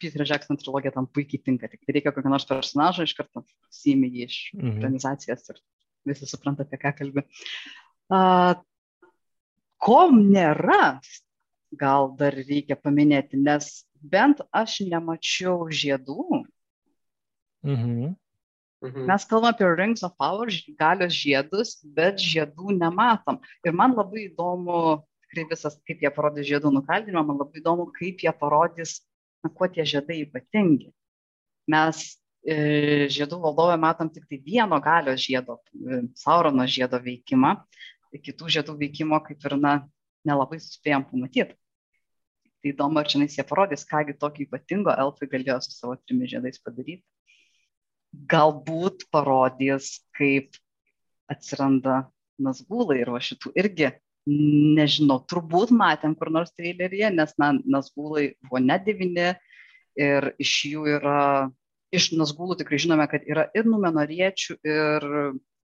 Peter 0.00 0.24
Jackson 0.24 0.56
trilogija 0.56 0.94
tam 0.94 1.08
puikiai 1.12 1.42
tinka, 1.44 1.68
tik 1.68 1.84
reikia 1.92 2.12
kokio 2.16 2.32
nors 2.32 2.46
personažo 2.48 3.04
iš 3.04 3.12
karto 3.18 3.44
siimi 3.72 4.08
jį 4.08 4.28
iš 4.28 4.38
mhm. 4.56 4.70
organizacijos 4.78 5.52
ir 5.52 5.60
visi 6.08 6.28
supranta, 6.28 6.66
apie 6.66 6.80
ką 6.80 6.92
kalbė. 6.98 7.26
Ko 9.80 10.00
nėra, 10.14 11.00
gal 11.80 12.10
dar 12.18 12.34
reikia 12.36 12.76
paminėti, 12.76 13.38
nes 13.40 13.70
bent 14.00 14.42
aš 14.52 14.80
nemačiau 14.88 15.68
žiedų. 15.70 16.44
Mhm. 17.66 18.16
Mhm. 18.80 19.04
Mes 19.04 19.24
kalbame 19.28 19.52
apie 19.52 19.68
Rings 19.68 20.02
of 20.02 20.16
Power, 20.16 20.48
galios 20.80 21.12
žiedus, 21.12 21.76
bet 21.84 22.16
žiedų 22.16 22.72
nematom. 22.78 23.36
Ir 23.64 23.76
man 23.76 23.92
labai 23.92 24.30
įdomu, 24.30 25.02
tikrai 25.28 25.44
visas, 25.50 25.76
kaip 25.84 26.00
jie 26.00 26.10
parodys 26.16 26.48
žiedų 26.48 26.72
nukaldinimą, 26.78 27.26
man 27.28 27.42
labai 27.42 27.60
įdomu, 27.60 27.90
kaip 27.92 28.24
jie 28.24 28.32
parodys, 28.32 29.02
na, 29.44 29.52
kuo 29.52 29.68
tie 29.68 29.84
žiedai 29.84 30.22
ypatingi. 30.24 30.88
Mes 31.68 32.19
žiedų 32.44 33.38
valdovė 33.42 33.76
matom 33.80 34.08
tik 34.08 34.24
tai 34.28 34.40
vieno 34.40 34.80
galios 34.80 35.20
žiedo, 35.20 35.58
e, 35.76 36.02
Saurono 36.16 36.64
žiedo 36.66 37.00
veikimą, 37.02 37.54
tai 38.10 38.18
kitų 38.18 38.48
žiedų 38.56 38.76
veikimo 38.80 39.20
kaip 39.24 39.44
ir 39.44 39.56
na, 39.60 39.74
nelabai 40.24 40.60
suspėjom 40.60 41.04
pamatyti. 41.10 41.56
Tai 42.60 42.72
įdomu, 42.72 43.00
ar 43.00 43.08
čia 43.08 43.24
jie 43.24 43.44
parodys, 43.44 43.86
kągi 43.88 44.18
tokio 44.20 44.44
ypatingo 44.44 44.92
elfai 44.92 45.28
galėjo 45.28 45.60
su 45.64 45.72
savo 45.72 45.96
trimis 45.96 46.32
žiedais 46.32 46.60
padaryti. 46.60 47.04
Galbūt 48.12 49.06
parodys, 49.12 50.00
kaip 50.16 50.56
atsiranda 51.30 52.10
nasgulai 52.40 53.00
ir 53.00 53.12
va 53.14 53.20
šitų 53.22 53.52
irgi, 53.56 53.92
nežinau, 54.28 55.20
turbūt 55.24 55.72
matėm 55.72 56.16
kur 56.18 56.28
nors 56.32 56.52
traileryje, 56.52 57.08
nes 57.14 57.32
na, 57.40 57.54
nasgulai 57.64 58.34
buvo 58.44 58.60
ne 58.60 58.76
devini 58.82 59.30
ir 59.96 60.32
iš 60.40 60.52
jų 60.72 60.84
yra 60.98 61.50
iš 61.94 62.10
Nazgulų 62.18 62.58
tikrai 62.60 62.80
žinome, 62.82 63.06
kad 63.10 63.24
yra 63.28 63.48
ir 63.56 63.68
numenoriečių, 63.68 64.58
ir 64.66 65.06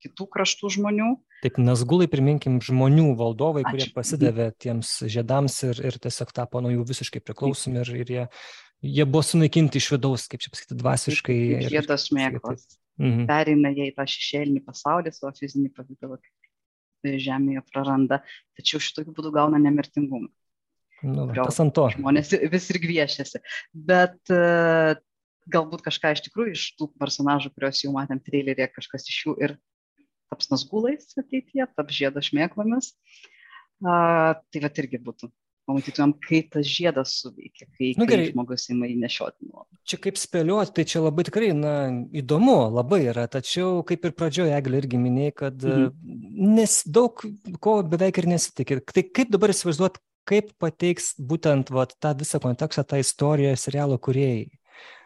kitų 0.03 0.28
kraštų 0.32 0.72
žmonių. 0.78 1.09
Taip, 1.43 1.59
Nazgulai, 1.61 2.07
priminkim, 2.11 2.59
žmonių 2.63 3.13
valdovai, 3.20 3.63
Ačiū. 3.63 3.72
kurie 3.76 3.88
pasidavė 3.95 4.49
tiems 4.59 4.93
žiedams 5.07 5.55
ir, 5.67 5.80
ir 5.91 5.99
tiesiog 6.01 6.34
tapo 6.36 6.63
nuo 6.63 6.72
jų 6.74 6.86
visiškai 6.88 7.22
priklausomi 7.24 7.82
ir, 7.84 7.93
ir 8.03 8.13
jie, 8.15 8.26
jie 8.97 9.07
buvo 9.07 9.24
sunaikinti 9.28 9.80
iš 9.80 9.91
vidaus, 9.95 10.28
kaip 10.32 10.43
čia 10.43 10.51
pasakyti, 10.53 10.80
dvasiškai. 10.80 11.39
Žiedas 11.72 12.09
mėglas. 12.15 12.67
Mhm. 12.99 13.28
Perina 13.30 13.72
jie 13.72 13.91
į 13.91 13.95
tą 13.95 14.07
šešėlinį 14.11 14.63
pasaulį, 14.67 15.15
savo 15.15 15.32
fizinį 15.38 15.72
pavydalą 15.76 16.20
žemėje 17.03 17.63
praranda, 17.72 18.20
tačiau 18.59 18.82
šitokiu 18.84 19.13
būdu 19.15 19.32
gauna 19.36 19.59
nemirtingumą. 19.61 20.28
Nu, 20.99 21.30
tas 21.32 21.55
ant 21.63 21.72
to. 21.72 21.86
Žmonės 21.93 22.34
vis 22.51 22.65
ir 22.74 22.80
gviešiasi. 22.84 23.39
Bet 23.72 24.20
uh, 24.36 24.99
galbūt 25.54 25.84
kažką 25.86 26.14
iš 26.16 26.24
tikrųjų 26.28 26.56
iš 26.56 26.68
tų 26.80 26.89
personažų, 27.02 27.54
kuriuos 27.56 27.84
jau 27.86 27.93
matėm 27.95 28.22
trailerėje, 28.24 28.72
kažkas 28.76 29.10
iš 29.10 29.20
jų 29.26 29.36
ir 29.45 29.58
taps 30.30 30.52
nasgulais 30.54 31.10
ateityje, 31.18 31.68
taps 31.76 31.97
žiedo 31.97 32.24
šmėklomis. 32.24 32.93
Uh, 33.80 34.36
tai 34.52 34.60
va 34.60 34.70
irgi 34.82 35.00
būtų 35.00 35.30
pamatytumėm, 35.70 36.16
kaip 36.26 36.50
tas 36.56 36.68
žiedas 36.68 37.14
suveikia, 37.22 37.68
kai, 37.78 37.91
nu, 38.00 38.08
kai 38.10 38.20
žmogus 38.32 38.68
įma 38.74 38.89
į 38.89 38.97
nešioti 39.04 39.47
nuolat. 39.47 39.70
Čia 39.88 40.00
kaip 40.02 40.20
spėlioti, 40.20 40.74
tai 40.80 40.86
čia 40.89 41.04
labai 41.04 41.26
tikrai, 41.28 41.52
na, 41.58 41.74
įdomu, 42.22 42.58
labai 42.74 43.04
yra, 43.12 43.28
tačiau 43.32 43.84
kaip 43.88 44.08
ir 44.10 44.16
pradžioje 44.18 44.56
Eglė 44.58 44.82
irgi 44.84 45.02
minėjai, 45.02 45.36
kad 45.43 45.66
mhm. 45.66 45.89
nes 46.58 46.80
daug 46.89 47.24
ko 47.64 47.80
beveik 47.86 48.22
ir 48.22 48.30
nesitikė. 48.34 48.82
Tai 48.89 49.06
kaip 49.20 49.34
dabar 49.36 49.54
įsivaizduot, 49.54 50.02
kaip 50.30 50.54
pateiks 50.62 51.14
būtent 51.18 51.72
vat, 51.74 51.95
tą 52.02 52.16
visą 52.18 52.41
kontekstą, 52.43 52.86
tą 52.86 53.02
istoriją 53.02 53.56
serialo 53.58 53.97
kuriejai? 54.02 54.50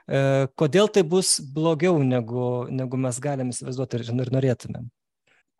E, 0.08 0.48
kodėl 0.60 0.90
tai 0.92 1.06
bus 1.08 1.38
blogiau, 1.56 2.02
negu, 2.04 2.68
negu 2.72 3.00
mes 3.00 3.20
galim 3.24 3.54
įsivaizduoti 3.54 4.02
ir, 4.02 4.12
ir 4.26 4.36
norėtumėm? 4.38 4.92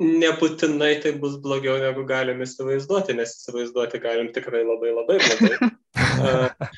nebūtinai 0.02 0.96
tai 1.04 1.14
bus 1.22 1.38
blogiau, 1.42 1.78
negu 1.82 2.04
galim 2.10 2.42
įsivaizduoti, 2.44 3.14
nes 3.18 3.36
įsivaizduoti 3.38 4.02
galim 4.02 4.32
tikrai 4.34 4.64
labai 4.66 4.94
labai 4.96 5.18
blogai. 5.22 5.70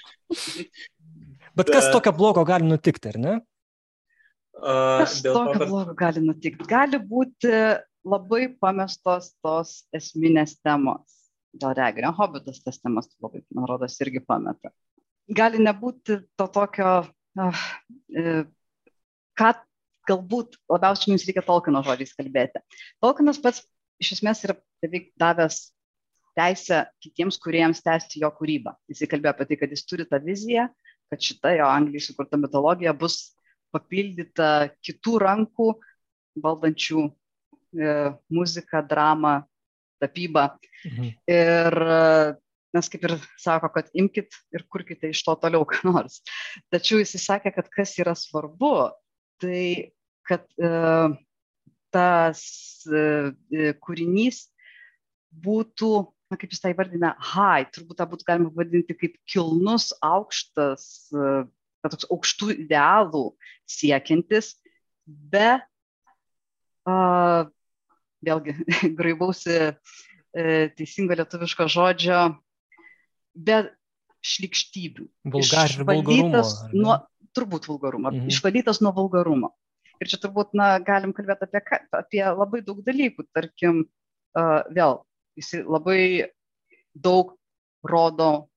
Bet 1.55 1.71
kas 1.71 1.87
tokio 1.93 2.11
blogo 2.15 2.43
gali 2.47 2.67
nutikti, 2.67 3.13
ar 3.13 3.19
ne? 3.21 3.35
Kas 4.55 5.21
tokio 5.23 5.53
to, 5.53 5.59
kad... 5.59 5.67
blogo 5.69 5.93
gali 5.97 6.23
nutikti? 6.23 6.67
Gali 6.67 6.99
būti 6.99 7.51
labai 8.05 8.49
pamestos 8.61 9.31
tos 9.43 9.77
esminės 9.95 10.57
temos. 10.59 11.05
Dėl 11.55 11.71
reginio 11.77 12.11
hobitas 12.17 12.59
tas 12.63 12.81
temas 12.81 13.07
labai, 13.23 13.45
man 13.55 13.69
rodos, 13.69 13.95
irgi 14.03 14.19
pameta. 14.27 14.73
Gali 15.31 15.63
nebūti 15.63 16.19
to 16.35 16.47
tokio, 16.51 16.89
ką 19.35 19.53
galbūt 20.09 20.59
labiausiai 20.71 21.13
mums 21.13 21.25
reikia 21.27 21.43
Tolkieno 21.45 21.81
žodžiais 21.85 22.13
kalbėti. 22.17 22.61
Tolkienas 23.03 23.39
pats 23.41 23.63
iš 24.01 24.17
esmės 24.17 24.43
yra 24.45 24.57
beveik 24.83 25.11
davęs 25.19 25.69
teisę 26.35 26.83
kitiems 27.03 27.39
kuriejams 27.41 27.81
tęsti 27.83 28.21
jo 28.23 28.29
kūrybą. 28.35 28.75
Jis 28.91 29.05
kalbėjo 29.09 29.33
apie 29.33 29.47
tai, 29.49 29.57
kad 29.61 29.73
jis 29.73 29.85
turi 29.87 30.05
tą 30.09 30.19
viziją, 30.23 30.67
kad 31.11 31.23
šita 31.23 31.55
jo 31.55 31.67
Anglijai 31.71 32.03
sukurta 32.03 32.39
mitologija 32.39 32.93
bus 32.97 33.35
papildyta 33.75 34.69
kitų 34.83 35.17
rankų 35.23 35.69
valdančių 36.43 37.05
e, 37.05 37.93
muziką, 38.35 38.81
dramą, 38.87 39.37
tapybą. 40.03 40.49
Mhm. 40.85 41.11
Ir 41.31 41.79
nes 42.75 42.89
kaip 42.91 43.05
ir 43.07 43.15
sako, 43.41 43.71
kad 43.73 43.89
imkite 43.97 44.41
ir 44.55 44.65
kurkite 44.71 45.11
iš 45.13 45.23
to 45.25 45.35
toliau 45.41 45.65
ką 45.67 45.81
nors. 45.89 46.19
Tačiau 46.73 46.99
jis 47.01 47.15
sakė, 47.23 47.53
kad 47.55 47.69
kas 47.73 47.95
yra 48.01 48.15
svarbu, 48.19 48.91
tai 49.41 49.95
kad 50.27 50.45
e, 50.57 50.71
tas 51.93 52.41
e, 52.89 53.05
e, 53.53 53.71
kūrinys 53.81 54.45
būtų, 55.45 55.91
na, 56.31 56.39
kaip 56.39 56.53
jis 56.53 56.63
tai 56.63 56.73
vardina, 56.77 57.13
high, 57.33 57.67
turbūt 57.75 57.99
tą 57.99 58.07
būtų 58.11 58.27
galima 58.27 58.53
vadinti 58.55 58.95
kaip 58.97 59.17
kilnus, 59.29 59.91
aukštas, 60.03 60.87
na, 61.13 61.91
toks 61.91 62.07
aukštų 62.09 62.53
idealų 62.65 63.27
siekiantis, 63.69 64.55
be, 65.05 65.59
uh, 66.89 67.45
vėlgi, 68.25 68.55
graibausi 68.97 69.59
uh, 69.69 69.99
teisingo 70.79 71.19
lietuviško 71.19 71.67
žodžio, 71.69 72.21
be 73.35 73.59
šlikštybių. 74.25 75.05
Vulgar, 75.35 75.75
vulgarumo. 75.85 76.41
Nuo, 76.73 76.97
turbūt 77.35 77.67
vulgarumo, 77.69 78.11
mhm. 78.13 78.31
išvalytas 78.31 78.81
nuo 78.83 78.93
vulgarumo. 78.95 79.51
Ir 80.03 80.09
čia 80.11 80.19
turbūt, 80.19 80.51
na, 80.57 80.73
galim 80.83 81.13
kalbėti 81.15 81.47
apie, 81.47 81.77
apie 81.95 82.23
labai 82.25 82.61
daug 82.65 82.81
dalykų. 82.83 83.27
Tarkim, 83.35 83.85
uh, 84.35 84.63
vėl, 84.75 84.99
jis 85.39 85.53
labai 85.63 86.31
daug 86.95 87.35
rodo 87.85 88.49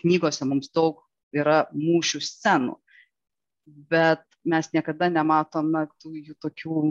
knygose, 0.00 0.46
mums 0.48 0.72
daug 0.74 1.04
yra 1.34 1.64
mūšių 1.74 2.22
scenų, 2.24 2.74
bet 3.90 4.24
mes 4.48 4.72
niekada 4.74 5.10
nematom, 5.12 5.70
na, 5.70 5.84
tų 6.02 6.16
jų 6.18 6.34
tokių 6.42 6.82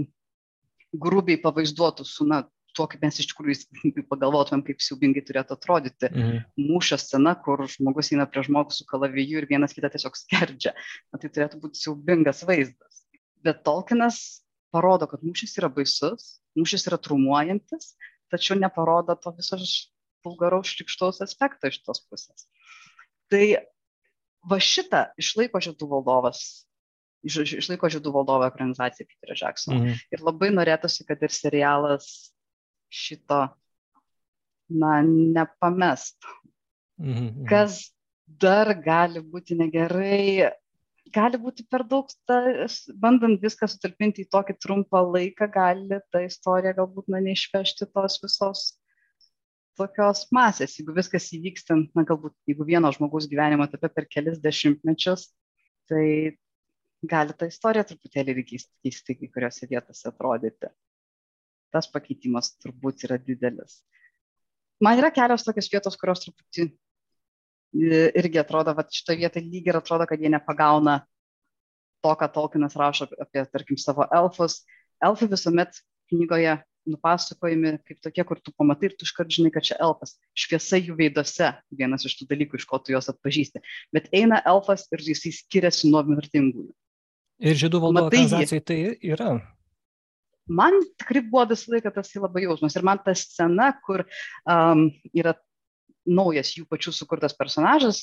grubiai 1.04 1.39
pavaizduotų 1.41 2.06
su, 2.08 2.28
na, 2.30 2.43
tuo, 2.80 2.88
kaip 2.89 3.03
mes 3.03 3.19
iš 3.19 3.30
tikrųjų 3.34 4.05
pagalvotumėm, 4.11 4.63
kaip 4.67 4.84
siubingai 4.84 5.23
turėtų 5.27 5.57
atrodyti. 5.57 6.09
Mhm. 6.09 6.41
Mūšio 6.69 6.99
scena, 7.01 7.36
kur 7.43 7.65
žmogus 7.69 8.13
eina 8.15 8.27
prie 8.32 8.45
žmogų 8.47 8.75
su 8.75 8.88
kalaviju 8.89 9.43
ir 9.43 9.49
vienas 9.51 9.75
kitą 9.75 9.91
tiesiog 9.93 10.17
skerdžia. 10.19 10.75
Na, 11.11 11.21
tai 11.21 11.32
turėtų 11.32 11.61
būti 11.63 11.84
siubingas 11.84 12.45
vaizdas. 12.47 13.03
Bet 13.45 13.63
Tolkienas 13.67 14.21
parodo, 14.73 15.07
kad 15.09 15.23
mūšis 15.25 15.57
yra 15.59 15.69
baisus, 15.73 16.38
mūšis 16.59 16.88
yra 16.89 16.99
trumuojantis, 17.01 17.93
tačiau 18.32 18.57
neparodo 18.59 19.15
to 19.19 19.34
viso 19.38 19.59
vulgaraus 20.25 20.71
šlikštaus 20.73 21.21
aspekto 21.25 21.71
iš 21.71 21.82
tos 21.86 22.01
pusės. 22.07 22.47
Tai 23.32 23.43
va 24.49 24.59
šitą 24.63 25.09
išlaiko 25.19 25.61
žiedų 25.63 25.88
valdovas, 25.93 26.41
iš, 27.25 27.55
išlaiko 27.61 27.89
žiedų 27.91 28.13
valdovo 28.15 28.47
ekranizacija 28.49 29.07
Peterio 29.07 29.38
Jacksono. 29.39 29.80
Mhm. 29.82 30.03
Ir 30.15 30.25
labai 30.25 30.51
norėtųsi, 30.55 31.05
kad 31.07 31.23
ir 31.25 31.34
serialas 31.36 32.32
šito, 32.89 33.45
na, 34.69 34.99
nepamestų. 35.05 36.35
Mhm, 36.99 37.13
mhm. 37.13 37.45
Kas 37.49 37.85
dar 38.39 38.73
gali 38.83 39.21
būti 39.23 39.57
negerai, 39.57 40.49
gali 41.13 41.39
būti 41.41 41.65
per 41.69 41.85
daug, 41.87 42.09
ta, 42.29 42.41
bandant 43.01 43.41
viską 43.41 43.69
sutalpinti 43.71 44.25
į 44.25 44.29
tokį 44.33 44.57
trumpą 44.61 45.01
laiką, 45.07 45.47
gali 45.53 46.01
ta 46.13 46.21
istorija 46.25 46.75
galbūt 46.77 47.09
na, 47.09 47.23
neišvežti 47.25 47.89
tos 47.93 48.19
visos 48.23 48.67
tokios 49.79 50.25
masės. 50.35 50.75
Jeigu 50.77 50.93
viskas 50.97 51.31
įvykstant, 51.37 51.89
na 51.95 52.03
galbūt 52.07 52.35
jeigu 52.49 52.67
vieno 52.67 52.91
žmogaus 52.93 53.29
gyvenimo 53.31 53.65
etape 53.65 53.89
per 53.95 54.09
kelis 54.11 54.41
dešimtmečius, 54.43 55.29
tai 55.89 56.35
gali 57.09 57.33
ta 57.33 57.47
istorija 57.47 57.87
truputėlį 57.87 58.35
ir 58.35 58.45
keisti 58.51 59.15
kai 59.15 59.31
kuriuose 59.31 59.69
vietose 59.71 60.09
atrodyti 60.11 60.67
tas 61.74 61.89
pakeitimas 61.91 62.53
turbūt 62.59 63.07
yra 63.07 63.20
didelis. 63.22 63.82
Man 64.80 64.99
yra 65.01 65.11
kelios 65.11 65.43
tokios 65.43 65.67
vietos, 65.72 65.97
kurios 65.99 66.24
truputį 66.24 66.70
irgi 67.74 68.39
atrodo, 68.39 68.74
kad 68.76 68.89
šitoje 68.93 69.20
vietoje 69.20 69.45
lygiai 69.45 69.74
ir 69.74 69.80
atrodo, 69.82 70.07
kad 70.09 70.22
jie 70.22 70.32
nepagauna 70.32 71.01
to, 72.01 72.15
ką 72.15 72.30
Tolkienas 72.34 72.78
rašo 72.80 73.09
apie, 73.20 73.43
tarkim, 73.51 73.78
savo 73.78 74.07
elfus. 74.15 74.63
Elfai 75.03 75.30
visuomet 75.30 75.82
knygoje 76.09 76.57
nupasakojami 76.89 77.76
kaip 77.86 77.99
tokie, 78.01 78.24
kur 78.26 78.39
tu 78.41 78.53
pamatai 78.57 78.89
ir 78.89 78.95
tu 78.97 79.05
iškart 79.05 79.30
žinai, 79.30 79.51
kad 79.53 79.67
čia 79.67 79.78
elfas. 79.84 80.15
Šviesa 80.34 80.80
jų 80.80 80.95
veiduose, 80.97 81.51
vienas 81.76 82.07
iš 82.07 82.17
tų 82.20 82.30
dalykų, 82.32 82.57
iš 82.57 82.65
ko 82.70 82.80
tu 82.82 82.95
juos 82.95 83.11
atpažįsti. 83.11 83.61
Bet 83.93 84.09
eina 84.15 84.41
elfas 84.47 84.88
ir 84.95 85.03
jisai 85.11 85.36
skiriasi 85.36 85.91
nuo 85.91 86.01
mirtingųjų. 86.07 86.72
Ir 87.39 87.59
žydų 87.59 87.84
valdovo 87.84 88.09
organizacijai 88.09 88.63
tai 88.65 88.80
yra 89.05 89.36
man 90.50 90.76
tikrai 91.00 91.24
buvo 91.26 91.45
visą 91.52 91.76
laiką 91.76 91.93
tas 91.95 92.12
labai 92.18 92.45
jausmas. 92.47 92.76
Ir 92.78 92.86
man 92.88 93.02
ta 93.06 93.14
scena, 93.18 93.72
kur 93.86 94.06
um, 94.50 94.88
yra 95.14 95.36
naujas 96.10 96.54
jų 96.58 96.66
pačių 96.70 96.93
sukurtas 96.95 97.36
personažas, 97.38 98.02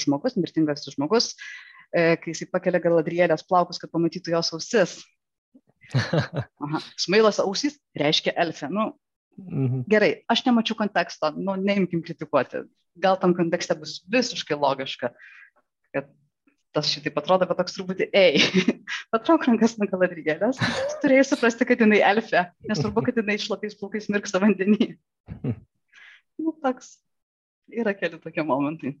žmogus, 0.00 0.36
mirtingas 0.36 0.84
žmogus, 0.92 1.32
e, 1.94 2.16
kai 2.20 2.32
jisai 2.32 2.48
pakelia 2.52 2.82
galadrielės 2.82 3.46
plaukus, 3.48 3.80
kad 3.80 3.92
pamatytų 3.92 4.34
jos 4.34 4.52
ausis. 4.56 4.96
Aha. 6.64 6.82
Smailas 6.98 7.40
ausys 7.42 7.78
reiškia 7.96 8.34
elfę. 8.42 8.68
Nu, 8.72 8.90
mhm. 9.38 9.86
Gerai, 9.90 10.12
aš 10.32 10.44
nemačiau 10.48 10.78
konteksto, 10.78 11.32
nu, 11.38 11.56
neimkim 11.60 12.02
kritikuoti. 12.04 12.66
Gal 13.00 13.18
tam 13.20 13.34
kontekste 13.36 13.76
bus 13.78 14.00
visiškai 14.12 14.56
logiška, 14.58 15.12
kad 15.94 16.12
tas 16.76 16.92
šitaip 16.92 17.16
atrodo, 17.20 17.48
bet 17.48 17.58
toks 17.60 17.76
truputį, 17.78 18.10
ei, 18.16 18.42
patrauk 19.14 19.48
rankas 19.48 19.76
nuo 19.80 19.88
galadrielės, 19.90 20.60
turėjai 21.02 21.26
suprasti, 21.30 21.68
kad 21.68 21.82
jinai 21.82 22.02
elfė, 22.04 22.46
nesvarbu, 22.68 23.06
kad 23.08 23.20
jinai 23.22 23.38
šlapiais 23.40 23.78
plaukais 23.80 24.10
mirksta 24.12 24.42
vandenį. 24.42 24.92
nu, 26.42 26.54
toks, 26.62 26.96
yra 27.72 27.96
keli 27.96 28.20
tokie 28.22 28.44
momentai. 28.46 28.96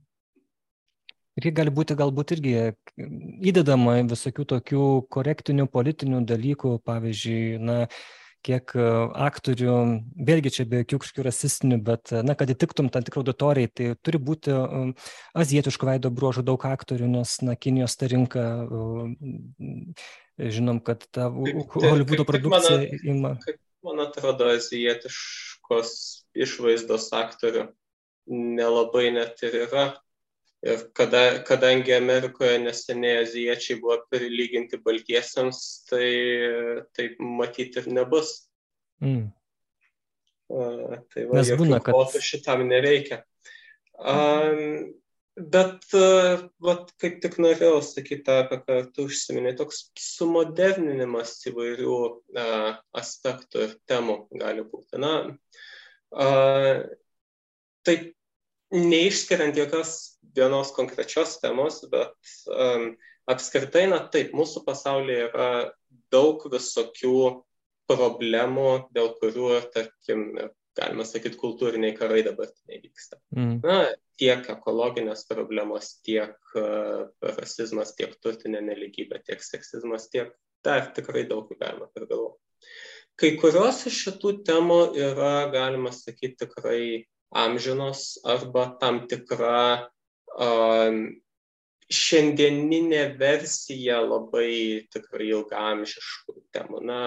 Ir 1.36 1.50
gali 1.52 1.68
būti 1.68 1.92
galbūt 1.92 2.32
irgi 2.38 2.52
įdedama 3.44 3.98
visokių 4.08 4.46
tokių 4.54 4.84
korektinių 5.12 5.66
politinių 5.68 6.22
dalykų, 6.30 6.78
pavyzdžiui, 6.88 7.58
na, 7.60 7.82
kiek 8.46 8.74
e, 8.78 8.86
aktorių, 9.26 9.76
vėlgi 10.28 10.52
čia 10.54 10.66
be 10.68 10.82
jokių 10.82 11.00
kažkokių 11.02 11.24
rasistinių, 11.26 11.78
bet, 11.86 12.12
na, 12.26 12.36
kad 12.38 12.50
įtiktum 12.52 12.90
tam 12.92 13.06
tikrą 13.06 13.24
auditorijai, 13.24 13.70
tai 13.70 13.88
turi 14.06 14.20
būti 14.22 14.54
um, 14.54 14.92
azietiško 15.38 15.88
veido 15.90 16.12
bruožų 16.14 16.46
daug 16.46 16.66
aktorių, 16.68 17.08
nes, 17.18 17.36
na, 17.46 17.56
Kinijos 17.58 17.98
ta 17.98 18.10
rinka, 18.12 18.44
um, 18.66 19.16
žinom, 20.38 20.80
kad 20.84 21.06
ta 21.10 21.28
Hollywoodo 21.32 22.26
produkcija 22.28 22.78
kaip, 22.84 23.06
ima. 23.08 23.34
Kaip 23.44 23.60
man 23.86 24.04
atrodo, 24.06 24.50
azietiškos 24.54 25.92
išvaizdos 26.46 27.10
aktorių 27.16 27.68
nelabai 28.26 29.10
net 29.14 29.42
ir 29.46 29.62
yra. 29.66 29.86
Ir 30.66 30.82
kada, 30.98 31.22
kadangi 31.46 31.94
Amerikoje 31.94 32.58
neseniai 32.64 33.22
aziečiai 33.22 33.78
buvo 33.78 34.00
prilyginti 34.10 34.80
baltiesiams, 34.82 35.60
tai 35.86 36.08
taip 36.96 37.20
matyti 37.22 37.82
ir 37.82 37.86
nebus. 37.94 38.32
Mm. 39.04 39.28
A, 40.50 40.98
tai 41.12 41.26
va, 41.28 41.38
Nes 41.38 41.52
būna, 41.60 41.78
kad... 41.86 42.18
šitam 42.22 42.64
nereikia. 42.66 43.20
Um, 43.96 44.90
bet, 45.36 45.86
vat, 46.66 46.90
kaip 47.02 47.22
tik 47.22 47.38
norėjau 47.42 47.78
sakyti, 47.86 48.34
apie 48.34 48.58
ką 48.66 48.80
tu 48.96 49.06
užsiminai, 49.06 49.54
toks 49.58 49.84
sumoderninimas 50.02 51.36
įvairių 51.52 51.96
uh, 52.02 52.68
aspektų 52.98 53.68
ir 53.68 53.78
temų 53.86 54.18
gali 54.34 54.66
būti. 54.66 54.98
Na, 55.02 55.14
uh, 56.10 56.86
taip 57.86 58.15
neišskiriant 58.74 59.56
jokios 59.56 60.18
vienos 60.36 60.72
konkrečios 60.76 61.38
temos, 61.40 61.80
bet 61.90 62.14
um, 62.50 62.92
apskritai, 63.30 63.86
na 63.90 64.00
taip, 64.12 64.34
mūsų 64.36 64.64
pasaulyje 64.66 65.28
yra 65.30 65.50
daug 66.12 66.42
visokių 66.52 67.18
problemų, 67.90 68.70
dėl 68.94 69.12
kurių, 69.20 69.50
tarkim, 69.74 70.26
galima 70.76 71.06
sakyti, 71.08 71.38
kultūriniai 71.40 71.94
karai 71.96 72.22
dabartiniai 72.26 72.82
vyksta. 72.82 73.20
Mm. 73.36 73.60
Na, 73.64 73.78
tiek 74.20 74.48
ekologinės 74.52 75.24
problemos, 75.30 75.94
tiek 76.06 76.36
uh, 76.58 77.06
rasizmas, 77.38 77.94
tiek 77.96 78.12
turtinė 78.22 78.62
neligybė, 78.66 79.22
tiek 79.24 79.44
seksizmas, 79.44 80.10
tiek 80.12 80.34
dar 80.66 80.90
tikrai 80.96 81.24
daug 81.30 81.48
galima 81.60 81.88
prigalvoti. 81.94 82.42
Kai 83.16 83.36
kurios 83.40 83.86
iš 83.88 84.02
šitų 84.04 84.32
temų 84.44 84.80
yra, 85.00 85.46
galima 85.52 85.92
sakyti, 85.94 86.42
tikrai 86.42 86.80
amžinos 87.34 88.18
arba 88.24 88.68
tam 88.80 89.04
tikra 89.10 89.88
šiandieninė 91.86 93.02
versija 93.18 94.00
labai 94.02 94.86
tikrai 94.92 95.30
ilgamžiškų 95.32 96.40
temų. 96.54 96.82
Na, 96.86 97.02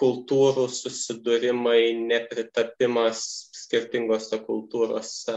kultūrų 0.00 0.66
susidūrimai, 0.72 1.94
nepritapimas 2.10 3.22
skirtingose 3.54 4.40
kultūrose, 4.42 5.36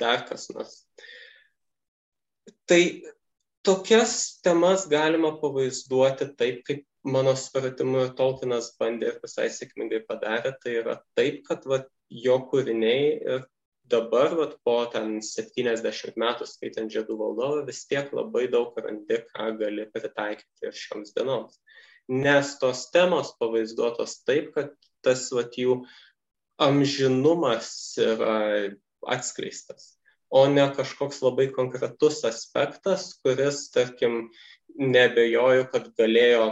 dar 0.00 0.24
kas 0.26 0.48
nors. 0.50 0.80
Tai 2.66 2.80
tokias 3.66 4.40
temas 4.42 4.88
galima 4.90 5.32
pavaizduoti 5.38 6.32
taip, 6.38 6.64
kaip 6.66 6.84
mano 7.04 7.36
supratimu 7.38 8.08
Tolkienas 8.18 8.72
bandė 8.80 9.14
ir 9.14 9.20
visai 9.22 9.48
sėkmingai 9.52 10.02
padarė, 10.08 10.52
tai 10.62 10.76
yra 10.82 10.98
taip, 11.16 11.44
kad 11.46 11.64
va, 11.70 11.84
jo 12.10 12.36
kūriniai 12.50 13.06
ir 13.20 13.46
dabar, 13.90 14.34
vat, 14.38 14.56
po 14.64 14.76
ten 14.92 15.18
70 15.24 16.18
metų 16.20 16.46
skaitant 16.48 16.92
Žiedų 16.92 17.16
valdovą, 17.18 17.64
vis 17.66 17.84
tiek 17.90 18.10
labai 18.14 18.46
daug 18.52 18.76
randi, 18.78 19.20
ką 19.32 19.50
gali 19.60 19.86
pritaikyti 19.90 20.68
ir 20.68 20.76
šioms 20.76 21.14
dienoms. 21.16 21.58
Nes 22.10 22.56
tos 22.62 22.88
temos 22.94 23.34
pavaizduotos 23.38 24.20
taip, 24.26 24.52
kad 24.54 24.74
tas 25.04 25.28
vat, 25.34 25.56
jų 25.58 25.80
amžinumas 26.60 27.72
yra 28.02 28.70
atskleistas, 29.10 29.94
o 30.30 30.44
ne 30.50 30.66
kažkoks 30.76 31.22
labai 31.24 31.48
konkretus 31.54 32.20
aspektas, 32.28 33.14
kuris, 33.24 33.68
tarkim, 33.74 34.26
nebejoju, 34.78 35.66
kad 35.72 35.88
galėjo 35.98 36.50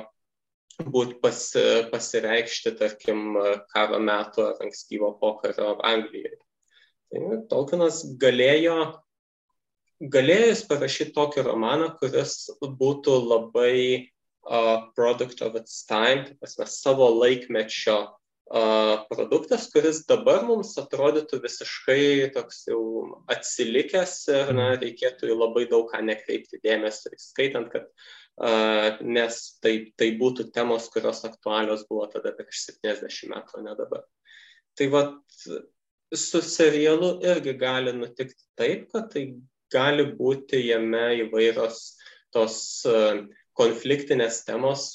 būt 0.84 1.18
pasi, 1.22 1.64
pasireikšti, 1.92 2.74
tarkim, 2.78 3.32
karo 3.72 3.98
metų 4.02 4.44
ar 4.50 4.62
ankstyvo 4.66 5.14
pokario 5.20 5.74
Anglijoje. 5.84 6.38
Tai 7.08 7.40
Tolkienas 7.50 8.02
galėjo, 8.20 8.76
galėjo 10.12 10.52
jis 10.52 10.62
parašyti 10.68 11.14
tokį 11.16 11.46
romaną, 11.48 11.88
kuris 12.00 12.50
būtų 12.60 13.16
labai 13.24 13.78
uh, 13.96 14.86
product 14.94 15.42
of 15.42 15.56
its 15.56 15.84
time, 15.88 16.26
tai 16.26 16.36
prasme, 16.42 16.68
savo 16.68 17.08
laikmečio 17.16 17.96
uh, 18.04 19.08
produktas, 19.08 19.70
kuris 19.72 20.04
dabar 20.08 20.44
mums 20.44 20.76
atrodytų 20.80 21.40
visiškai 21.46 22.28
toks 22.36 22.66
jau 22.68 22.82
atsilikęs 23.32 24.20
ir 24.34 24.54
na, 24.56 24.70
reikėtų 24.76 25.32
į 25.32 25.40
labai 25.40 25.66
daug 25.72 25.88
ką 25.90 26.04
nekreipti 26.04 26.60
dėmesio, 26.60 27.16
skaitant, 27.16 27.72
kad 27.72 27.88
nes 28.38 29.38
tai, 29.62 29.74
tai 29.98 30.12
būtų 30.20 30.48
temos, 30.54 30.86
kurios 30.94 31.24
aktualios 31.26 31.84
buvo 31.88 32.06
tada 32.12 32.32
prieš 32.36 32.68
70 32.70 33.32
metų, 33.32 33.64
ne 33.64 33.74
dabar. 33.78 34.04
Tai 34.78 34.86
vad 34.94 35.16
su 36.14 36.42
serialu 36.44 37.18
irgi 37.26 37.56
gali 37.58 37.92
nutikti 37.96 38.44
taip, 38.58 38.86
kad 38.92 39.10
tai 39.12 39.24
gali 39.72 40.06
būti 40.16 40.62
jame 40.68 41.24
įvairios 41.24 41.82
tos 42.32 42.60
konfliktinės 43.58 44.44
temos 44.46 44.88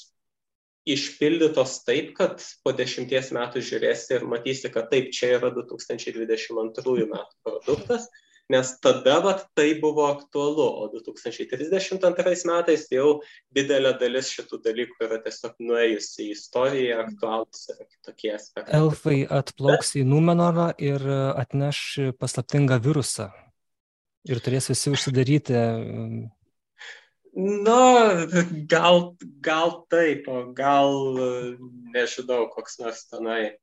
išpildytos 0.84 1.78
taip, 1.86 2.12
kad 2.16 2.42
po 2.64 2.72
dešimties 2.76 3.30
metų 3.34 3.62
žiūrėsi 3.64 4.18
ir 4.18 4.26
matysi, 4.28 4.70
kad 4.72 4.90
taip, 4.92 5.10
čia 5.16 5.38
yra 5.38 5.50
2022 5.54 7.06
metų 7.08 7.38
produktas, 7.46 8.08
nes 8.52 8.70
tada 8.84 9.18
vat, 9.24 9.46
tai 9.56 9.70
buvo 9.80 10.04
aktualu, 10.10 10.66
o 10.82 10.88
2032 10.92 12.44
metais 12.50 12.84
jau 12.92 13.22
didelė 13.56 13.94
dalis 14.00 14.28
šitų 14.34 14.60
dalykų 14.66 15.06
yra 15.06 15.20
tiesiog 15.24 15.56
nuėjusi 15.64 16.26
į 16.26 16.34
istoriją, 16.34 17.00
aktualūs 17.06 17.64
yra 17.72 17.88
kitokie 17.88 18.34
aspektai. 18.36 18.76
Elfai 18.80 19.22
atplauks 19.40 19.94
į 20.00 20.04
Numenorą 20.08 20.70
ir 20.82 21.04
atneš 21.40 21.80
paslaptingą 22.20 22.80
virusą 22.84 23.30
ir 24.28 24.40
turės 24.44 24.68
visi 24.72 24.92
užsidaryti. 24.92 25.60
Na, 27.34 27.80
gal, 28.70 29.00
gal 29.42 29.72
taip, 29.90 30.28
o 30.30 30.44
gal 30.54 30.92
nežinau, 31.96 32.44
koks 32.52 32.78
nors 32.82 33.06
tenai. 33.10 33.56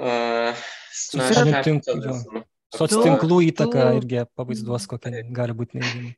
Uh, 0.00 0.56
Susirinkti 0.96 1.74
Soctinklų 2.74 3.40
įtaka 3.48 3.90
irgi 3.98 4.24
pavaizduos, 4.38 4.86
kokia 4.90 5.24
gali 5.34 5.56
būti 5.56 5.80
neigiama. 5.80 6.12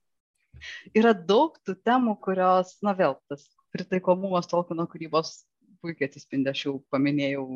Yra 0.95 1.13
daug 1.17 1.57
tų 1.67 1.75
temų, 1.83 2.17
kurios, 2.23 2.77
na 2.87 2.93
vėl, 2.99 3.17
tas 3.31 3.49
pritaikomumas 3.75 4.51
Tolkieno 4.51 4.87
kūrybos 4.91 5.43
puikiai 5.83 6.11
atsispindi, 6.11 6.53
aš 6.53 6.67
jau 6.67 6.75
paminėjau 6.93 7.47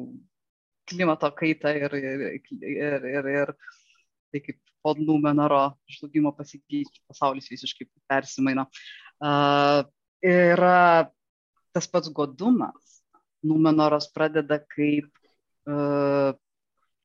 klimato 0.91 1.31
kaitą 1.37 1.75
ir, 1.77 1.95
ir, 1.99 2.25
ir, 2.63 3.07
ir, 3.13 3.29
ir 3.35 3.53
tai 4.33 4.43
kaip 4.43 4.59
po 4.83 4.95
Numenoro 4.99 5.77
žlugimo 5.91 6.33
pasikeičia, 6.35 7.03
pasaulis 7.11 7.49
visiškai 7.51 7.89
persimaino. 8.07 8.67
Uh, 9.19 9.83
yra 10.23 11.11
tas 11.75 11.89
pats 11.91 12.11
godumas. 12.15 13.01
Numenoras 13.47 14.09
pradeda 14.15 14.59
kaip 14.63 15.11
uh, 15.69 16.35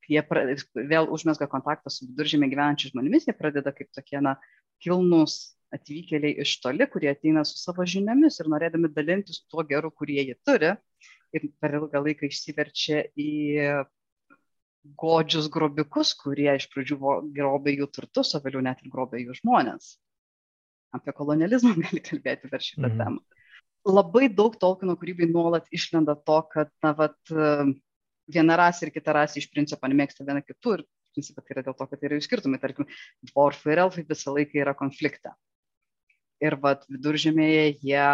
jie 0.10 0.22
pra, 0.28 0.44
vėl 0.76 1.10
užmesga 1.14 1.48
kontaktą 1.52 1.94
su 1.94 2.08
viduržėmė 2.10 2.50
gyvenančiais 2.52 2.94
žmonėmis, 2.94 3.28
jie 3.30 3.36
pradeda 3.38 3.74
kaip 3.76 3.92
tokie, 3.96 4.20
na, 4.24 4.38
kilnus 4.82 5.58
atvykėliai 5.76 6.42
iš 6.44 6.58
toli, 6.64 6.86
kurie 6.92 7.12
ateina 7.14 7.44
su 7.48 7.60
savo 7.60 7.86
žiniomis 7.88 8.42
ir 8.42 8.50
norėdami 8.52 8.92
dalintis 8.92 9.44
tuo 9.52 9.64
geru, 9.68 9.92
kurie 9.96 10.20
jie 10.24 10.36
turi. 10.46 10.76
Ir 11.32 11.48
per 11.64 11.78
ilgą 11.78 12.02
laiką 12.04 12.28
išsiverčia 12.28 13.06
į 13.16 13.32
godžius 15.00 15.48
grobikus, 15.54 16.14
kurie 16.18 16.50
iš 16.58 16.68
pradžių 16.74 16.98
grobė 17.36 17.76
jų 17.78 17.88
turtus, 17.96 18.34
o 18.36 18.42
vėliau 18.44 18.64
net 18.66 18.82
ir 18.84 18.92
grobė 18.92 19.22
jų 19.22 19.38
žmonės. 19.40 19.94
Apie 20.98 21.14
kolonializmą 21.16 21.76
gali 21.86 22.04
kalbėti 22.04 22.52
per 22.52 22.66
šitą 22.66 22.90
mm. 22.90 22.98
temą. 23.00 23.22
Labai 23.88 24.28
daug 24.30 24.58
Tolkieno 24.62 24.98
kūrybai 25.00 25.30
nuolat 25.32 25.72
išlenda 25.74 26.18
to, 26.28 26.38
kad, 26.52 26.70
na, 26.86 26.92
vat, 26.98 27.18
viena 28.34 28.58
rasė 28.60 28.88
ir 28.88 28.94
kita 28.96 29.16
rasė 29.18 29.42
iš 29.42 29.50
principo 29.54 29.90
nemėgsta 29.92 30.26
viena 30.28 30.44
kitų 30.46 30.78
ir 30.78 30.84
principai 31.14 31.44
tai 31.46 31.56
yra 31.56 31.64
dėl 31.68 31.78
to, 31.78 31.88
kad 31.88 32.00
tai 32.00 32.10
yra 32.10 32.20
jų 32.20 32.26
skirtumai. 32.28 32.60
Tarkim, 32.62 32.88
dvorfai 33.32 33.76
ir 33.76 33.84
elfai 33.86 34.06
visą 34.08 34.36
laiką 34.36 34.62
yra 34.64 34.76
konflikte. 34.78 35.34
Ir 36.42 36.58
vad 36.62 36.86
viduržėmėje 36.90 37.66
jie 37.84 38.06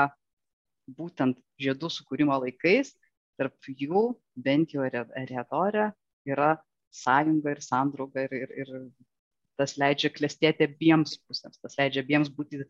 būtent 0.97 1.38
žiedų 1.61 1.89
sukūrimo 1.91 2.36
laikais, 2.43 2.93
tarp 3.38 3.70
jų 3.70 4.09
bent 4.36 4.74
jau 4.74 4.86
Eredorė 4.88 5.91
yra 6.28 6.55
sąjunga 6.93 7.53
ir 7.53 7.61
sandrauga 7.61 8.26
ir, 8.26 8.34
ir, 8.34 8.53
ir 8.63 8.74
tas 9.59 9.76
leidžia 9.80 10.11
klestėti 10.13 10.68
abiems 10.68 11.18
pusėms, 11.28 11.59
tas 11.61 11.78
leidžia 11.80 12.03
abiems 12.05 12.30
būti 12.34 12.61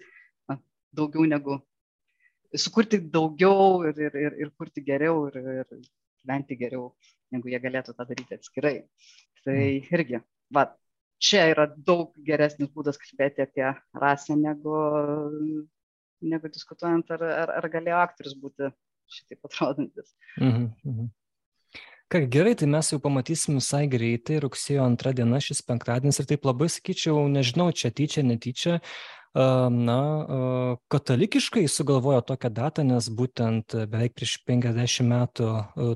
na, 0.49 0.57
daugiau 0.95 1.27
negu, 1.29 1.59
sukurti 2.55 2.99
daugiau 2.99 3.83
ir, 3.89 3.99
ir, 4.07 4.17
ir, 4.25 4.37
ir 4.45 4.53
kurti 4.59 4.83
geriau 4.83 5.27
ir, 5.29 5.37
ir 5.37 5.79
išgyventi 5.79 6.57
geriau, 6.59 6.91
negu 7.35 7.51
jie 7.51 7.59
galėtų 7.63 7.95
tą 7.97 8.07
daryti 8.09 8.37
atskirai. 8.37 8.75
Tai 9.43 9.57
mm. 9.57 9.89
irgi, 9.95 10.21
va, 10.53 10.67
čia 11.23 11.47
yra 11.51 11.67
daug 11.67 12.15
geresnis 12.27 12.71
būdas 12.73 12.99
kalbėti 13.01 13.45
apie 13.45 13.69
rasę, 13.97 14.35
negu, 14.39 14.75
negu 16.21 16.51
diskutuojant, 16.53 17.13
ar, 17.17 17.23
ar, 17.43 17.55
ar 17.59 17.69
galėjo 17.73 18.01
aktorius 18.01 18.37
būti 18.41 18.71
šitaip 19.07 19.47
atrodantis. 19.47 20.13
Mm 20.39 20.73
-hmm. 20.83 21.07
Ką 22.07 22.21
gerai, 22.31 22.55
tai 22.55 22.67
mes 22.71 22.87
jau 22.91 22.99
pamatysim 23.03 23.57
visai 23.59 23.87
greitai, 23.91 24.39
rugsėjo 24.39 24.83
antrą 24.83 25.11
dieną 25.11 25.41
šis 25.43 25.59
penktadienis 25.67 26.19
ir 26.19 26.27
taip 26.29 26.45
labai 26.47 26.69
sakyčiau, 26.71 27.25
nežinau, 27.27 27.71
čia 27.75 27.91
tyčia, 27.91 28.23
netyčia, 28.23 28.79
na, 29.35 29.99
katalikiškai 30.89 31.67
sugalvojo 31.69 32.21
tokią 32.31 32.51
datą, 32.53 32.85
nes 32.87 33.09
būtent 33.13 33.75
beveik 33.91 34.15
prieš 34.17 34.37
50 34.47 35.07
metų 35.07 35.49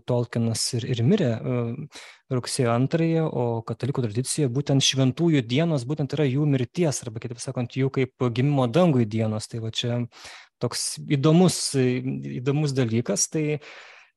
Tolkienas 0.06 0.66
ir, 0.78 0.86
ir 0.94 1.04
mirė 1.08 1.32
rugsėjo 2.32 2.72
antrąją, 2.74 3.28
o 3.28 3.46
katalikų 3.68 4.06
tradicijoje 4.08 4.52
būtent 4.54 4.86
šventųjų 4.86 5.42
dienos 5.48 5.88
būtent 5.88 6.14
yra 6.16 6.28
jų 6.30 6.46
mirties, 6.48 7.02
arba 7.04 7.24
kitaip 7.24 7.42
sakant, 7.44 7.76
jų 7.76 7.90
kaip 7.92 8.30
gimimo 8.36 8.68
dangui 8.68 9.06
dienos. 9.06 9.50
Tai 9.52 9.64
va 9.66 9.72
čia 9.72 10.04
toks 10.62 11.00
įdomus, 11.10 11.64
įdomus 11.76 12.76
dalykas. 12.78 13.28
Tai 13.34 13.46
E, 13.56 13.60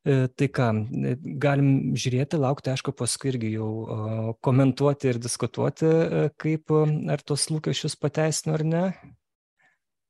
tai 0.05 0.49
ką, 0.53 0.69
e, 0.93 1.17
galim 1.41 1.69
žiūrėti, 1.97 2.37
laukti, 2.41 2.73
aišku, 2.75 2.93
paskui 2.97 3.33
irgi 3.33 3.55
jau 3.55 4.37
komentuoti 4.45 5.09
ir 5.09 5.21
diskutuoti, 5.23 5.89
e, 5.89 6.25
kaip 6.41 6.75
ar 6.77 7.25
tos 7.25 7.49
lūkesčius 7.53 7.97
pateisino 8.01 8.59
ar 8.59 8.65
ne. 8.69 8.83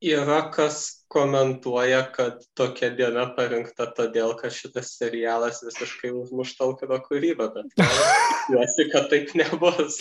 Yra 0.05 0.41
kas 0.53 1.07
komentuoja, 1.09 2.03
kad 2.13 2.43
tokia 2.59 2.91
diena 2.93 3.29
parinkta 3.37 3.87
todėl, 3.97 4.35
kad 4.37 4.53
šitas 4.53 4.91
serialas 4.99 5.63
visiškai 5.65 6.11
užmuš 6.13 6.57
Tolkieno 6.59 6.99
kūrybą, 7.07 7.47
bet 7.55 7.71
tikiuosi, 7.79 8.89
kad 8.91 9.07
taip 9.13 9.31
nebus. 9.39 10.01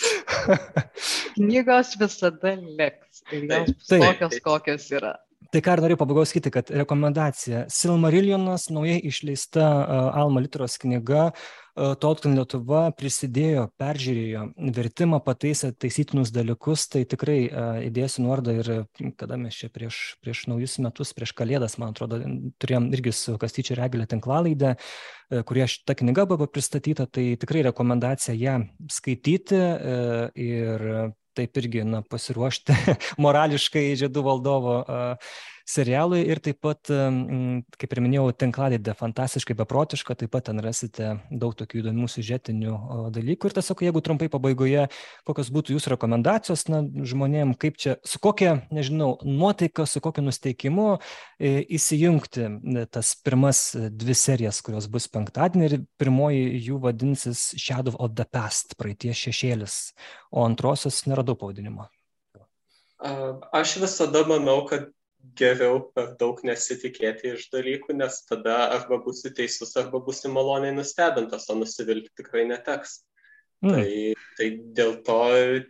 Knygos 1.37 1.93
visada 2.01 2.55
liks 2.57 3.21
ir 3.29 3.45
jos 3.45 3.93
tokios, 3.93 4.39
kokios 4.43 4.89
yra. 4.97 5.13
Tai 5.53 5.59
ką 5.61 5.75
ir 5.75 5.81
norėjau 5.83 5.99
pabaigos 6.01 6.31
sakyti, 6.31 6.49
kad 6.49 6.69
rekomendacija. 6.73 7.67
Silmarilionas, 7.69 8.71
naujai 8.73 8.95
išleista 9.05 9.67
Alma 10.17 10.41
Literos 10.41 10.79
knyga, 10.81 11.27
Tolkien 11.73 12.33
Lietuva 12.37 12.87
prisidėjo, 12.97 13.67
peržiūrėjo 13.81 14.47
vertimą, 14.73 15.19
pataisė 15.25 15.71
taisytinus 15.77 16.33
dalykus, 16.33 16.87
tai 16.89 17.03
tikrai 17.09 17.37
įdėsiu 17.85 18.25
nuorodą 18.25 18.57
ir 18.59 18.73
kada 19.17 19.37
mes 19.41 19.57
čia 19.57 19.69
prieš, 19.73 20.01
prieš 20.25 20.45
naujus 20.49 20.79
metus, 20.81 21.13
prieš 21.17 21.33
kalėdas, 21.37 21.77
man 21.81 21.93
atrodo, 21.93 22.21
turėjom 22.61 22.89
irgi 22.97 23.13
su 23.13 23.37
Kastyčio 23.41 23.77
Regelė 23.77 24.09
tinklalaidę, 24.09 24.75
kurie 25.49 25.69
šita 25.69 25.97
knyga 26.01 26.25
buvo 26.33 26.49
pristatyta, 26.49 27.05
tai 27.05 27.33
tikrai 27.41 27.65
rekomendacija 27.69 28.37
ją 28.37 28.61
skaityti 28.89 29.65
ir 30.49 30.89
taip 31.37 31.57
irgi 31.61 31.83
na, 31.87 32.03
pasiruošti 32.05 32.75
morališkai 33.25 33.91
žiedų 33.99 34.25
valdovo 34.25 34.77
serialui 35.67 36.21
ir 36.27 36.41
taip 36.43 36.59
pat, 36.63 36.89
kaip 37.79 37.95
ir 37.95 38.01
minėjau, 38.03 38.25
tinklalaidė 38.43 38.95
fantastiškai 38.99 39.55
beprotiška, 39.59 40.15
taip 40.19 40.33
pat 40.33 40.47
ten 40.49 40.59
rasite 40.63 41.13
daug 41.31 41.55
tokių 41.57 41.81
įdomių 41.83 42.09
siužetinių 42.11 42.75
dalykų 43.15 43.49
ir 43.49 43.55
tiesiog, 43.57 43.83
jeigu 43.87 44.03
trumpai 44.03 44.29
pabaigoje, 44.33 44.87
kokios 45.27 45.51
būtų 45.55 45.77
jūsų 45.77 45.93
rekomendacijos, 45.95 46.65
na, 46.71 46.83
žmonėm, 46.83 47.55
kaip 47.59 47.79
čia, 47.79 47.95
su 48.07 48.19
kokia, 48.23 48.57
nežinau, 48.73 49.15
nuotaika, 49.23 49.87
su 49.89 50.03
kokiu 50.03 50.25
nusteikimu 50.27 50.87
e, 50.93 51.55
įsijungti 51.79 52.49
tas 52.93 53.13
pirmas 53.23 53.65
dvi 53.73 54.17
serijas, 54.17 54.61
kurios 54.65 54.89
bus 54.91 55.07
penktadienį 55.11 55.69
ir 55.69 55.77
pirmoji 56.01 56.63
jų 56.67 56.79
vadinsis 56.83 57.51
Shadow 57.59 57.95
of 57.99 58.15
the 58.17 58.27
Past, 58.27 58.75
praeities 58.79 59.19
šešėlis, 59.27 59.77
o 60.33 60.43
antrosios 60.47 61.03
neradau 61.07 61.37
pavadinimo. 61.39 61.87
Aš 63.51 63.77
visada 63.83 64.23
manau, 64.27 64.61
kad 64.69 64.87
geriau 65.39 65.79
per 65.95 66.13
daug 66.19 66.39
nesitikėti 66.45 67.33
iš 67.33 67.47
dalykų, 67.53 67.95
nes 67.99 68.21
tada 68.29 68.57
arba 68.75 68.99
būsi 69.03 69.31
teisus, 69.35 69.75
arba 69.79 70.01
būsi 70.03 70.31
maloniai 70.31 70.75
nustebintas, 70.75 71.49
o 71.49 71.57
nusivilti 71.59 72.11
tikrai 72.19 72.45
neteks. 72.49 73.01
Mm. 73.63 73.77
Tai, 73.77 73.91
tai 74.37 74.49
dėl 74.79 74.97
to 75.07 75.19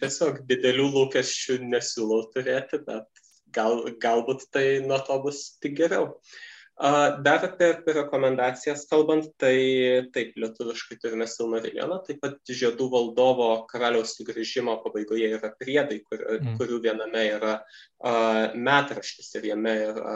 tiesiog 0.01 0.41
didelių 0.49 0.87
lūkesčių 0.95 1.59
nesiūlau 1.67 2.23
turėti, 2.33 2.81
bet 2.87 3.23
gal, 3.53 3.83
galbūt 4.01 4.47
tai 4.51 4.65
nuo 4.85 4.97
to 5.05 5.19
bus 5.27 5.45
tik 5.61 5.77
geriau. 5.77 6.09
Uh, 6.09 6.41
Dar 6.76 7.43
apie, 7.45 7.67
rekomendacijas 7.93 8.88
kalbant, 8.89 9.28
tai 9.38 10.09
taip, 10.13 10.32
lietuviškai 10.41 10.97
turime 10.97 11.28
Silmarilioną, 11.30 11.99
taip 12.07 12.17
pat 12.24 12.39
Žiedų 12.49 12.88
valdovo 12.89 13.49
karaliaus 13.69 14.15
sugrįžimo 14.17 14.74
pabaigoje 14.82 15.30
yra 15.38 15.51
priedai, 15.53 15.99
kur, 16.07 16.24
mm. 16.39 16.55
kurių 16.57 16.80
viename 16.88 17.28
yra 17.36 17.53
uh, 17.59 18.57
metraštis 18.57 19.30
ir 19.38 19.51
jame 19.51 19.76
yra 19.91 20.15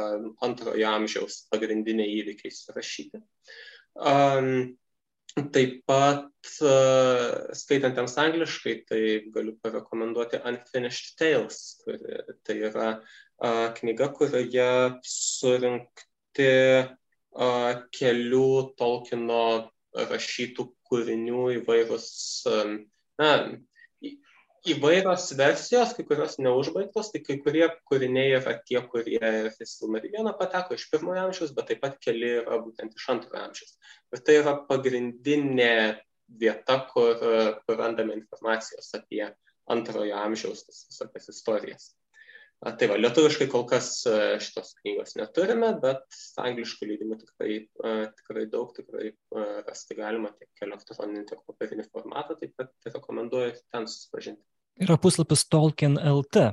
antrojo 0.50 0.90
amžiaus 0.90 1.44
pagrindiniai 1.54 2.18
įvykiai 2.24 2.58
surašyti. 2.58 3.22
Um, 3.94 4.76
Taip 5.54 5.84
pat, 5.86 6.32
uh, 6.66 7.54
skaitantiems 7.54 8.16
angliškai, 8.18 8.72
tai 8.90 9.02
galiu 9.30 9.54
parekomenduoti 9.62 10.40
Unfinished 10.50 11.14
Tales, 11.20 11.60
kur, 11.84 12.02
tai 12.42 12.56
yra 12.72 12.88
uh, 12.98 13.68
knyga, 13.78 14.10
kurioje 14.18 14.70
surinkti 15.06 16.08
pateikti 16.38 16.96
kelių 17.98 18.74
Tolkieno 18.78 19.70
rašytų 19.94 20.66
kūrinių 20.88 21.62
įvairūs, 21.62 22.08
na, 23.20 23.30
įvairios 24.68 25.30
versijos, 25.38 25.94
kai 25.96 26.04
kurios 26.06 26.38
neužbaigtos, 26.40 27.12
tai 27.14 27.22
kai 27.24 27.38
kurie 27.42 27.68
kūriniai 27.90 28.36
yra 28.40 28.58
tie, 28.66 28.82
kurie 28.82 29.20
į 29.20 29.66
Silmarilioną 29.66 30.34
pateko 30.38 30.76
iš 30.76 30.90
pirmojo 30.92 31.28
amžiaus, 31.28 31.54
bet 31.56 31.70
taip 31.70 31.82
pat 31.82 32.00
keli 32.04 32.40
yra 32.42 32.60
būtent 32.64 32.98
iš 32.98 33.08
antrojo 33.14 33.46
amžiaus. 33.46 33.78
Ir 34.14 34.24
tai 34.26 34.40
yra 34.42 34.58
pagrindinė 34.68 36.02
vieta, 36.28 36.82
kur, 36.92 37.16
kur 37.64 37.80
randame 37.80 38.18
informacijos 38.18 38.92
apie 38.98 39.24
antrojo 39.70 40.18
amžiaus 40.20 40.66
tas 40.66 40.86
visokias 40.90 41.30
istorijas. 41.32 41.94
Tai 42.58 42.88
va, 42.90 42.96
lietuviškai 42.98 43.46
kol 43.52 43.68
kas 43.70 43.92
šitos 44.42 44.72
knygos 44.80 45.14
neturime, 45.20 45.68
bet 45.78 46.06
angliškų 46.42 46.88
leidimų 46.90 47.18
tikrai, 47.22 47.58
tikrai 48.18 48.46
daug, 48.50 48.72
tikrai 48.74 49.12
rasti 49.68 49.94
galima 50.00 50.32
tiek 50.34 50.64
elektroninį, 50.66 51.22
tiek 51.30 51.44
popierinį 51.46 51.86
formatą, 51.92 52.34
taip 52.40 52.56
pat 52.58 52.72
rekomenduoju 52.90 53.60
ten 53.62 53.86
susipažinti. 53.86 54.42
Yra 54.82 54.98
puslapis 55.02 55.46
Tolkien 55.54 56.00
LT, 56.02 56.48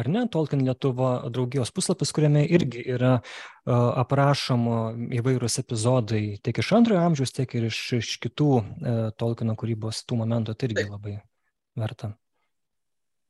ar 0.00 0.08
ne, 0.08 0.22
Tolkien 0.32 0.64
Lietuva 0.64 1.10
draugijos 1.28 1.72
puslapis, 1.76 2.12
kuriame 2.16 2.46
irgi 2.48 2.80
yra 2.96 3.18
aprašomo 3.68 4.78
įvairūs 5.20 5.60
epizodai 5.60 6.22
tiek 6.40 6.62
iš 6.62 6.70
antrojo 6.78 7.02
amžiaus, 7.04 7.34
tiek 7.36 7.52
ir 7.60 7.66
iš, 7.68 7.82
iš 7.98 8.14
kitų 8.24 8.48
Tolkieno 9.20 9.58
kūrybos 9.60 10.00
tų 10.08 10.22
momentų, 10.22 10.56
tai 10.56 10.70
irgi 10.70 10.86
labai 10.88 11.14
verta. 11.84 12.14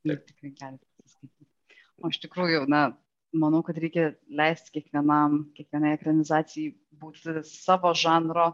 Taip, 0.06 0.22
tikrai 0.30 0.54
galite 0.54 0.86
o 2.00 2.10
iš 2.10 2.20
tikrųjų, 2.24 2.64
na, 2.70 2.90
manau, 3.36 3.62
kad 3.66 3.78
reikia 3.80 4.10
leisti 4.26 4.74
kiekvienam, 4.78 5.44
kiekvienai 5.56 5.94
ekranizacijai 5.96 6.72
būti 7.00 7.42
savo 7.46 7.92
žanro 7.94 8.50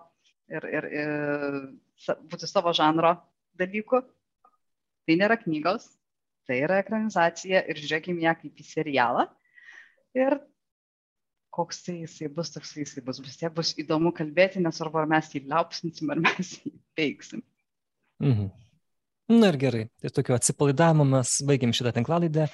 ir, 0.53 0.67
ir, 0.69 0.89
ir 1.03 2.19
būti 2.31 2.51
savo 2.51 2.75
žanro 2.77 3.17
dalyku. 3.59 4.03
Tai 5.07 5.15
nėra 5.21 5.39
knygos, 5.39 5.87
tai 6.49 6.59
yra 6.65 6.81
ekranizacija 6.83 7.63
ir 7.71 7.79
žiūrėkime 7.79 8.25
ją 8.25 8.35
kaip 8.41 8.59
į 8.59 8.67
serialą. 8.67 9.29
Ir 10.17 10.41
koks 11.57 11.85
tai 11.87 12.01
jisai 12.03 12.29
bus, 12.33 12.51
toks 12.53 12.75
jisai 12.77 13.05
bus. 13.07 13.21
Vis 13.25 13.39
tiek 13.41 13.53
bus 13.55 13.73
įdomu 13.81 14.13
kalbėti, 14.17 14.61
nesvarbu, 14.65 15.01
ar 15.03 15.11
mes 15.15 15.31
jį 15.33 15.47
liaupsinsim, 15.47 16.11
ar 16.13 16.21
mes 16.27 16.57
jį 16.59 16.75
veiksim. 16.99 17.45
Mhm. 18.25 18.51
Na 19.37 19.49
ir 19.51 19.57
gerai, 19.59 19.87
tai 19.99 20.13
tokiu 20.15 20.37
atsipalaidavimu 20.37 21.07
mes 21.17 21.33
baigiam 21.49 21.73
šitą 21.75 21.91
tinklalaidę. 21.97 22.47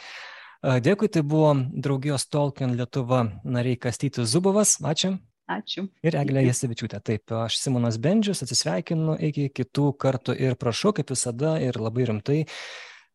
Dėkui, 0.63 1.09
tai 1.11 1.25
buvo 1.27 1.57
draugijos 1.75 2.29
Tolkien 2.31 2.77
Lietuva 2.79 3.25
nariai 3.43 3.81
Kastytis 3.83 4.31
Zubovas. 4.31 4.77
Ačiū. 4.79 5.17
Ačiū. 5.51 5.89
Ir 6.07 6.15
Eglė 6.21 6.45
Jasevičiūtė. 6.47 7.01
Taip, 7.03 7.35
aš 7.35 7.59
Simonas 7.59 7.99
Bendžius, 7.99 8.45
atsisveikinu 8.45 9.17
iki 9.31 9.49
kitų 9.51 9.91
kartų 9.99 10.37
ir 10.39 10.55
prašau, 10.61 10.95
kaip 10.95 11.11
visada, 11.11 11.57
ir 11.59 11.81
labai 11.83 12.07
rimtai 12.13 12.39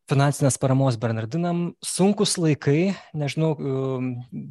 finansinės 0.08 0.56
paramos 0.60 0.96
Bernardinam. 1.00 1.62
Sunkus 1.84 2.36
laikai, 2.40 2.94
nežinau, 3.16 3.50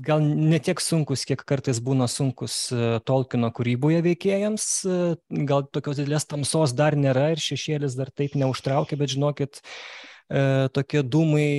gal 0.05 0.25
ne 0.25 0.59
tiek 0.61 0.81
sunkus, 0.81 1.25
kiek 1.29 1.41
kartais 1.49 1.79
būna 1.83 2.09
sunkus 2.11 2.57
uh, 2.73 2.97
Tolkieno 3.05 3.49
kūryboje 3.53 4.03
veikėjams. 4.05 4.67
Uh, 4.85 5.15
gal 5.49 5.65
tokios 5.69 6.01
didelės 6.01 6.29
tamsos 6.29 6.75
dar 6.77 6.97
nėra 6.97 7.31
ir 7.33 7.41
šešėlis 7.41 7.97
dar 7.97 8.13
taip 8.13 8.37
neužtraukia, 8.37 8.99
bet 9.01 9.15
žinokit, 9.15 9.63
tokie 10.27 11.01
dūmai 11.07 11.49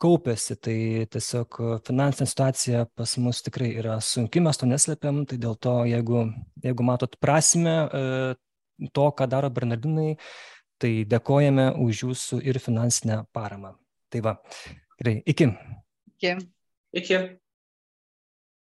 kaupėsi, 0.00 0.56
tai 0.56 0.76
tiesiog 1.12 1.58
finansinė 1.86 2.28
situacija 2.30 2.84
pas 2.96 3.16
mus 3.20 3.42
tikrai 3.44 3.74
yra 3.80 3.98
sunki, 4.04 4.40
mes 4.44 4.60
to 4.60 4.68
neslėpiam, 4.70 5.24
tai 5.28 5.36
dėl 5.42 5.58
to, 5.60 5.74
jeigu, 5.90 6.24
jeigu 6.64 6.86
matot 6.88 7.18
prasme 7.20 7.74
to, 8.94 9.08
ką 9.18 9.28
daro 9.28 9.50
Bernardinai, 9.52 10.14
tai 10.80 10.92
dėkojame 11.10 11.72
už 11.82 12.04
jūsų 12.06 12.40
ir 12.46 12.60
finansinę 12.62 13.24
paramą. 13.34 13.74
Tai 14.08 14.24
va, 14.24 14.38
gerai, 15.00 15.18
iki. 15.28 15.50
Iki. 16.16 16.34
Iki. 16.96 17.20